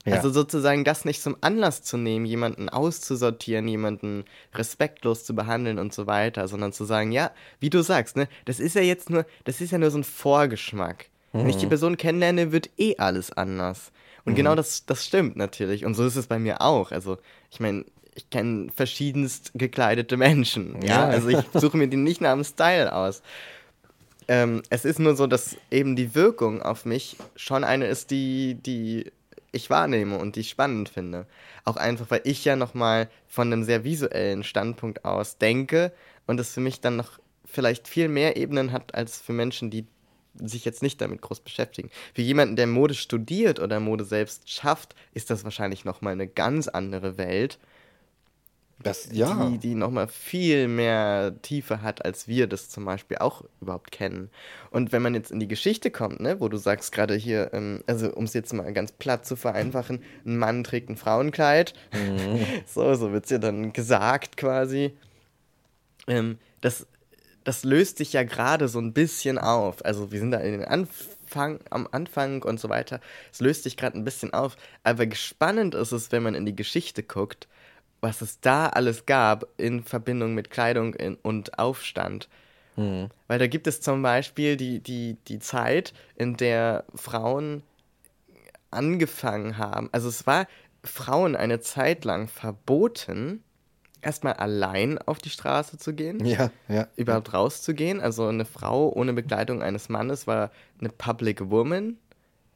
[0.06, 0.14] Ja.
[0.14, 4.24] Also sozusagen das nicht zum Anlass zu nehmen, jemanden auszusortieren, jemanden
[4.54, 8.60] respektlos zu behandeln und so weiter, sondern zu sagen, ja, wie du sagst, ne, das
[8.60, 11.08] ist ja jetzt nur, das ist ja nur so ein Vorgeschmack.
[11.34, 11.40] Mhm.
[11.40, 11.70] Wenn ich die mhm.
[11.70, 13.92] Person kennenlerne, wird eh alles anders.
[14.26, 14.38] Und mhm.
[14.38, 15.86] genau das, das stimmt natürlich.
[15.86, 16.92] Und so ist es bei mir auch.
[16.92, 17.18] Also,
[17.50, 20.82] ich meine, ich kenne verschiedenst gekleidete Menschen.
[20.82, 21.08] Ja, ja.
[21.08, 23.24] also ich suche mir die nicht nach dem Style aus.
[24.28, 28.56] Ähm, es ist nur so, dass eben die Wirkung auf mich schon eine ist, die,
[28.56, 29.12] die
[29.56, 31.26] ich wahrnehme und die ich spannend finde.
[31.64, 35.92] Auch einfach, weil ich ja nochmal von einem sehr visuellen Standpunkt aus denke
[36.28, 39.88] und es für mich dann noch vielleicht viel mehr Ebenen hat als für Menschen, die
[40.34, 41.90] sich jetzt nicht damit groß beschäftigen.
[42.14, 46.68] Für jemanden, der Mode studiert oder Mode selbst schafft, ist das wahrscheinlich nochmal eine ganz
[46.68, 47.58] andere Welt.
[48.84, 49.50] Das, ja.
[49.50, 54.30] Die, die nochmal viel mehr Tiefe hat, als wir das zum Beispiel auch überhaupt kennen.
[54.70, 57.84] Und wenn man jetzt in die Geschichte kommt, ne, wo du sagst gerade hier, ähm,
[57.88, 61.74] also um es jetzt mal ganz platt zu vereinfachen, ein Mann trägt ein Frauenkleid.
[61.94, 62.46] Mhm.
[62.66, 64.94] so, so wird es ja dann gesagt quasi.
[66.08, 66.86] Ähm, das,
[67.46, 69.86] das löst sich ja gerade so ein bisschen auf.
[69.86, 73.00] Also wir sind da in den Anfang, am Anfang und so weiter.
[73.32, 74.58] Es löst sich gerade ein bisschen auf.
[74.84, 77.48] Aber spannend ist es, wenn man in die Geschichte guckt
[78.06, 82.30] was es da alles gab in Verbindung mit Kleidung in, und Aufstand.
[82.76, 83.10] Mhm.
[83.28, 87.64] Weil da gibt es zum Beispiel die, die, die Zeit, in der Frauen
[88.70, 89.90] angefangen haben.
[89.92, 90.46] Also es war
[90.84, 93.44] Frauen eine Zeit lang verboten,
[94.04, 96.24] erstmal allein auf die Straße zu gehen.
[96.24, 96.88] Ja, ja.
[96.96, 97.40] Überhaupt ja.
[97.40, 98.02] rauszugehen.
[98.02, 101.98] Also eine Frau ohne Begleitung eines Mannes war eine Public Woman.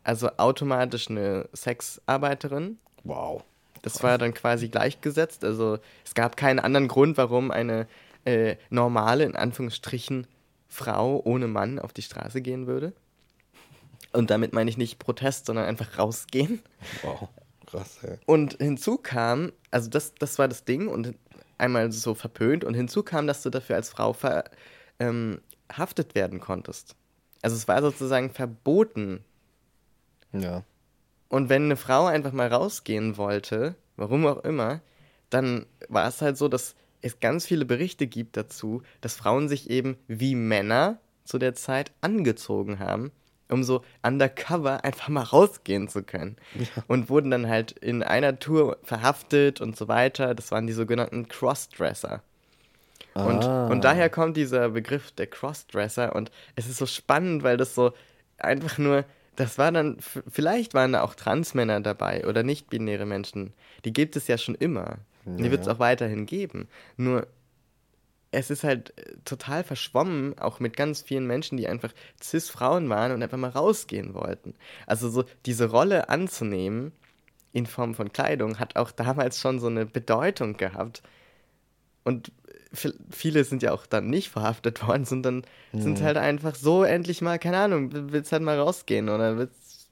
[0.03, 2.77] Also automatisch eine Sexarbeiterin.
[3.03, 3.43] Wow.
[3.81, 5.43] Das war dann quasi gleichgesetzt.
[5.43, 7.87] Also es gab keinen anderen Grund, warum eine
[8.25, 10.27] äh, normale, in Anführungsstrichen,
[10.67, 12.93] Frau ohne Mann auf die Straße gehen würde.
[14.13, 16.61] Und damit meine ich nicht Protest, sondern einfach rausgehen.
[17.01, 17.29] Wow,
[17.65, 18.17] krass, ey.
[18.25, 21.15] Und hinzu kam, also das, das war das Ding und
[21.57, 24.57] einmal so verpönt und hinzu kam, dass du dafür als Frau verhaftet
[24.99, 25.41] ähm,
[26.15, 26.95] werden konntest.
[27.41, 29.23] Also es war sozusagen verboten.
[30.33, 30.63] Ja.
[31.29, 34.81] Und wenn eine Frau einfach mal rausgehen wollte, warum auch immer,
[35.29, 39.69] dann war es halt so, dass es ganz viele Berichte gibt dazu, dass Frauen sich
[39.69, 43.11] eben wie Männer zu der Zeit angezogen haben,
[43.47, 46.35] um so undercover einfach mal rausgehen zu können.
[46.55, 46.83] Ja.
[46.87, 50.35] Und wurden dann halt in einer Tour verhaftet und so weiter.
[50.35, 52.23] Das waren die sogenannten Crossdresser.
[53.13, 53.25] Ah.
[53.25, 56.15] Und, und daher kommt dieser Begriff der Crossdresser.
[56.15, 57.93] Und es ist so spannend, weil das so
[58.37, 59.05] einfach nur
[59.39, 63.53] das war dann, vielleicht waren da auch Transmänner dabei oder nicht-binäre Menschen.
[63.85, 64.97] Die gibt es ja schon immer.
[65.25, 66.67] Ja, die wird es auch weiterhin geben.
[66.97, 67.25] Nur,
[68.31, 73.13] es ist halt äh, total verschwommen, auch mit ganz vielen Menschen, die einfach Cis-Frauen waren
[73.13, 74.55] und einfach mal rausgehen wollten.
[74.85, 76.91] Also so diese Rolle anzunehmen,
[77.53, 81.01] in Form von Kleidung hat auch damals schon so eine Bedeutung gehabt.
[82.03, 82.33] Und
[83.09, 85.43] viele sind ja auch dann nicht verhaftet worden, sondern
[85.73, 89.89] sind halt einfach so endlich mal, keine Ahnung, willst halt mal rausgehen oder willst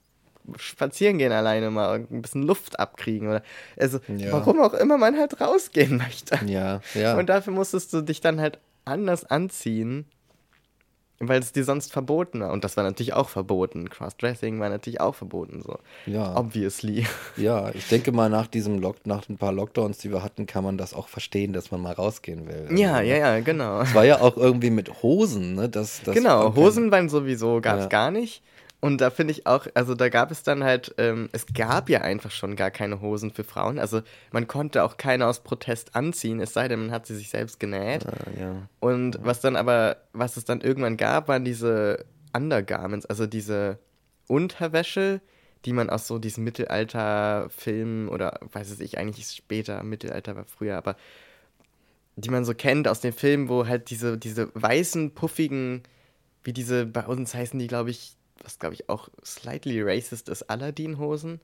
[0.56, 3.42] spazieren gehen alleine mal und ein bisschen Luft abkriegen oder
[3.78, 4.32] also Ja.
[4.32, 6.38] warum auch immer man halt rausgehen möchte.
[6.46, 7.18] Ja, ja.
[7.18, 10.06] Und dafür musstest du dich dann halt anders anziehen,
[11.20, 12.52] weil es dir sonst verboten war.
[12.52, 13.90] Und das war natürlich auch verboten.
[13.90, 15.78] Crossdressing war natürlich auch verboten, so.
[16.06, 16.36] Ja.
[16.36, 17.06] Obviously.
[17.36, 20.64] Ja, ich denke mal, nach diesem Lock, nach ein paar Lockdowns, die wir hatten, kann
[20.64, 22.66] man das auch verstehen, dass man mal rausgehen will.
[22.78, 23.80] Ja, Also, ja, ja, genau.
[23.80, 25.68] Es war ja auch irgendwie mit Hosen, ne?
[25.68, 27.88] Das, das genau, war kein- Hosenbein sowieso gab es Ja.
[27.88, 28.42] gar nicht.
[28.80, 32.02] Und da finde ich auch, also da gab es dann halt, ähm, es gab ja
[32.02, 33.78] einfach schon gar keine Hosen für Frauen.
[33.78, 37.28] Also man konnte auch keine aus Protest anziehen, es sei denn, man hat sie sich
[37.28, 38.06] selbst genäht.
[38.06, 38.68] Ah, ja.
[38.78, 43.78] Und was dann aber, was es dann irgendwann gab, waren diese Undergarments, also diese
[44.28, 45.20] Unterwäsche,
[45.64, 50.44] die man aus so diesen Mittelalter-Filmen oder weiß es ich, eigentlich ist später, Mittelalter war
[50.44, 50.94] früher, aber
[52.14, 55.82] die man so kennt aus den Filmen, wo halt diese, diese weißen, puffigen,
[56.44, 60.48] wie diese, bei uns heißen die, glaube ich, was glaube ich auch slightly racist ist,
[60.50, 61.40] Aladdin-Hosen.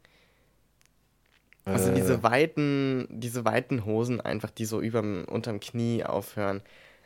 [1.64, 6.60] Also Äh, diese weiten, diese weiten Hosen einfach, die so überm, unterm Knie aufhören.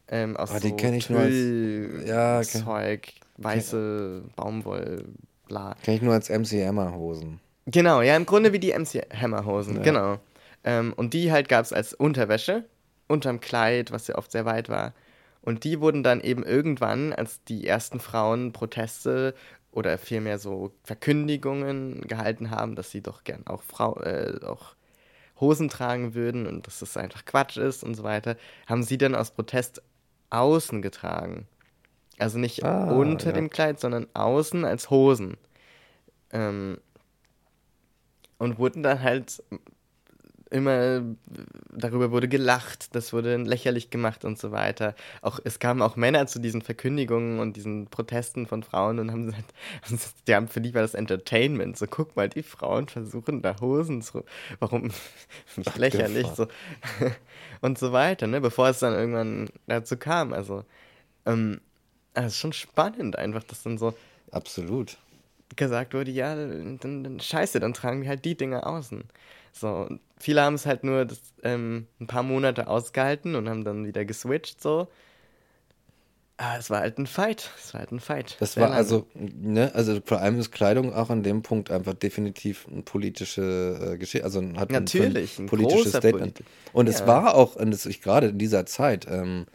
[0.09, 5.05] Ähm, aus Ah, die so kenn ich nur als- Ja, kenn- Zeug, weiße Baumwoll,
[5.47, 5.77] bla.
[5.82, 7.40] Kenn ich nur als MC Hammer Hosen.
[7.66, 9.82] Genau, ja, im Grunde wie die MC Hammer Hosen, Ja.
[9.82, 10.19] genau.
[10.65, 12.65] Ähm, und die halt gab es als Unterwäsche,
[13.06, 14.93] unterm Kleid, was ja oft sehr weit war.
[15.43, 19.35] Und die wurden dann eben irgendwann, als die ersten Frauen Proteste
[19.73, 24.74] oder vielmehr so Verkündigungen gehalten haben, dass sie doch gern auch Frau, äh, auch
[25.40, 28.36] Hosen tragen würden und dass das einfach Quatsch ist und so weiter,
[28.66, 29.82] haben sie dann aus Protest
[30.31, 31.47] außen getragen.
[32.19, 33.32] Also nicht Ah, unter ja.
[33.32, 35.36] dem Kleid, sondern außen als Hosen.
[36.32, 36.78] Ähm,
[38.39, 39.43] und wurden dann halt
[40.50, 41.02] immer
[41.70, 44.94] darüber wurde gelacht, das wurde lächerlich gemacht und so weiter.
[45.22, 49.26] Auch es kamen auch Männer zu diesen Verkündigungen und diesen Protesten von Frauen und haben
[49.26, 49.54] gesagt,
[50.26, 51.76] die haben für die war das Entertainment.
[51.76, 54.24] So guck mal, die Frauen versuchen da Hosen zu,
[54.58, 54.90] warum
[55.56, 56.46] nicht lächerlich so
[57.60, 58.40] und so weiter, ne?
[58.40, 60.32] Bevor es dann irgendwann dazu kam.
[60.32, 60.64] Also
[61.26, 61.60] ähm,
[62.14, 63.94] das ist schon spannend einfach, dass dann so
[64.30, 64.98] Absolut.
[65.56, 69.04] gesagt wurde, ja, dann, dann scheiße, dann tragen wir halt die Dinge außen.
[69.52, 69.88] So,
[70.18, 74.04] viele haben es halt nur das, ähm, ein paar Monate ausgehalten und haben dann wieder
[74.04, 74.88] geswitcht, so.
[76.40, 77.50] Aber es war halt ein Fight.
[77.58, 78.36] Es war halt ein Fight.
[78.38, 78.78] Das Sehr war lange.
[78.78, 83.94] also, ne, also vor allem ist Kleidung auch an dem Punkt einfach definitiv eine politische
[83.94, 86.34] äh, Geschichte, also hat ein- Natürlich, ein politisches großer Statement.
[86.38, 87.06] Polit- Und es Ja.
[87.08, 89.46] war auch, und das, ich gerade in dieser Zeit, ähm,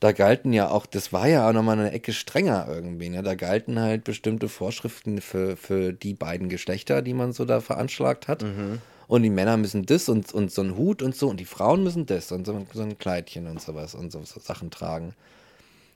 [0.00, 3.22] da galten ja auch, das war ja auch nochmal eine Ecke strenger irgendwie, ne?
[3.22, 8.28] Da galten halt bestimmte Vorschriften für, für die beiden Geschlechter, die man so da veranschlagt
[8.28, 8.42] hat.
[8.44, 8.80] Mhm.
[9.08, 11.82] Und die Männer müssen das und, und so einen Hut und so, und die Frauen
[11.82, 15.14] müssen das und so, so ein Kleidchen und sowas und so, so Sachen tragen.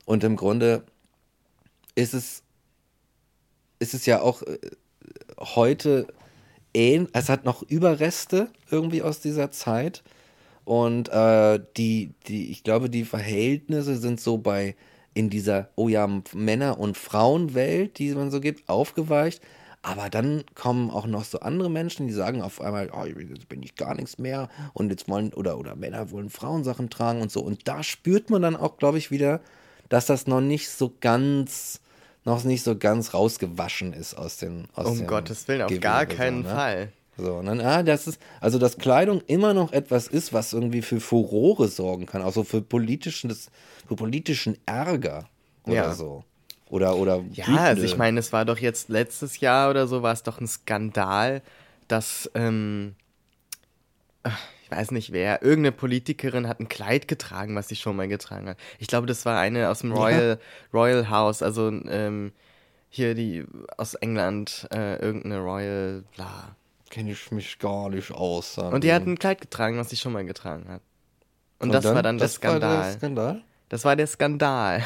[0.07, 0.83] Und im Grunde
[1.95, 2.43] ist es,
[3.79, 4.59] ist es ja auch äh,
[5.39, 6.07] heute
[6.75, 10.03] ähn, es hat noch Überreste irgendwie aus dieser Zeit.
[10.65, 14.75] Und äh, die, die, ich glaube, die Verhältnisse sind so bei
[15.15, 19.43] in dieser, oh ja, Männer- und Frauenwelt, die man so gibt, aufgeweicht.
[19.85, 23.65] Aber dann kommen auch noch so andere Menschen, die sagen auf einmal, oh, jetzt bin
[23.65, 27.41] ich gar nichts mehr und jetzt wollen, oder, oder Männer wollen Frauensachen tragen und so.
[27.41, 29.41] Und da spürt man dann auch, glaube ich, wieder,
[29.89, 31.81] dass das noch nicht so ganz,
[32.25, 35.83] noch nicht so ganz rausgewaschen ist aus den aus Um dem Gottes Willen, auf Gewebe
[35.83, 36.49] gar so, keinen ne?
[36.49, 36.93] Fall.
[37.19, 40.83] So, und dann, ah, das ist, also dass Kleidung immer noch etwas ist, was irgendwie
[40.83, 43.51] für Furore sorgen kann, also für politisches,
[43.87, 45.29] für politischen Ärger
[45.65, 45.95] oder Ja.
[45.95, 46.25] so.
[46.73, 50.03] Oder, oder Ja, wütende- also ich meine, es war doch jetzt letztes Jahr oder so,
[50.03, 51.43] war es doch ein Skandal,
[51.87, 52.95] dass, ähm,
[54.65, 58.49] ich weiß nicht wer, irgendeine Politikerin hat ein Kleid getragen, was sie schon mal getragen
[58.49, 58.57] hat.
[58.79, 60.39] Ich glaube, das war eine aus dem Royal,
[60.73, 62.33] Royal House, also ähm,
[62.89, 63.45] hier die
[63.77, 66.57] aus England, äh, irgendeine Royal, bla.
[66.89, 68.57] kenne ich mich gar nicht aus.
[68.57, 70.81] Und die hat ein Kleid getragen, was sie schon mal getragen hat.
[71.59, 72.83] Und, Und das war dann der das war Skandal.
[72.83, 73.43] der Skandal?
[73.69, 74.83] das war der Skandal.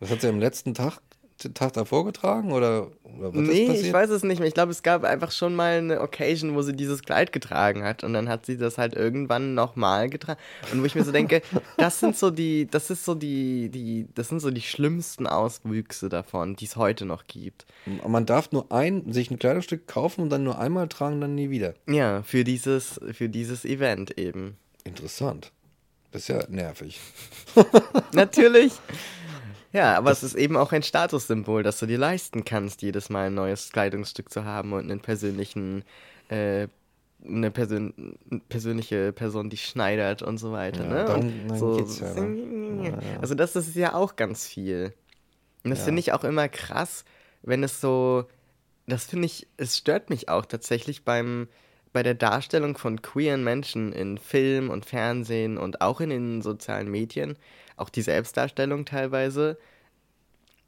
[0.00, 0.98] Das hat sie am letzten Tag,
[1.44, 4.48] den Tag davor getragen oder, oder was Nee, ich weiß es nicht mehr.
[4.48, 8.04] Ich glaube, es gab einfach schon mal eine Occasion, wo sie dieses Kleid getragen hat
[8.04, 10.40] und dann hat sie das halt irgendwann nochmal getragen.
[10.72, 11.42] Und wo ich mir so denke,
[11.76, 16.08] das sind so die, das ist so die, die, das sind so die schlimmsten Auswüchse
[16.08, 17.66] davon, die es heute noch gibt.
[18.06, 21.50] Man darf nur ein, sich ein Kleidungsstück kaufen und dann nur einmal tragen, dann nie
[21.50, 21.74] wieder.
[21.88, 24.56] Ja, für dieses, für dieses Event eben.
[24.84, 25.52] Interessant.
[26.12, 26.98] Das ist ja nervig.
[28.12, 28.72] Natürlich.
[29.72, 33.28] Ja, aber es ist eben auch ein Statussymbol, dass du dir leisten kannst, jedes Mal
[33.28, 35.84] ein neues Kleidungsstück zu haben und einen persönlichen
[36.28, 36.68] äh,
[37.24, 38.18] eine Persön
[38.48, 40.84] persönliche Person, die schneidert und so weiter.
[40.84, 41.14] Ja, ne?
[41.14, 43.18] und darum so, geht's ja, ne?
[43.20, 44.94] Also das ist ja auch ganz viel.
[45.64, 45.84] Und das Ja.
[45.86, 47.04] finde ich auch immer krass,
[47.42, 48.24] wenn es so,
[48.86, 51.48] das finde ich, es stört mich auch tatsächlich beim,
[51.92, 56.90] bei der Darstellung von queeren Menschen in Film und Fernsehen und auch in den sozialen
[56.90, 57.36] Medien,
[57.80, 59.58] auch die Selbstdarstellung teilweise,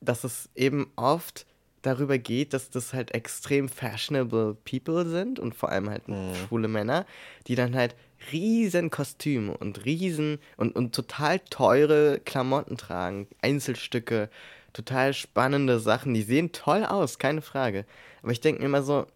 [0.01, 1.47] dass es eben oft
[1.82, 6.05] darüber geht, dass das halt extrem fashionable people sind und vor allem halt
[6.47, 7.06] schwule Männer,
[7.48, 7.97] die dann halt
[8.30, 14.30] riesen Kostüme und riesen und, und total teure Klamotten tragen, Einzelstücke,
[14.72, 17.84] total spannende Sachen, die sehen toll aus, keine Frage.
[18.22, 19.06] Aber ich denke mir immer so,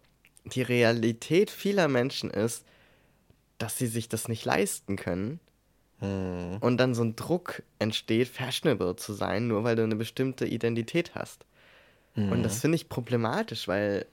[0.43, 2.65] die Realität vieler Menschen ist,
[3.57, 5.39] dass sie sich das nicht leisten können
[5.99, 6.57] Hm.
[6.59, 11.15] und dann so ein Druck entsteht, fashionable zu sein, nur weil du eine bestimmte Identität
[11.15, 11.45] hast.
[12.17, 14.07] Und das finde ich problematisch, weil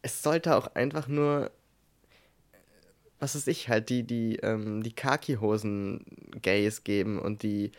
[0.00, 1.50] es sollte auch einfach nur,
[3.20, 7.72] was weiß ich, halt die, die, ähm, die Khaki-Hosen-Gays geben und die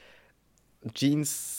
[0.93, 1.58] Jeans,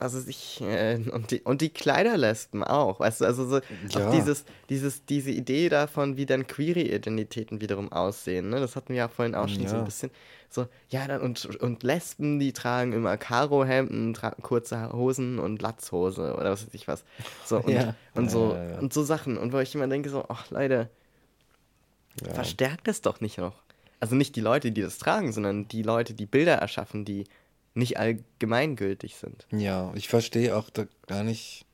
[0.00, 3.60] was weiß ich, äh, und die, und die Kleiderlesben auch, weißt du, also so,
[3.90, 4.06] Ja.
[4.06, 8.96] auch dieses, dieses, diese Idee davon, wie dann Queer-Identitäten wiederum aussehen, ne, das hatten wir
[8.96, 9.80] ja vorhin auch schon so Ja.
[9.80, 10.10] ein bisschen,
[10.50, 16.34] so, ja, dann, und, und Lesben, die tragen immer Karohemden, tragen kurze Hosen und Latzhose
[16.34, 17.04] oder was weiß ich was,
[17.44, 17.94] so, und, Ja.
[18.14, 20.90] und so, und so Sachen, und wo ich immer denke so, ach, Leute,
[22.32, 23.62] verstärkt das doch nicht noch.
[24.00, 27.24] Also nicht die Leute, die das tragen, sondern die Leute, die Bilder erschaffen, die
[27.74, 29.46] nicht allgemeingültig sind.
[29.50, 30.70] Ja, ich verstehe auch
[31.06, 31.64] gar nicht,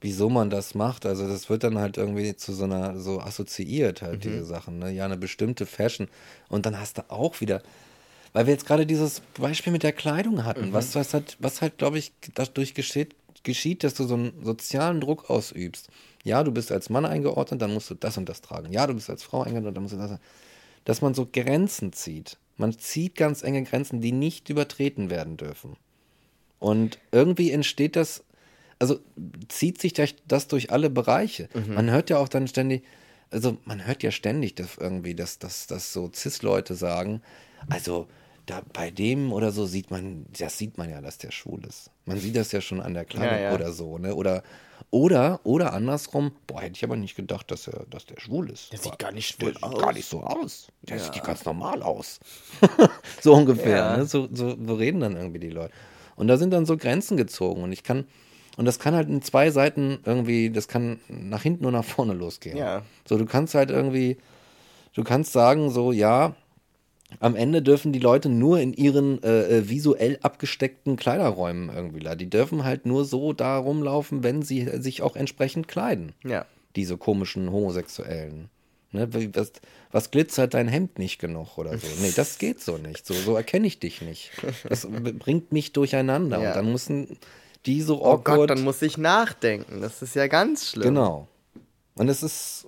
[0.00, 1.06] wieso man das macht.
[1.06, 4.78] Also das wird dann halt irgendwie zu so einer, so assoziiert halt, diese Sachen.
[4.78, 4.90] Ne?
[4.90, 6.08] Ja, eine bestimmte Fashion.
[6.48, 7.62] Und dann hast du auch wieder,
[8.32, 11.78] weil wir jetzt gerade dieses Beispiel mit der Kleidung hatten, was, was halt, was halt,
[11.78, 15.88] glaube ich, dadurch geschieht, geschieht, dass du so einen sozialen Druck ausübst.
[16.24, 18.72] Ja, du bist als Mann eingeordnet, dann musst du das und das tragen.
[18.72, 20.18] Ja, du bist als Frau eingeordnet, dann musst du das.
[20.84, 22.38] Dass man so Grenzen zieht.
[22.60, 25.76] Man zieht ganz enge Grenzen, die nicht übertreten werden dürfen.
[26.58, 28.22] Und irgendwie entsteht das,
[28.78, 29.00] also
[29.48, 31.48] zieht sich das, das durch alle Bereiche.
[31.74, 32.84] Man hört ja auch dann ständig,
[33.30, 37.22] also man hört ja ständig dass irgendwie, dass, dass, dass so Cis-Leute sagen,
[37.70, 38.08] also
[38.50, 41.90] da bei dem oder so sieht man, das sieht man ja, dass der schwul ist.
[42.04, 43.54] Man sieht das ja schon an der Kleidung Ja, ja.
[43.54, 44.14] oder so, ne?
[44.14, 44.42] Oder,
[44.90, 48.72] oder, oder andersrum, boah, hätte ich aber nicht gedacht, dass er, dass der schwul ist.
[48.72, 49.78] Der sieht gar nicht der schwul sieht aus.
[49.80, 50.68] gar nicht so aus.
[50.82, 51.02] Der Ja.
[51.04, 52.18] sieht ganz normal aus.
[53.20, 54.06] so ungefähr, ne?
[54.06, 55.72] So, so, so reden dann irgendwie die Leute.
[56.16, 58.04] Und da sind dann so Grenzen gezogen und ich kann,
[58.56, 62.12] und das kann halt in zwei Seiten irgendwie, das kann nach hinten und nach vorne
[62.14, 62.56] losgehen.
[62.58, 62.82] Ja.
[63.08, 64.18] So, du kannst halt irgendwie,
[64.94, 66.34] du kannst sagen, so, ja,
[67.18, 72.14] am Ende dürfen die Leute nur in ihren äh, äh, visuell abgesteckten Kleiderräumen irgendwie, la-
[72.14, 76.46] die dürfen halt nur so da rumlaufen, wenn sie sich auch entsprechend kleiden Ja.
[76.76, 78.48] diese komischen Homosexuellen.
[78.92, 79.52] Ne, was,
[79.92, 81.86] was glitzert dein Hemd nicht genug oder so?
[82.00, 83.06] Nee, das geht so nicht.
[83.06, 84.32] So, so erkenne ich dich nicht.
[84.68, 86.40] Das bringt mich durcheinander.
[86.40, 86.48] Ja.
[86.50, 87.16] Und dann müssen
[87.66, 88.24] die so Oh awkward.
[88.24, 89.80] Gott, dann muss ich nachdenken.
[89.80, 90.94] Das ist ja ganz schlimm.
[90.94, 91.28] Genau.
[91.94, 92.66] Und es ist,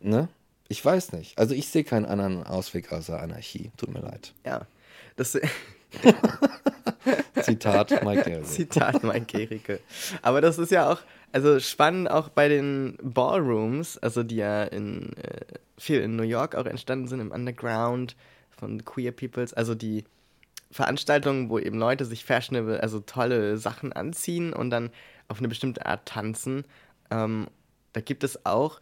[0.00, 0.28] ne?
[0.68, 1.38] Ich weiß nicht.
[1.38, 3.70] Also ich sehe keinen anderen Ausweg außer Anarchie.
[3.76, 4.32] Tut mir leid.
[4.44, 4.66] Ja.
[5.16, 5.32] Das
[7.42, 8.46] Zitat Mike Gehrig.
[8.46, 9.80] Zitat Mike Gericke.
[10.22, 11.00] Aber das ist ja auch,
[11.32, 15.40] also spannend auch bei den Ballrooms, also die ja in, äh,
[15.78, 18.16] viel in New York auch entstanden sind, im Underground
[18.50, 20.04] von Queer Peoples, also die
[20.70, 24.90] Veranstaltungen, wo eben Leute sich fashionable, also tolle Sachen anziehen und dann
[25.28, 26.64] auf eine bestimmte Art tanzen.
[27.10, 27.46] Ähm,
[27.94, 28.80] da gibt es auch,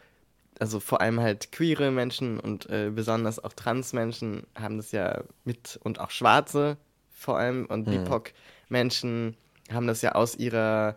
[0.59, 5.79] also vor allem halt queere Menschen und äh, besonders auch Transmenschen haben das ja mit
[5.83, 6.77] und auch Schwarze
[7.11, 9.37] vor allem und BIPOC-Menschen
[9.73, 10.97] haben das ja aus ihrer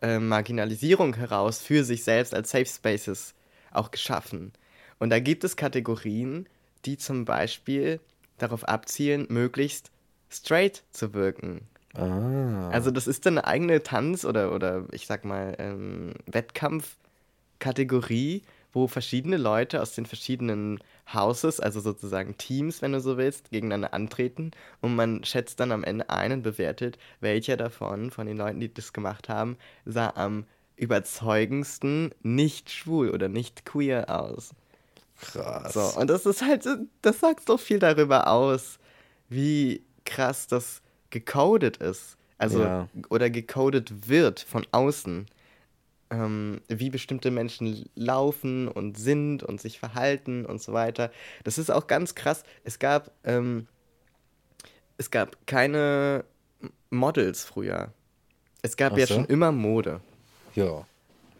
[0.00, 3.34] äh, Marginalisierung heraus für sich selbst als Safe Spaces
[3.72, 4.52] auch geschaffen.
[4.98, 6.48] Und da gibt es Kategorien,
[6.84, 8.00] die zum Beispiel
[8.38, 9.90] darauf abzielen, möglichst
[10.30, 11.62] straight zu wirken.
[11.94, 12.68] Ah.
[12.70, 18.42] Also das ist dann eine eigene Tanz- oder, oder ich sag mal ähm, Wettkampfkategorie,
[18.76, 20.80] wo verschiedene Leute aus den verschiedenen
[21.12, 24.50] Houses, also sozusagen Teams, wenn du so willst, gegeneinander antreten
[24.82, 28.72] und man schätzt dann am Ende ein und bewertet, welcher davon, von den Leuten, die
[28.72, 30.44] das gemacht haben, sah am
[30.76, 34.54] überzeugendsten nicht schwul oder nicht queer aus.
[35.20, 35.72] krass.
[35.72, 36.66] So, und das ist halt,
[37.02, 38.78] das sagt so viel darüber aus,
[39.28, 42.16] wie krass das gecodet ist.
[42.38, 42.88] Also, Ja.
[43.10, 45.26] oder gecodet wird von außen.
[46.08, 51.10] Ähm, wie bestimmte Menschen laufen und sind und sich verhalten und so weiter.
[51.42, 52.44] Das ist auch ganz krass.
[52.62, 53.66] Es gab, ähm,
[54.98, 56.24] es gab keine
[56.90, 57.92] Models früher.
[58.62, 59.14] Es gab Ach ja so?
[59.14, 60.00] schon immer Mode.
[60.54, 60.86] Ja.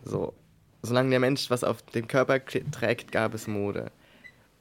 [0.05, 0.34] So.
[0.82, 3.90] Solange der Mensch was auf dem Körper trägt, gab es Mode.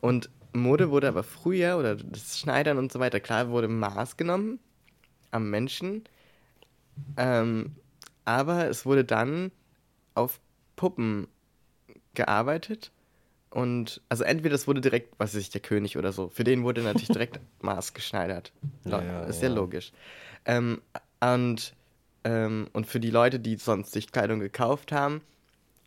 [0.02, 4.60] Und Mode wurde aber früher, oder das Schneidern und so weiter, klar wurde Maß genommen
[5.32, 6.06] am Menschen,
[7.18, 7.76] ähm,
[8.24, 9.52] aber es wurde dann
[10.16, 10.40] auf
[10.76, 11.28] Puppen
[12.14, 12.92] gearbeitet
[13.56, 16.64] und also entweder es wurde direkt, was weiß ich, der König oder so, für den
[16.64, 18.52] wurde natürlich direkt Maß geschneidert.
[18.84, 19.56] Ja, ja, ist ja ja.
[19.56, 19.94] logisch.
[20.44, 20.82] Ähm,
[21.22, 21.74] und,
[22.26, 25.22] ähm, und für die Leute, die sonst sich Kleidung gekauft haben,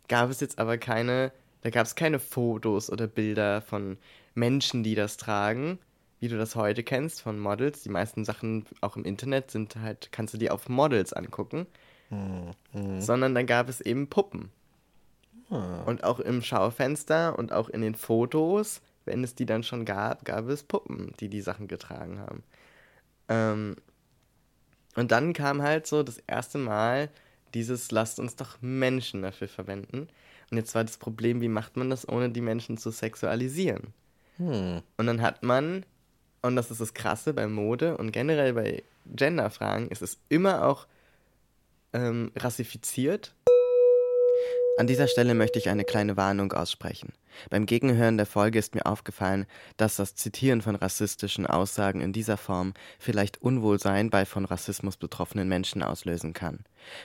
[0.07, 1.31] gab es jetzt aber keine,
[1.61, 3.99] da gab es keine Fotos oder Bilder von
[4.33, 5.77] Menschen, die das tragen,
[6.19, 7.83] wie du das heute kennst, von Models.
[7.83, 11.67] Die meisten Sachen auch im Internet sind halt, kannst du dir auf Models angucken.
[12.99, 14.51] Sondern dann gab es eben Puppen.
[15.49, 20.23] Und auch im Schaufenster und auch in den Fotos, wenn es die dann schon gab,
[20.23, 22.43] gab es Puppen, die die Sachen getragen haben.
[23.29, 23.75] Ähm,
[24.95, 27.09] und dann kam halt so das erste Mal
[27.55, 30.07] dieses, lasst uns doch Menschen dafür verwenden.
[30.51, 33.93] Und jetzt war das Problem, wie macht man das, ohne die Menschen zu sexualisieren?
[34.37, 34.81] Hm.
[34.97, 35.85] Und dann hat man,
[36.41, 40.85] und das ist das Krasse bei Mode und generell bei Genderfragen, ist es immer auch
[41.93, 43.33] ähm, rassifiziert.
[44.79, 47.11] An dieser Stelle möchte ich eine kleine Warnung aussprechen.
[47.49, 49.45] Beim Gegenhören der Folge ist mir aufgefallen,
[49.75, 55.49] dass das Zitieren von rassistischen Aussagen in dieser Form vielleicht Unwohlsein bei von Rassismus betroffenen
[55.49, 56.59] Menschen auslösen kann.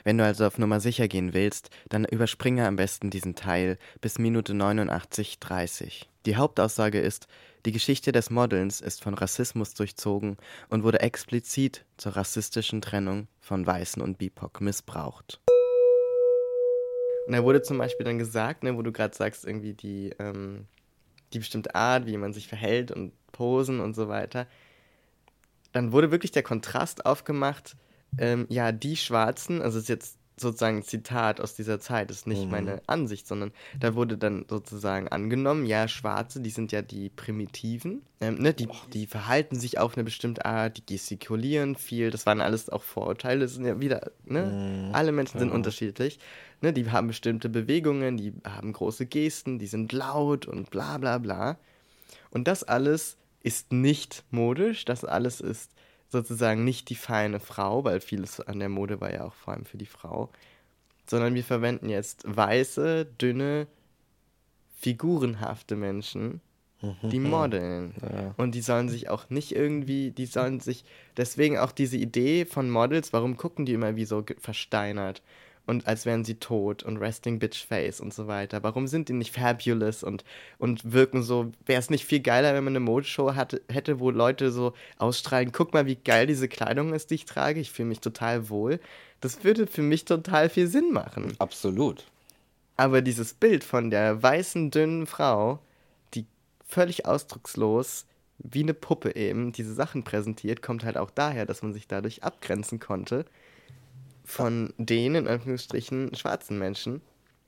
[0.04, 4.20] Wenn du also auf Nummer sicher gehen willst, dann überspringe am besten diesen Teil bis
[4.20, 6.06] Minute 89,30.
[6.26, 7.26] Die Hauptaussage ist,
[7.64, 10.36] die Geschichte des Modelns ist von Rassismus durchzogen
[10.68, 15.40] und wurde explizit zur rassistischen Trennung von Weißen und BIPOC missbraucht.
[17.26, 20.66] Und da wurde zum Beispiel dann gesagt, ne, wo du gerade sagst, irgendwie die, ähm,
[21.32, 24.46] die bestimmte Art, wie man sich verhält und Posen und so weiter.
[25.72, 27.76] Dann wurde wirklich der Kontrast aufgemacht,
[28.18, 32.50] ähm, ja, die Schwarzen, also es ist jetzt sozusagen Zitat aus dieser Zeit, ist nicht
[32.50, 38.02] meine Ansicht, sondern da wurde dann sozusagen angenommen, ja, Schwarze, die sind ja die Primitiven,
[38.20, 42.40] ähm, ne, die, die verhalten sich auf eine bestimmte Art, die gestikulieren viel, das waren
[42.40, 46.18] alles auch Vorurteile, das sind ja wieder, ne, alle Menschen sind unterschiedlich,
[46.60, 51.18] ne, die haben bestimmte Bewegungen, die haben große Gesten, die sind laut und bla bla
[51.18, 51.58] bla.
[52.30, 55.70] Und das alles ist nicht modisch, das alles ist
[56.14, 59.64] sozusagen nicht die feine Frau, weil vieles an der Mode war ja auch vor allem
[59.64, 60.30] für die Frau,
[61.06, 63.66] sondern wir verwenden jetzt weiße, dünne,
[64.78, 66.40] figurenhafte Menschen,
[67.02, 67.94] die modeln.
[68.02, 68.34] Ja.
[68.36, 70.84] Und die sollen sich auch nicht irgendwie, die sollen sich,
[71.16, 75.22] deswegen auch diese Idee von Models, warum gucken die immer wie so versteinert
[75.66, 78.62] und als wären sie tot und Resting Bitch Face und so weiter.
[78.62, 80.24] Warum sind die nicht fabulous und,
[80.58, 84.10] und wirken so, wäre es nicht viel geiler, wenn man eine Modeshow hatte, hätte, wo
[84.10, 87.88] Leute so ausstrahlen, guck mal, wie geil diese Kleidung ist, die ich trage, ich fühle
[87.88, 88.78] mich total wohl.
[89.20, 91.34] Das würde für mich total viel Sinn machen.
[91.38, 92.04] Absolut.
[92.76, 95.60] Aber dieses Bild von der weißen, dünnen Frau,
[96.12, 96.26] die
[96.66, 98.04] völlig ausdruckslos,
[98.38, 102.22] wie eine Puppe eben, diese Sachen präsentiert, kommt halt auch daher, dass man sich dadurch
[102.22, 103.24] abgrenzen konnte
[104.24, 107.02] von den, in Anführungsstrichen, schwarzen Menschen.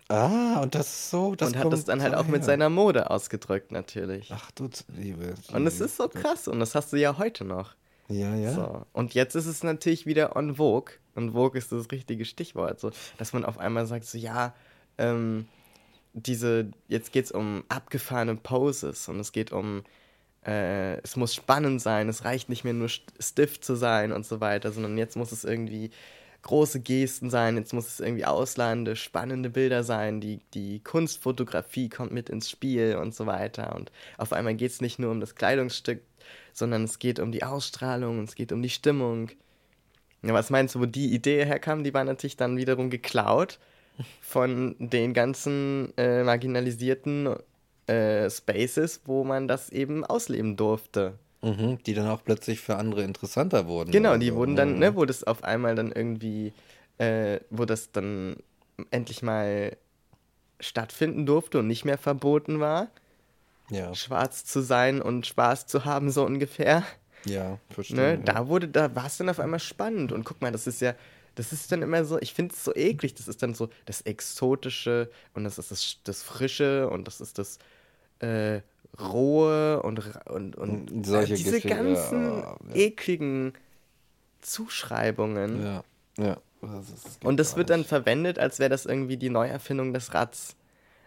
[0.09, 3.11] Ah, und das ist so, das und hat das dann halt auch mit seiner Mode
[3.11, 4.31] ausgedrückt, natürlich.
[4.33, 5.35] Ach du Liebe.
[5.53, 7.75] Und es ist so krass und das hast du ja heute noch.
[8.09, 8.53] Ja, ja.
[8.53, 8.87] So.
[8.93, 10.93] Und jetzt ist es natürlich wieder on Vogue.
[11.17, 12.79] Und Vogue ist das richtige Stichwort.
[12.79, 14.55] So, dass man auf einmal sagt, so ja,
[14.97, 15.49] ähm,
[16.13, 19.83] diese, jetzt geht es um abgefahrene Poses und es geht um,
[20.47, 24.25] äh, es muss spannend sein, es reicht nicht mehr nur st- stiff zu sein und
[24.25, 25.91] so weiter, sondern jetzt muss es irgendwie
[26.47, 32.13] große Gesten sein, jetzt muss es irgendwie Auslande, spannende Bilder sein, die, die Kunstfotografie kommt
[32.13, 33.75] mit ins Spiel und so weiter.
[33.75, 36.03] Und auf einmal geht es nicht nur um das Kleidungsstück,
[36.53, 39.31] sondern es geht um die Ausstrahlung, es geht um die Stimmung.
[40.23, 41.83] Ja, was meinst du, wo die Idee herkam?
[41.83, 43.59] Die war natürlich dann wiederum geklaut
[44.21, 47.35] von den ganzen äh, marginalisierten
[47.89, 51.19] äh, Spaces, wo man das eben ausleben durfte.
[51.47, 53.93] Mhm, die dann auch plötzlich für andere interessanter wurden.
[53.93, 54.37] Genau, die so.
[54.37, 54.79] wurden dann, Mhm.
[54.81, 56.53] ne, wo das auf einmal dann irgendwie,
[56.99, 58.37] äh, wo das dann
[58.91, 59.77] endlich mal
[60.61, 62.89] stattfinden durfte und nicht mehr verboten war,
[63.71, 66.83] Ja, schwarz zu sein und Spaß zu haben, so ungefähr.
[67.25, 67.97] ja, verstehe.
[67.97, 68.17] Ne, ja.
[68.35, 70.13] da wurde, da war es dann auf einmal spannend.
[70.13, 70.95] Und guck mal, das ist ja,
[71.35, 74.01] das ist dann immer so, ich finde es so eklig, das ist dann so das
[74.03, 77.59] Exotische und das ist das, das Frische und das ist das
[78.21, 78.61] äh,
[79.01, 82.75] Rohe und, und, und Und solche äh, diese Gefühle, ganzen ja, ja.
[82.75, 83.53] ekligen
[84.41, 85.63] Zuschreibungen.
[85.63, 85.85] Ja,
[86.19, 86.37] ja.
[86.63, 90.57] Das ist, Und das wird dann verwendet, als wäre das irgendwie die Neuerfindung des Rads.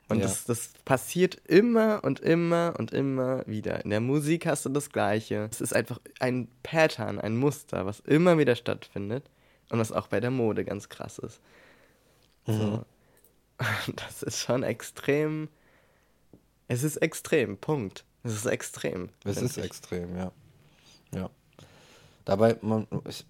[0.08, 0.24] Und Ja.
[0.24, 3.84] das, das passiert immer und immer und immer wieder.
[3.84, 5.48] In der Musik hast du das Gleiche.
[5.52, 9.30] Es ist einfach ein Pattern, ein Muster, was immer wieder stattfindet.
[9.70, 11.42] Und was auch bei der Mode ganz krass ist.
[12.48, 12.54] Mhm.
[12.54, 12.86] So.
[13.96, 15.50] Das ist schon extrem.
[16.70, 18.06] Es ist extrem, Punkt.
[18.24, 19.10] Das ist extrem.
[19.26, 19.64] Es ist ich.
[19.66, 20.32] extrem, ja.
[21.14, 21.30] Ja.
[22.26, 23.26] Dabei, man, ich,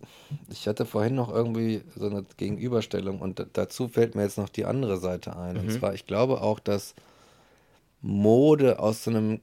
[0.50, 4.50] ich hatte vorhin noch irgendwie so eine Gegenüberstellung und da- dazu fällt mir jetzt noch
[4.50, 5.56] die andere Seite ein.
[5.58, 6.96] Und zwar, ich glaube auch, dass
[8.02, 9.40] Mode aus so einem,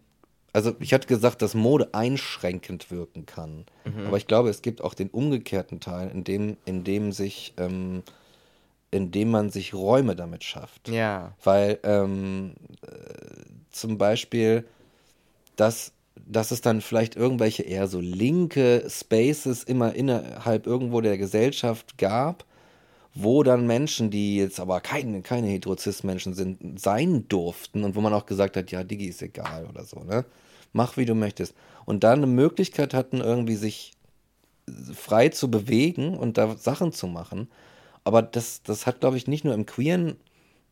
[0.53, 3.65] also ich hatte gesagt, dass Mode einschränkend wirken kann.
[4.07, 8.03] Aber ich glaube, es gibt auch den umgekehrten Teil, in dem, in dem sich, ähm,
[8.91, 10.89] in dem man sich Räume damit schafft.
[10.89, 11.35] Ja.
[11.43, 12.89] Weil ähm, äh,
[13.71, 14.65] zum Beispiel,
[15.57, 21.99] dass, dass es dann vielleicht irgendwelche eher so linke Spaces immer innerhalb irgendwo der Gesellschaft
[21.99, 22.45] gab,
[23.15, 28.13] wo dann Menschen, die jetzt aber keine, keine Heterozis-Menschen sind, sein durften und wo man
[28.13, 30.25] auch gesagt hat, ja, Digi ist egal oder so, ne?
[30.73, 31.55] Mach, wie du möchtest.
[31.87, 33.93] Und da eine Möglichkeit hatten, irgendwie sich
[34.95, 37.49] frei zu bewegen und da Sachen zu machen.
[38.07, 40.15] Aber das, das hat, glaube ich, nicht nur im queeren,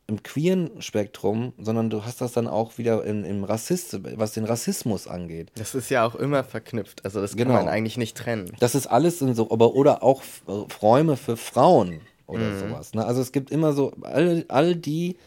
[0.07, 4.45] im queeren Spektrum, sondern du hast das dann auch wieder in, im Rassist, was den
[4.45, 5.51] Rassismus angeht.
[5.55, 7.03] Das ist ja auch immer verknüpft.
[7.03, 7.55] Also das Genau.
[7.55, 8.53] kann man eigentlich nicht trennen.
[8.59, 10.43] Das ist alles in so, aber oder auch F-
[10.81, 12.93] Räume für Frauen oder sowas.
[12.93, 13.05] Ne?
[13.05, 15.17] Also es gibt immer so all, all die,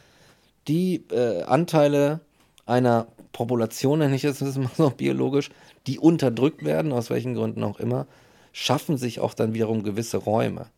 [0.67, 2.21] die äh, Anteile
[2.65, 5.51] einer Population, nenne ich es jetzt mal so biologisch,
[5.87, 8.07] die unterdrückt werden, aus welchen Gründen auch immer,
[8.53, 10.69] schaffen sich auch dann wiederum gewisse Räume.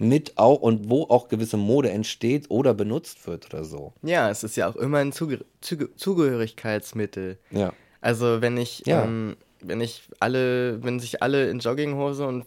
[0.00, 3.92] Mit auch und wo auch gewisse Mode entsteht oder benutzt wird oder so.
[4.02, 7.38] Ja, es ist ja auch immer ein Zuge Zuge Zugehörigkeitsmittel.
[7.50, 7.72] Ja.
[8.00, 9.02] Also wenn ich, Ja.
[9.04, 12.44] ähm, wenn ich alle, wenn sich alle in Jogginghose und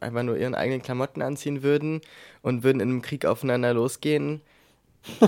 [0.00, 2.00] einfach nur ihren eigenen Klamotten anziehen würden
[2.42, 4.40] und würden in einem Krieg aufeinander losgehen,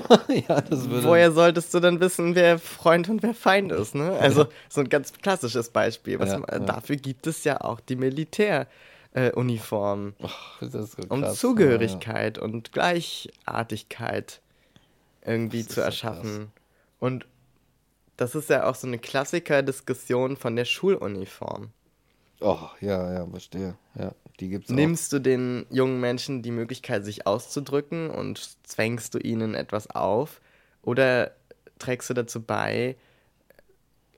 [0.49, 1.07] ja, das würde.
[1.07, 4.13] woher solltest du dann wissen, wer Freund und wer Feind ist, ne?
[4.21, 6.19] Also so ein ganz klassisches Beispiel.
[6.19, 6.59] Was Ja, man, ja.
[6.61, 8.67] Dafür gibt es ja auch die Militäruniform,
[9.17, 10.15] äh, Uniform,
[10.61, 11.39] ist so um krass.
[11.41, 14.43] Zugehörigkeit und Gleichartigkeit
[15.25, 16.53] irgendwie Das zu so erschaffen.
[17.01, 17.27] Und
[18.19, 21.71] das ist ja auch so eine Klassiker-Diskussion von der Schuluniform.
[22.41, 23.77] Oh, ja, ja, verstehe.
[23.99, 24.75] Ja, die gibt's auch.
[24.75, 30.43] Nimmst du den jungen Menschen die Möglichkeit, sich auszudrücken und zwängst du ihnen etwas auf?
[30.83, 31.33] Oder
[31.79, 32.97] trägst du dazu bei,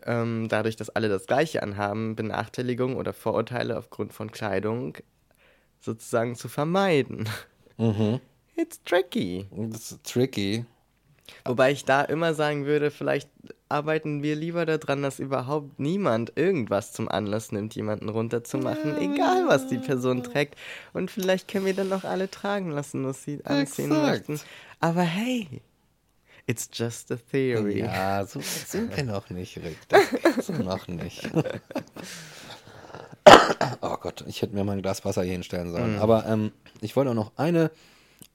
[0.05, 4.97] ähm, dadurch, dass alle das Gleiche anhaben, Benachteiligung oder Vorurteile aufgrund von Kleidung
[5.81, 7.29] sozusagen zu vermeiden?
[7.77, 8.21] Mhm.
[8.57, 9.47] It's tricky.
[9.71, 10.65] Ist tricky.
[11.45, 13.29] Wobei ich da immer sagen würde, vielleicht
[13.69, 19.69] arbeiten wir lieber daran, dass überhaupt niemand irgendwas zum Anlass nimmt, jemanden runterzumachen, egal was
[19.69, 20.57] die Person trägt.
[20.93, 24.29] Und vielleicht können wir dann auch alle tragen lassen, was sie anziehen Exakt.
[24.29, 24.41] möchten.
[24.81, 25.61] Aber hey,
[26.49, 27.81] it's just a theory.
[27.81, 29.77] Ja, so sind wir noch nicht, Rick.
[29.89, 31.29] Das noch nicht.
[33.83, 35.99] oh Gott, ich hätte mir mal ein Glas Wasser hier hinstellen sollen.
[35.99, 37.71] Aber ähm, ich wollte auch noch eine,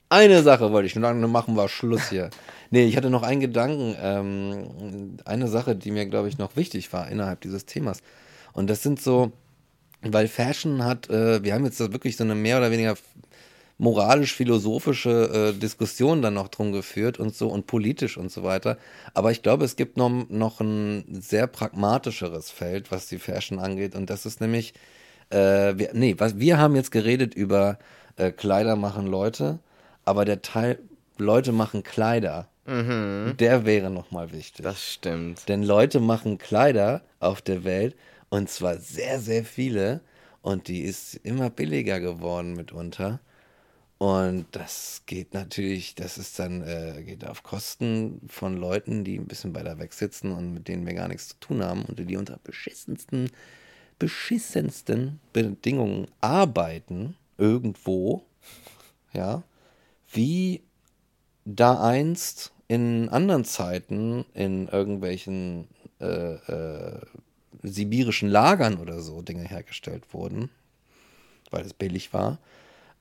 [0.09, 2.29] eine Sache wollte ich, und dann machen wir Schluss hier.
[2.69, 6.93] Nee, ich hatte noch einen Gedanken, ähm, eine Sache, die mir, glaube ich, noch wichtig
[6.93, 7.99] war innerhalb dieses Themas.
[8.53, 9.31] Und das sind so,
[10.03, 12.95] weil Fashion hat, äh, wir haben jetzt wirklich so eine mehr oder weniger
[13.77, 18.77] moralisch-philosophische äh, Diskussion dann noch drum geführt und so und politisch und so weiter.
[19.13, 23.95] Aber ich glaube, es gibt noch, noch ein sehr pragmatischeres Feld, was die Fashion angeht.
[23.95, 24.73] Und das ist nämlich,
[25.29, 27.79] äh, wir, nee, was, wir haben jetzt geredet über
[28.17, 29.59] äh, Kleider machen Leute,
[30.05, 30.79] aber der Teil
[31.17, 32.47] Leute machen Kleider,
[33.39, 34.63] der wäre nochmal wichtig.
[34.63, 35.49] Das stimmt.
[35.49, 37.95] Denn Leute machen Kleider auf der Welt
[38.29, 40.01] und zwar sehr, sehr viele
[40.41, 43.19] und die ist immer billiger geworden mitunter.
[43.97, 49.27] Und das geht natürlich, das ist dann, äh, geht auf Kosten von Leuten, die ein
[49.27, 52.17] bisschen weiter weg sitzen und mit denen wir gar nichts zu tun haben und die
[52.17, 53.29] unter beschissensten,
[53.99, 58.25] beschissensten Bedingungen arbeiten, irgendwo,
[59.13, 59.43] ja,
[60.11, 60.63] wie
[61.45, 65.67] da einst in anderen Zeiten in irgendwelchen
[65.99, 67.01] äh, äh,
[67.61, 70.49] sibirischen Lagern oder so Dinge hergestellt wurden,
[71.51, 72.39] weil es billig war.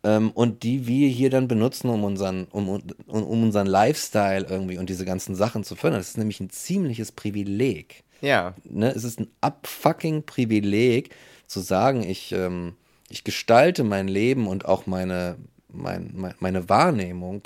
[0.05, 4.79] Ähm, und die wir hier dann benutzen, um unseren, um, um, um unseren Lifestyle irgendwie
[4.79, 6.01] und diese ganzen Sachen zu fördern.
[6.01, 8.03] Das ist nämlich ein ziemliches Privileg.
[8.21, 8.91] Ja, Ne?
[8.95, 11.11] Es ist ein abfucking Privileg
[11.47, 12.75] zu sagen, ich, ähm,
[13.09, 15.37] ich gestalte mein Leben und auch meine,
[15.69, 17.43] mein, mein, meine Wahrnehmung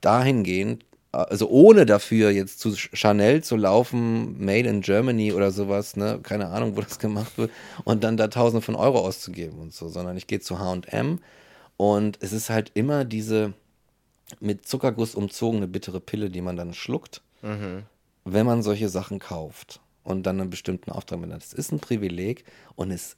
[0.00, 6.20] dahingehend, also ohne dafür jetzt zu Chanel zu laufen, Made in Germany oder sowas, ne,
[6.22, 7.50] keine Ahnung, wo das gemacht wird,
[7.84, 11.18] und dann da Tausende von Euro auszugeben und so, sondern ich gehe zu H&M
[11.80, 13.54] und es ist halt immer diese
[14.38, 17.22] mit Zuckerguss umzogene bittere Pille, die man dann schluckt,
[18.26, 21.32] wenn man solche Sachen kauft und dann einen bestimmten Auftrag mit.
[21.32, 22.44] Es ist ein Privileg
[22.76, 23.16] und es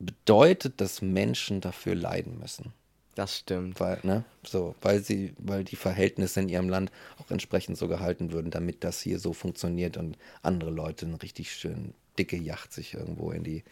[0.00, 2.72] bedeutet, dass Menschen dafür leiden müssen
[3.14, 3.78] das stimmt.
[3.78, 8.32] weil, ne, so, weil sie, weil die Verhältnisse in ihrem Land auch entsprechend so gehalten
[8.32, 12.94] würden, damit das hier so funktioniert und andere Leute einen richtig schönen dicke Yacht sich
[12.94, 13.62] irgendwo in die,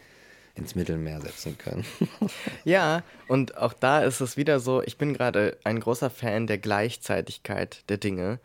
[0.61, 1.85] ins Mittelmeer setzen können.
[2.65, 6.59] Ja, und auch da ist es wieder so, ich bin gerade ein großer Fan der
[6.59, 8.41] Gleichzeitigkeit der Dinge.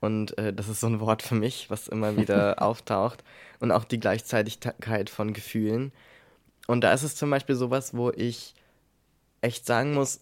[0.00, 3.22] Und äh, das ist so ein Wort für mich, was immer wieder auftaucht.
[3.60, 5.92] Und auch die Gleichzeitigkeit von Gefühlen.
[6.66, 8.54] Und da ist es zum Beispiel sowas, wo ich
[9.42, 10.20] echt sagen muss,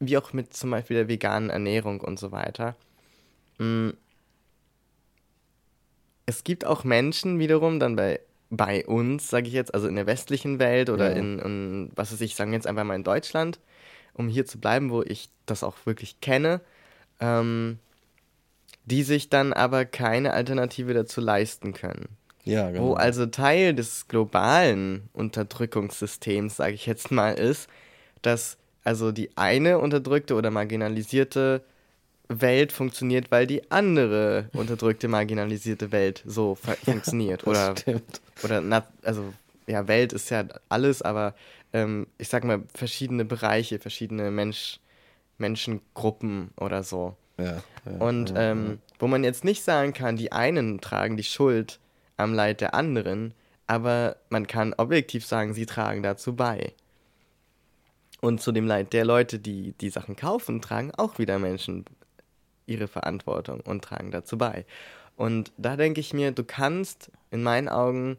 [0.00, 2.76] wie auch mit zum Beispiel der veganen Ernährung und so weiter.
[3.58, 3.90] mm,
[6.26, 8.20] Es gibt auch Menschen wiederum dann bei,
[8.50, 11.16] bei uns, sage ich jetzt, also in der westlichen Welt oder Ja.
[11.16, 13.60] in, in, was weiß ich, sagen wir jetzt einfach mal in Deutschland,
[14.14, 16.60] um hier zu bleiben, wo ich das auch wirklich kenne,
[17.20, 17.78] ähm,
[18.86, 22.08] die sich dann aber keine Alternative dazu leisten können.
[22.44, 22.88] Ja, genau.
[22.88, 27.68] Wo also Teil des globalen Unterdrückungssystems, sage ich jetzt mal, ist,
[28.22, 31.62] dass also die eine unterdrückte oder marginalisierte
[32.28, 37.42] Welt funktioniert, weil die andere unterdrückte, marginalisierte Welt so fu- funktioniert.
[37.42, 38.20] das Oder, stimmt.
[38.42, 39.32] oder na, also
[39.66, 41.34] ja, Welt ist ja alles, aber
[41.72, 44.80] ähm, ich sag mal, verschiedene Bereiche, verschiedene Mensch,
[45.38, 47.16] Menschengruppen oder so.
[47.38, 51.22] Ja, ja, Und ja, ähm, wo man jetzt nicht sagen kann, die einen tragen die
[51.24, 51.78] Schuld
[52.16, 53.32] am Leid der anderen,
[53.66, 56.72] aber man kann objektiv sagen, sie tragen dazu bei.
[58.20, 61.84] Und zu dem Leid der Leute, die die Sachen kaufen, tragen auch wieder Menschen
[62.68, 64.64] ihre Verantwortung und tragen dazu bei.
[65.16, 68.18] Und da denke ich mir, du kannst in meinen Augen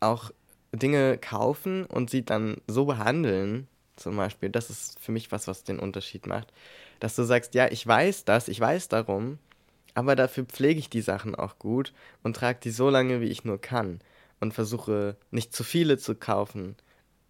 [0.00, 0.30] auch
[0.72, 3.66] Dinge kaufen und sie dann so behandeln,
[3.96, 6.52] zum Beispiel, das ist für mich was, was den Unterschied macht,
[7.00, 9.38] dass du sagst, ja, ich weiß das, ich weiß darum,
[9.94, 11.92] aber dafür pflege ich die Sachen auch gut
[12.22, 14.00] und trage die so lange, wie ich nur kann
[14.38, 16.76] und versuche nicht zu viele zu kaufen,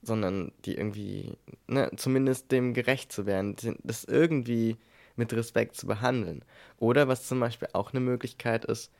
[0.02, 1.36] sondern die irgendwie,
[1.66, 4.76] ne, zumindest dem gerecht zu werden, das irgendwie
[5.20, 6.42] mit Respekt zu behandeln.
[6.78, 8.90] Oder was zum Beispiel auch eine Möglichkeit ist,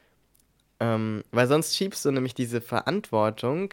[0.78, 3.72] ähm, weil sonst schiebst du nämlich diese Verantwortung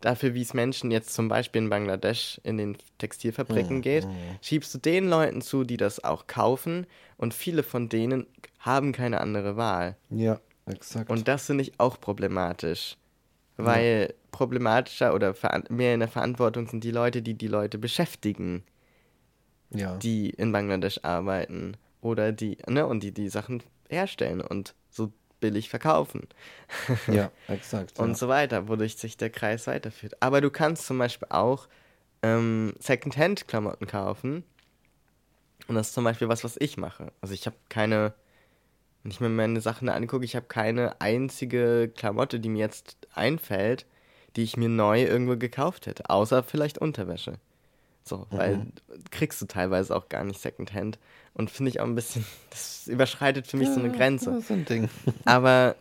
[0.00, 4.06] dafür, wie es Menschen jetzt zum Beispiel in Bangladesch in den Textilfabriken geht,
[4.42, 6.86] schiebst du den Leuten zu, die das auch kaufen
[7.16, 8.26] und viele von denen
[8.58, 9.96] haben keine andere Wahl.
[10.10, 11.10] ja, exakt.
[11.10, 12.96] Und das finde ich auch problematisch,
[13.56, 15.34] weil problematischer oder
[15.70, 18.64] mehr in der Verantwortung sind die Leute, die die Leute beschäftigen,
[19.74, 19.96] ja.
[19.96, 25.68] die in Bangladesch arbeiten oder die, ne, und die die Sachen herstellen und so billig
[25.68, 26.26] verkaufen.
[27.06, 27.98] ja, exakt.
[27.98, 28.14] und ja.
[28.14, 30.16] so weiter, wodurch sich der Kreis weiterführt.
[30.20, 31.68] Aber du kannst zum Beispiel auch
[32.22, 34.44] ähm, Secondhand-Klamotten kaufen.
[35.66, 37.12] Und das ist zum Beispiel was, was ich mache.
[37.20, 38.14] Also ich habe keine,
[39.02, 43.86] wenn ich mir meine Sachen angucke, ich habe keine einzige Klamotte, die mir jetzt einfällt,
[44.36, 46.10] die ich mir neu irgendwo gekauft hätte.
[46.10, 47.38] Außer vielleicht Unterwäsche.
[48.04, 48.66] So, weil
[49.10, 50.98] kriegst du teilweise auch gar nicht Secondhand.
[51.32, 54.30] Und finde ich auch ein bisschen, das überschreitet für mich so eine Grenze.
[54.30, 54.90] Ja, so ein Ding.
[55.24, 55.74] Aber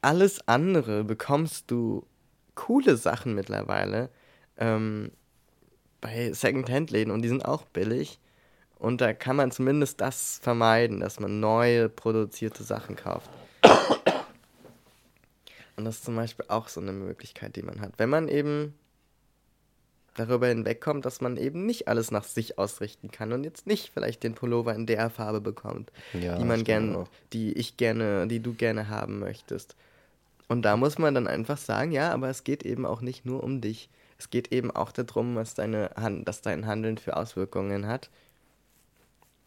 [0.00, 2.06] alles andere bekommst du
[2.54, 4.10] coole Sachen mittlerweile
[4.56, 5.10] ähm,
[6.00, 8.20] bei Secondhand-Läden und die sind auch billig.
[8.78, 13.30] Und da kann man zumindest das vermeiden, dass man neue produzierte Sachen kauft.
[15.76, 17.94] Und das ist zum Beispiel auch so eine Möglichkeit, die man hat.
[17.96, 18.74] Wenn man eben
[20.14, 24.22] darüber hinwegkommt, dass man eben nicht alles nach sich ausrichten kann und jetzt nicht vielleicht
[24.22, 27.08] den Pullover in der Farbe bekommt, Ja, die man stimmt gern, auch.
[27.32, 29.76] die ich gerne, die du gerne haben möchtest.
[30.48, 33.42] Und da muss man dann einfach sagen, ja, aber es geht eben auch nicht nur
[33.42, 33.88] um dich.
[34.18, 38.10] Es geht eben auch darum, was deine Hand, dass dein Handeln für Auswirkungen hat.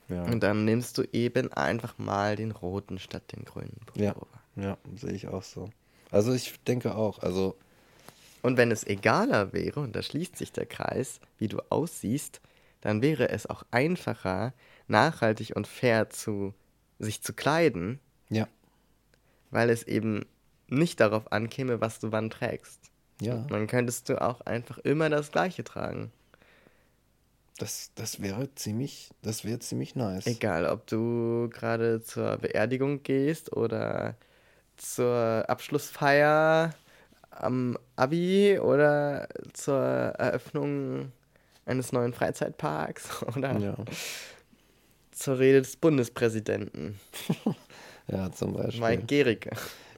[0.10, 0.24] Ja.
[0.24, 4.40] Und dann nimmst du eben einfach mal den roten statt den grünen Ja, Pullover.
[4.56, 5.70] ja, sehe ich auch so.
[6.12, 7.56] Also ich denke auch, also
[8.48, 12.40] Und wenn es egaler wäre, und da schließt sich der Kreis, wie du aussiehst,
[12.80, 14.54] dann wäre es auch einfacher,
[14.88, 16.54] nachhaltig und fair zu
[16.98, 18.00] sich zu kleiden,
[18.30, 18.48] ja,
[19.52, 20.26] weil es eben
[20.70, 22.80] nicht darauf ankäme, was du wann trägst.
[23.20, 26.14] ja, Dann könntest du auch einfach immer das Gleiche tragen.
[27.58, 30.26] das, das wäre ziemlich, das wäre ziemlich nice.
[30.26, 34.16] Egal, ob du gerade zur Beerdigung gehst oder
[34.78, 36.74] zur Abschlussfeier
[37.42, 41.12] am Abi oder zur Eröffnung
[41.66, 43.76] eines neuen Freizeitparks oder Ja,
[45.12, 47.00] zur Rede des Bundespräsidenten.
[48.08, 48.82] ja, zum Beispiel.
[48.82, 49.52] Mike Gericke.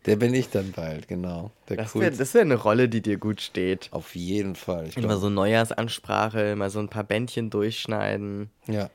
[0.06, 1.52] Der bin ich dann bald, genau.
[1.68, 3.90] Der Das wäre wär eine Rolle, die dir gut steht.
[3.92, 4.88] Auf jeden Fall.
[4.88, 8.90] Ich Immer glaub, so Neujahrsansprache, immer so ein paar Bändchen durchschneiden, ja.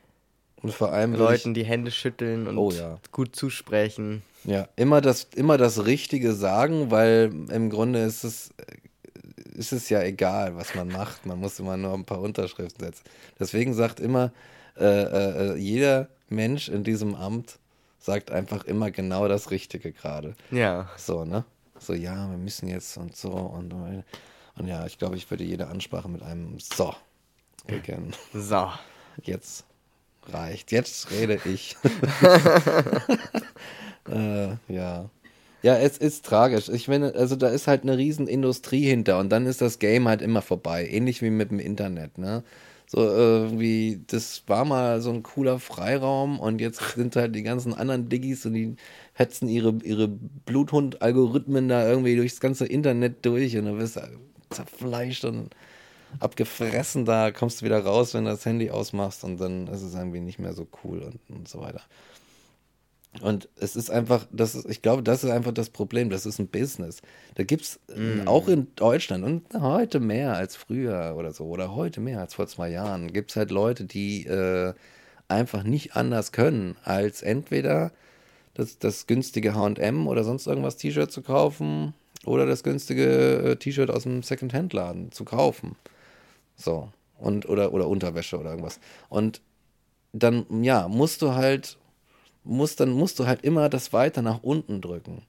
[0.65, 2.99] Und vor allem Leuten die Hände schütteln und Oh ja.
[3.13, 4.23] gut zusprechen.
[4.45, 8.49] ich, ja, immer das, immer das Richtige sagen, weil im Grunde ist es,
[9.55, 11.27] ist es ja egal, was man macht.
[11.27, 13.05] Man muss immer nur ein paar Unterschriften setzen.
[13.39, 14.33] Deswegen sagt immer,
[14.79, 17.59] äh, äh, äh, jeder Mensch in diesem Amt
[17.99, 20.35] sagt einfach immer genau das Richtige gerade.
[20.51, 20.89] Ja.
[20.97, 21.45] So, ne?
[21.79, 25.67] So, ja, wir müssen jetzt und so und, und ja, ich glaube, ich würde jede
[25.67, 26.95] Ansprache mit einem So
[27.67, 28.15] beginnen.
[28.33, 28.71] So.
[29.23, 29.65] Jetzt
[30.33, 30.73] reicht.
[30.73, 31.77] Jetzt rede ich.
[34.09, 35.11] äh, ja.
[35.63, 36.69] Ja, es ist tragisch.
[36.69, 40.07] Ich meine, also da ist halt eine riesen Industrie hinter und dann ist das Game
[40.09, 40.87] halt immer vorbei.
[40.87, 42.45] Ähnlich wie mit dem Internet, ne?
[42.87, 47.73] So irgendwie, das war mal so ein cooler Freiraum und jetzt sind halt die ganzen
[47.73, 48.77] anderen Diggis und die
[49.15, 53.99] hetzen ihre, ihre Bluthund-Algorithmen da irgendwie durchs ganze Internet durch und du wirst
[54.51, 55.51] zerfleischt und
[56.21, 59.95] abgefressen, da kommst du wieder raus, wenn du das Handy ausmachst und dann ist es
[59.95, 61.83] irgendwie nicht mehr so cool und, und so weiter.
[63.21, 66.11] Und es ist einfach, das ist, ich glaube, das ist einfach das Problem.
[66.11, 67.01] Das ist ein Business.
[67.37, 68.27] Da gibt es mm.
[68.27, 72.49] auch in Deutschland und heute mehr als früher oder so, oder heute mehr als vor
[72.49, 74.75] zwei Jahren, gibt es halt Leute, die äh,
[75.29, 77.93] einfach nicht anders können, als entweder
[78.55, 83.91] das, das günstige HM oder sonst irgendwas T-Shirt zu kaufen oder das günstige äh, T-Shirt
[83.91, 85.77] aus dem Second-Hand-Laden zu kaufen.
[86.57, 86.91] So.
[87.19, 88.81] Und, oder, oder Unterwäsche oder irgendwas.
[89.09, 89.41] Und
[90.13, 91.79] dann, ja, musst du halt
[92.45, 95.23] musst, dann musst du halt immer das weiter nach unten drücken.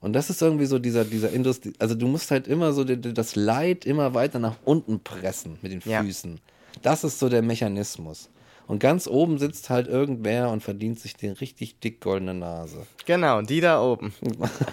[0.00, 3.36] Und das ist irgendwie so dieser, dieser Industrie, also du musst halt immer so das
[3.36, 6.34] Leid immer weiter nach unten pressen mit den Füßen.
[6.34, 6.40] Ja.
[6.82, 8.28] Das ist so der Mechanismus.
[8.72, 12.86] Und ganz oben sitzt halt irgendwer und verdient sich den richtig dick goldene Nase.
[13.04, 14.14] Genau, die da oben.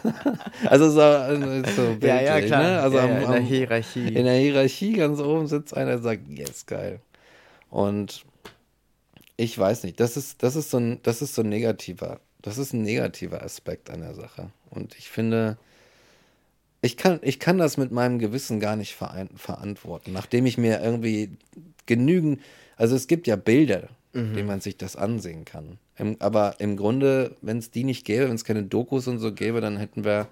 [0.70, 2.64] also so, äh, so bildlich, ja, ja, klar.
[2.64, 2.80] Ne?
[2.80, 4.08] Also ja, am, in der Hierarchie.
[4.08, 7.02] In der Hierarchie ganz oben sitzt einer, der sagt, yes, geil.
[7.70, 8.24] Und
[9.36, 12.58] ich weiß nicht, das ist, das ist so ein, das ist so ein negativer, das
[12.58, 14.50] ist ein negativer Aspekt an der Sache.
[14.70, 15.58] Und ich finde,
[16.82, 21.32] ich kann, ich kann das mit meinem Gewissen gar nicht verantworten, nachdem ich mir irgendwie
[21.86, 22.40] genügend,
[22.80, 24.34] also es gibt ja Bilder, mhm.
[24.34, 25.78] denen man sich das ansehen kann.
[25.98, 29.34] Im, aber im Grunde, wenn es die nicht gäbe, wenn es keine Dokus und so
[29.34, 30.28] gäbe, dann hätten wir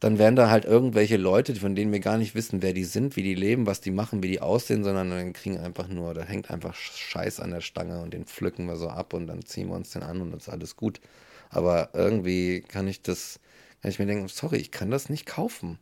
[0.00, 3.16] dann wären da halt irgendwelche Leute, von denen wir gar nicht wissen, wer die sind,
[3.16, 6.22] wie die leben, was die machen, wie die aussehen, sondern dann kriegen einfach nur, da
[6.22, 9.68] hängt einfach Scheiß an der Stange und den pflücken wir so ab und dann ziehen
[9.68, 11.00] wir uns den an und dann ist alles gut.
[11.48, 13.40] Aber irgendwie kann ich das,
[13.80, 15.78] kann ich mir denken, sorry, ich kann das nicht kaufen.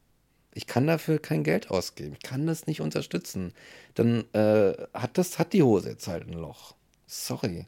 [0.54, 2.14] Ich kann dafür kein Geld ausgeben.
[2.14, 3.54] Ich kann das nicht unterstützen.
[3.94, 6.74] Dann äh, hat das, hat die Hose jetzt halt ein Loch.
[7.06, 7.66] Sorry.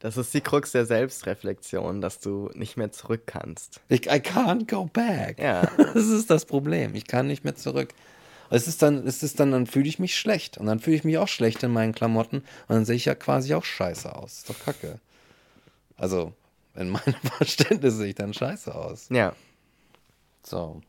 [0.00, 3.80] Das ist die Krux der Selbstreflexion, dass du nicht mehr zurück kannst.
[3.88, 5.38] Ich, I can't go back.
[5.38, 5.68] Ja.
[5.76, 6.94] Das ist das Problem.
[6.94, 7.94] Ich kann nicht mehr zurück.
[8.50, 10.58] Es ist dann, es ist dann, dann fühle ich mich schlecht.
[10.58, 12.38] Und dann fühle ich mich auch schlecht in meinen Klamotten.
[12.38, 14.38] Und dann sehe ich ja quasi auch scheiße aus.
[14.38, 15.00] Ist doch kacke.
[15.96, 16.32] Also,
[16.76, 19.08] in meinem Verständnis sehe ich dann scheiße aus.
[19.10, 19.34] Ja.
[20.44, 20.80] So.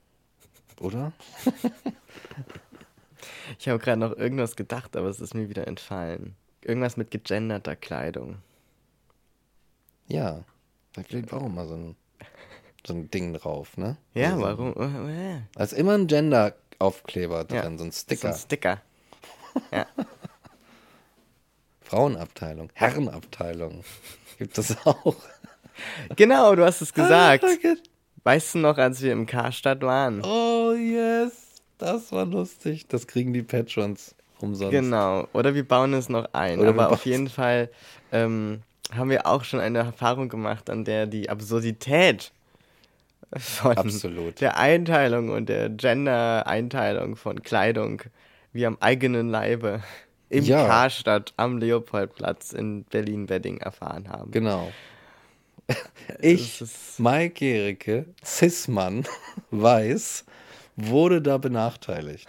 [0.79, 1.11] Oder?
[3.59, 6.35] ich habe gerade noch irgendwas gedacht, aber es ist mir wieder entfallen.
[6.61, 8.37] Irgendwas mit gegenderter Kleidung.
[10.07, 10.43] Ja,
[10.93, 11.95] da klebt auch immer so ein,
[12.85, 13.97] so ein Ding drauf, ne?
[14.13, 14.73] Ja, also, warum?
[14.75, 17.77] Oh, Da ist immer ein Gender-Aufkleber drin, Ja.
[17.77, 18.21] so ein Sticker.
[18.21, 18.81] So ein Sticker.
[19.71, 19.85] Ja.
[21.81, 23.83] Frauenabteilung, Herrenabteilung.
[24.37, 25.15] Gibt es auch.
[26.15, 27.43] Genau, du hast es gesagt.
[28.23, 30.21] Weißt du noch, als wir im Karstadt waren?
[30.23, 31.31] Oh, yes.
[31.77, 32.87] Das war lustig.
[32.87, 34.71] Das kriegen die Patrons umsonst.
[34.71, 35.27] Genau.
[35.33, 36.59] Oder wir bauen es noch ein.
[36.59, 37.69] Oder Aber auf jeden Fall
[38.11, 38.61] ähm,
[38.93, 42.31] haben wir auch schon eine Erfahrung gemacht, an der die Absurdität
[43.37, 44.41] von Absolut.
[44.41, 48.01] der Einteilung und der Gender-Einteilung von Kleidung
[48.51, 49.81] wie am eigenen Leibe
[50.29, 50.65] im Ja.
[50.65, 54.31] Karstadt am Leopoldplatz in Berlin-Wedding erfahren haben.
[54.31, 54.71] Genau.
[56.21, 56.63] Ich,
[56.97, 59.05] Mike Gericke, Cis-Mann,
[59.51, 60.25] weiß,
[60.75, 62.27] wurde da benachteiligt.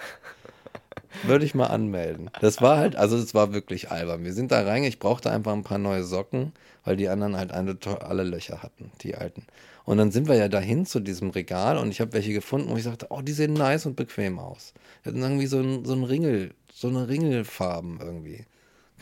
[1.25, 2.31] Würde ich mal anmelden.
[2.41, 4.23] Das war halt, also es war wirklich albern.
[4.25, 6.53] Wir sind da rein, ich brauchte einfach ein paar neue Socken,
[6.85, 9.45] weil die anderen halt eine, alle Löcher hatten, die alten.
[9.85, 12.77] Und dann sind wir ja dahin zu diesem Regal und ich habe welche gefunden, wo
[12.77, 14.73] ich sagte, oh, die sehen nice und bequem aus.
[15.05, 18.45] Die hatten irgendwie so ein, so ein Ringel, so eine Ringelfarben irgendwie.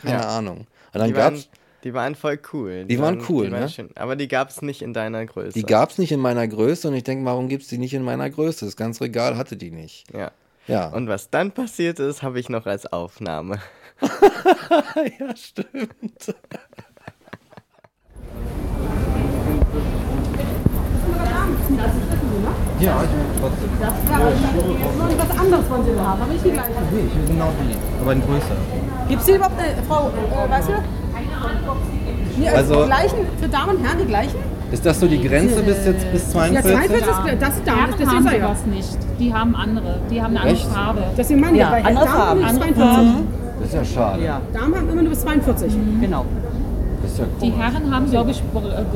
[0.01, 0.37] Keine Ja.
[0.37, 0.67] Ahnung.
[0.93, 1.49] Und dann waren, gab's,
[1.83, 2.85] die waren voll cool.
[2.85, 3.69] Die waren cool, die waren ne?
[3.69, 3.89] schön.
[3.95, 5.53] Aber die gab es nicht in deiner Größe.
[5.53, 8.29] die gab's nicht in meiner Größe und ich denke, warum gibt's die nicht in meiner
[8.29, 8.65] Größe?
[8.65, 10.05] Das ganze Regal hatte die nicht.
[10.13, 10.31] Ja.
[10.67, 10.89] Ja.
[10.89, 13.59] Und was dann passiert ist, habe ich noch als Aufnahme.
[15.19, 16.35] ja, stimmt.
[22.79, 23.09] Ja, ich
[23.41, 23.69] trotzdem.
[23.79, 26.71] Noch was anderes wollen Sie haben, aber nicht die gleiche.
[26.91, 28.55] Nee, ich will genau die, aber in größer.
[29.07, 30.73] Gibt es hier überhaupt eine Frau, äh, weißt du?
[32.37, 34.35] Nee, also Also- die gleichen, für Damen und Herren die gleichen?
[34.71, 36.71] Ist das so die Grenze bis jetzt bis Ja, 42?
[36.73, 38.25] 42 ist das ist Damen, Herren das haben
[38.69, 38.75] ja.
[38.75, 38.97] nicht.
[39.19, 39.95] Die haben andere.
[40.11, 40.67] Die haben eine andere Echt?
[40.67, 41.03] Farbe.
[41.17, 42.39] Deswegen meine ich, Ja, bei andere Damen Farben.
[42.39, 43.25] nur bis Andere 42.
[43.59, 44.23] Das ist ja schade.
[44.23, 45.73] Ja, Damen haben immer nur bis 42.
[45.99, 46.25] genau.
[47.01, 47.49] Das ist ja Die.
[47.51, 48.41] Herren haben, glaube ich, äh,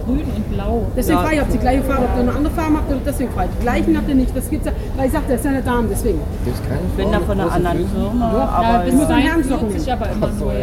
[0.06, 0.84] grün und blau.
[0.96, 1.24] Deswegen Ja.
[1.24, 3.50] frage ich, ob die gleiche Farbe, ob ihr eine andere Farbe habt, oder deswegen frage
[3.52, 3.58] ich.
[3.58, 5.62] Die gleichen habt ihr nicht, das gibt's ja, weil ich sagte, das ist ja eine
[5.64, 6.20] Dame, deswegen.
[6.46, 7.88] Gibt's keine Ich bin da von einer anderen?
[7.90, 8.94] Firma, Ja, aber ja, bis
[9.48, 10.54] 40 aber immer so, nur,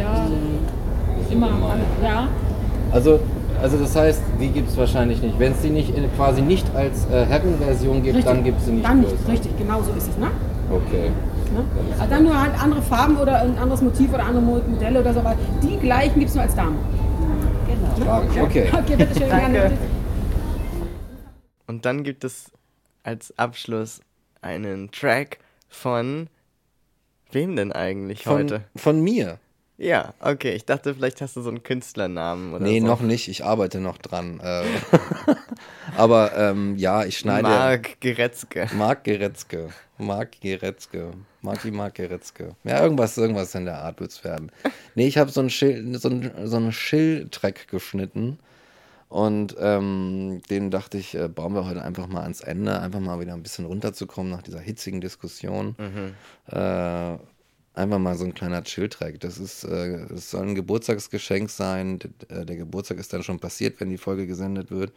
[1.31, 1.37] ja.
[1.39, 1.43] ja.
[1.47, 2.29] Immer, ja.
[2.93, 3.21] Also,
[3.63, 5.39] also das heißt, die gibt es wahrscheinlich nicht.
[5.39, 8.73] Wenn es die nicht in, quasi nicht als äh, Herrenversion gibt, dann gibt es sie
[8.73, 9.29] nicht Dann nicht, größer.
[9.33, 10.29] richtig, genau so ist es, ne?
[10.71, 11.11] Okay.
[11.55, 11.65] ne?
[11.99, 15.13] Aber dann nur halt andere Farben oder ein anderes Motiv oder andere Mo- Modelle oder
[15.15, 16.77] so, aber die gleichen gibt es nur als Dame.
[17.67, 18.11] genau.
[18.11, 18.43] Frage.
[18.43, 18.65] Okay.
[18.73, 19.53] Okay, bitte schön, Danke.
[19.53, 19.79] gerne.
[21.67, 22.51] Und dann gibt es
[23.05, 24.01] als Abschluss
[24.43, 25.39] einen Track
[25.69, 26.29] von
[27.31, 28.63] wem denn eigentlich Von, heute?
[28.75, 29.39] von mir.
[29.83, 30.53] Ja, okay.
[30.53, 32.87] Ich dachte, vielleicht hast du so einen Künstlernamen oder Nee, so.
[32.87, 33.29] noch nicht.
[33.29, 34.39] Ich arbeite noch dran.
[34.41, 34.63] Äh,
[35.97, 37.49] Aber ähm, ja, ich schneide.
[37.49, 38.69] Marc Geretzke.
[38.77, 39.71] Marc Geretzke.
[39.97, 41.13] Marc Geretzke.
[41.41, 42.55] Marki Marc Geretzke.
[42.65, 44.53] Ja, irgendwas, irgendwas in der Art wird es werden.
[44.95, 48.39] Nee, ich habe so einen Schill, so einen, so einen Schill-Track geschnitten.
[49.09, 53.19] Und ähm, den dachte ich, äh, bauen wir heute einfach mal ans Ende, einfach mal
[53.19, 55.75] wieder ein bisschen runterzukommen nach dieser hitzigen Diskussion.
[56.47, 57.17] Äh,
[57.75, 59.21] einfach mal so ein kleiner Chill-Track.
[59.21, 61.99] Das ist, äh, das soll ein Geburtstagsgeschenk sein.
[61.99, 64.93] D äh, der Geburtstag ist dann schon passiert, wenn die Folge gesendet wird.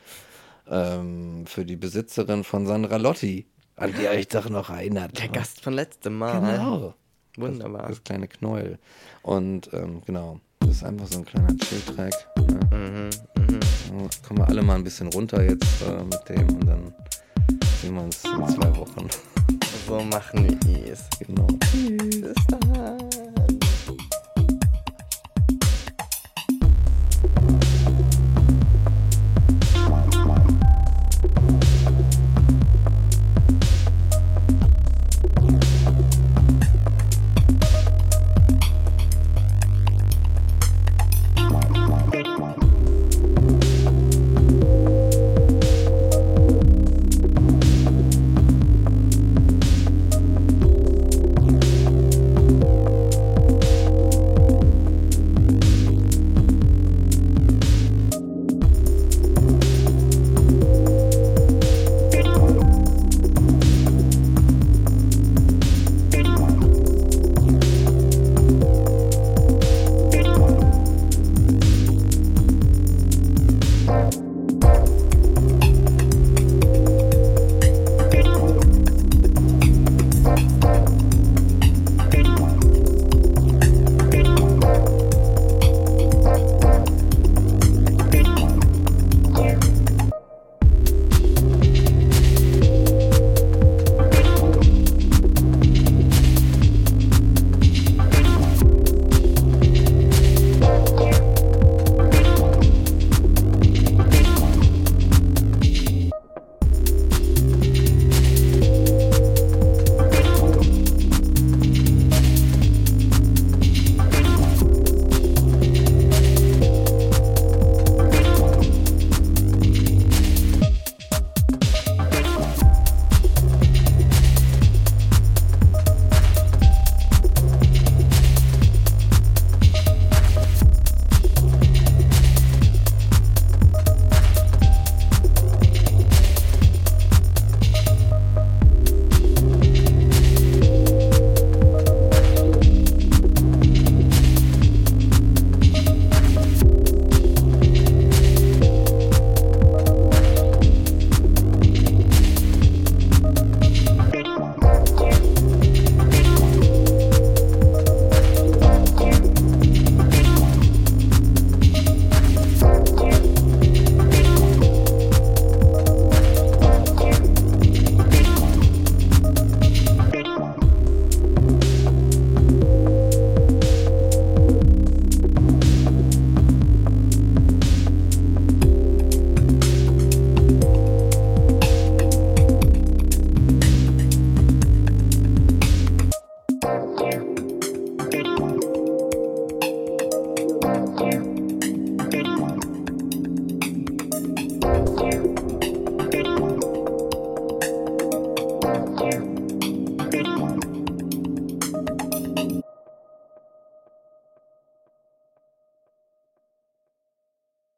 [0.69, 3.45] Ähm, für die Besitzerin von Sandra Lotti,
[3.75, 5.19] an die euch doch noch erinnert.
[5.19, 6.39] Der Gast von letztem Mal.
[6.39, 6.93] Genau.
[7.37, 7.81] Wunderbar.
[7.81, 8.77] Das, das kleine Knäuel.
[9.23, 12.13] Und ähm, genau, das ist einfach so ein kleiner Chill-Track.
[12.37, 13.09] Ne?
[13.37, 13.59] Mhm, mhm.
[13.99, 16.93] Ja, Kommen wir alle mal ein bisschen runter jetzt äh, mit dem und dann
[17.81, 19.09] sehen wir uns in zwei Wochen.
[19.93, 21.03] So machen wir es.
[21.19, 21.45] Genau.
[22.47, 23.12] Dann.